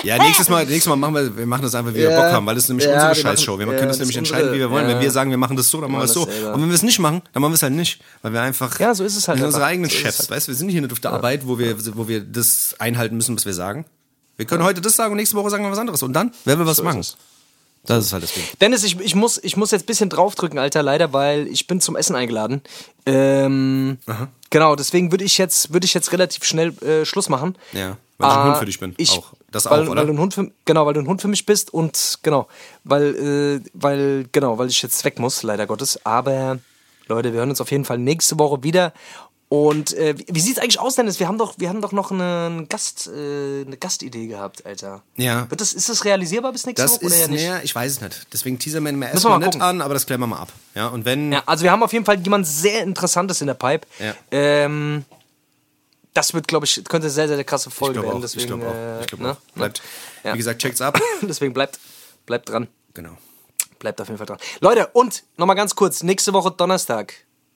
[0.03, 2.21] Ja, nächstes Mal, nächstes Mal machen wir, wir machen das einfach, wie wir Ja.
[2.21, 3.57] Bock haben, weil das ist nämlich Ja, unsere wir machen- Scheißshow.
[3.59, 4.87] Wir ja, können das nämlich entscheiden, wie wir wollen.
[4.87, 6.25] Wenn wir sagen, wir machen das so, dann machen wir es so.
[6.25, 6.53] selber.
[6.53, 7.99] Und wenn wir es nicht machen, dann machen wir es halt nicht.
[8.21, 10.19] Weil wir einfach Ja, so ist es halt wir sind unsere eigenen So Chefs.
[10.19, 10.29] halt.
[10.29, 13.15] Weißt du, wir sind hier nicht auf der Arbeit, wo wir, wo wir das einhalten
[13.17, 13.85] müssen, was wir sagen.
[14.37, 16.03] Wir können heute das sagen und nächste Woche sagen wir was anderes.
[16.03, 17.03] Und dann, wer will was So machen?
[17.85, 18.43] Das ist halt das Ding.
[18.61, 21.81] Dennis, ich, ich, muss, ich muss jetzt ein bisschen draufdrücken, Alter, leider, weil ich bin
[21.81, 22.61] zum Essen eingeladen.
[23.05, 23.97] Ähm,
[24.49, 27.55] genau, deswegen würde ich jetzt, würde ich jetzt relativ schnell äh, Schluss machen.
[27.73, 28.93] Ja, weil ich ein Ah, Hund für dich bin.
[28.97, 29.33] Ich, auch.
[29.51, 30.01] Das weil, auch, oder?
[30.01, 32.47] Weil du ein Hund für, genau, weil du ein Hund für mich bist und genau,
[32.83, 36.05] weil, äh, weil, genau, weil ich jetzt weg muss, leider Gottes.
[36.05, 36.59] Aber
[37.07, 38.91] Leute, wir hören uns auf jeden Fall nächste Woche wieder.
[39.63, 41.19] Und äh, wie, sieht's eigentlich aus, Dennis?
[41.19, 45.01] Wir haben doch, wir haben doch noch eine, eine Gast, äh, eine Gastidee gehabt, Alter.
[45.15, 45.49] Ja.
[45.49, 47.41] Wird das, ist das realisierbar bis nächste Woche oder ja nicht?
[47.41, 48.27] näher, ich weiß es nicht.
[48.33, 50.51] Deswegen teasern wir mir wir erstmal mal nicht an, aber das klären wir mal ab.
[50.73, 53.53] Ja, und wenn, Ja, also wir haben auf jeden Fall jemand sehr Interessantes in der
[53.53, 53.87] Pipe.
[53.99, 54.13] Ja.
[54.31, 55.05] Ähm,
[56.13, 58.13] das wird, glaube ich, könnte sehr, sehr krasse Folge werden.
[58.13, 59.31] auch, ich Deswegen, glaube auch, äh, ich glaube ne?
[59.31, 59.53] auch.
[59.55, 59.81] Bleibt,
[60.23, 60.33] Ja.
[60.33, 60.99] wie gesagt, checkt's ab.
[61.21, 61.79] Deswegen bleibt,
[62.25, 62.67] bleibt dran.
[62.93, 63.17] genau.
[63.79, 64.39] Bleibt auf jeden Fall dran.
[64.61, 67.13] Leute, und nochmal ganz kurz: nächste Woche Donnerstag,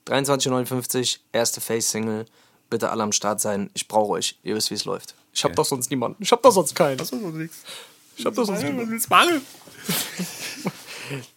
[0.09, 2.25] 23.59 erste Face-Single.
[2.69, 3.69] Bitte alle am Start sein.
[3.73, 4.37] Ich brauche euch.
[4.43, 5.15] Ihr wisst, wie es läuft.
[5.33, 6.21] Ich hab doch sonst niemanden.
[6.21, 6.99] Ich hab doch sonst keinen.
[8.17, 8.99] Ich hab doch sonst niemanden.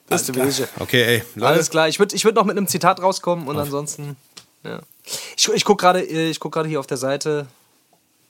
[0.08, 0.68] Das ist die Wege.
[0.78, 1.54] Okay, ey, Leute.
[1.54, 1.88] Alles klar.
[1.88, 4.16] Ich würde ich würd noch mit einem Zitat rauskommen und ansonsten.
[4.64, 4.80] Ja.
[5.36, 7.46] Ich, ich gucke gerade ich guck gerade hier auf der Seite.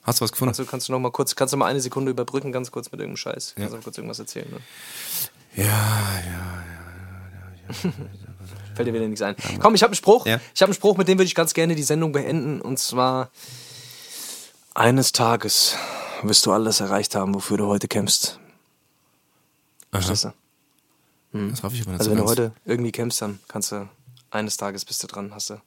[0.03, 0.49] Hast du was gefunden?
[0.49, 2.99] Also kannst du noch mal kurz, kannst du mal eine Sekunde überbrücken, ganz kurz mit
[2.99, 3.53] irgendeinem Scheiß.
[3.55, 4.49] Kannst du mal kurz irgendwas erzählen?
[4.49, 4.59] Ne?
[5.63, 6.63] Ja, ja,
[8.75, 9.35] Fällt dir wieder nichts ein.
[9.59, 10.25] Komm, ich habe einen Spruch.
[10.25, 10.39] Ja.
[10.53, 12.61] Ich habe einen Spruch, mit dem würde ich ganz gerne die Sendung beenden.
[12.61, 13.29] Und zwar:
[14.73, 15.75] Eines Tages
[16.23, 18.39] wirst du alles erreicht haben, wofür du heute kämpfst.
[19.91, 20.33] Verstehst du?
[21.33, 23.89] das hoffe ich aber nicht Also, so wenn du heute irgendwie kämpfst, dann kannst du
[24.31, 25.61] eines Tages bist du dran, hast du.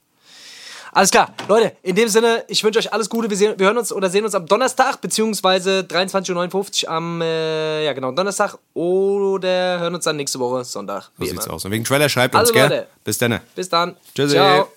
[0.96, 3.28] Alles klar, Leute, in dem Sinne, ich wünsche euch alles Gute.
[3.28, 7.84] Wir, sehen, wir hören uns oder sehen uns am Donnerstag, beziehungsweise 23.59 Uhr am, äh,
[7.84, 11.10] ja genau, Donnerstag oder hören uns dann nächste Woche Sonntag.
[11.18, 11.66] So sieht's aus.
[11.66, 12.70] Und wegen Trailer schreibt Also, uns, gell?
[12.70, 12.86] Leute.
[13.04, 13.40] Bis dann.
[13.54, 13.94] Bis dann.
[14.14, 14.36] Tschüssi.
[14.36, 14.68] Ciao.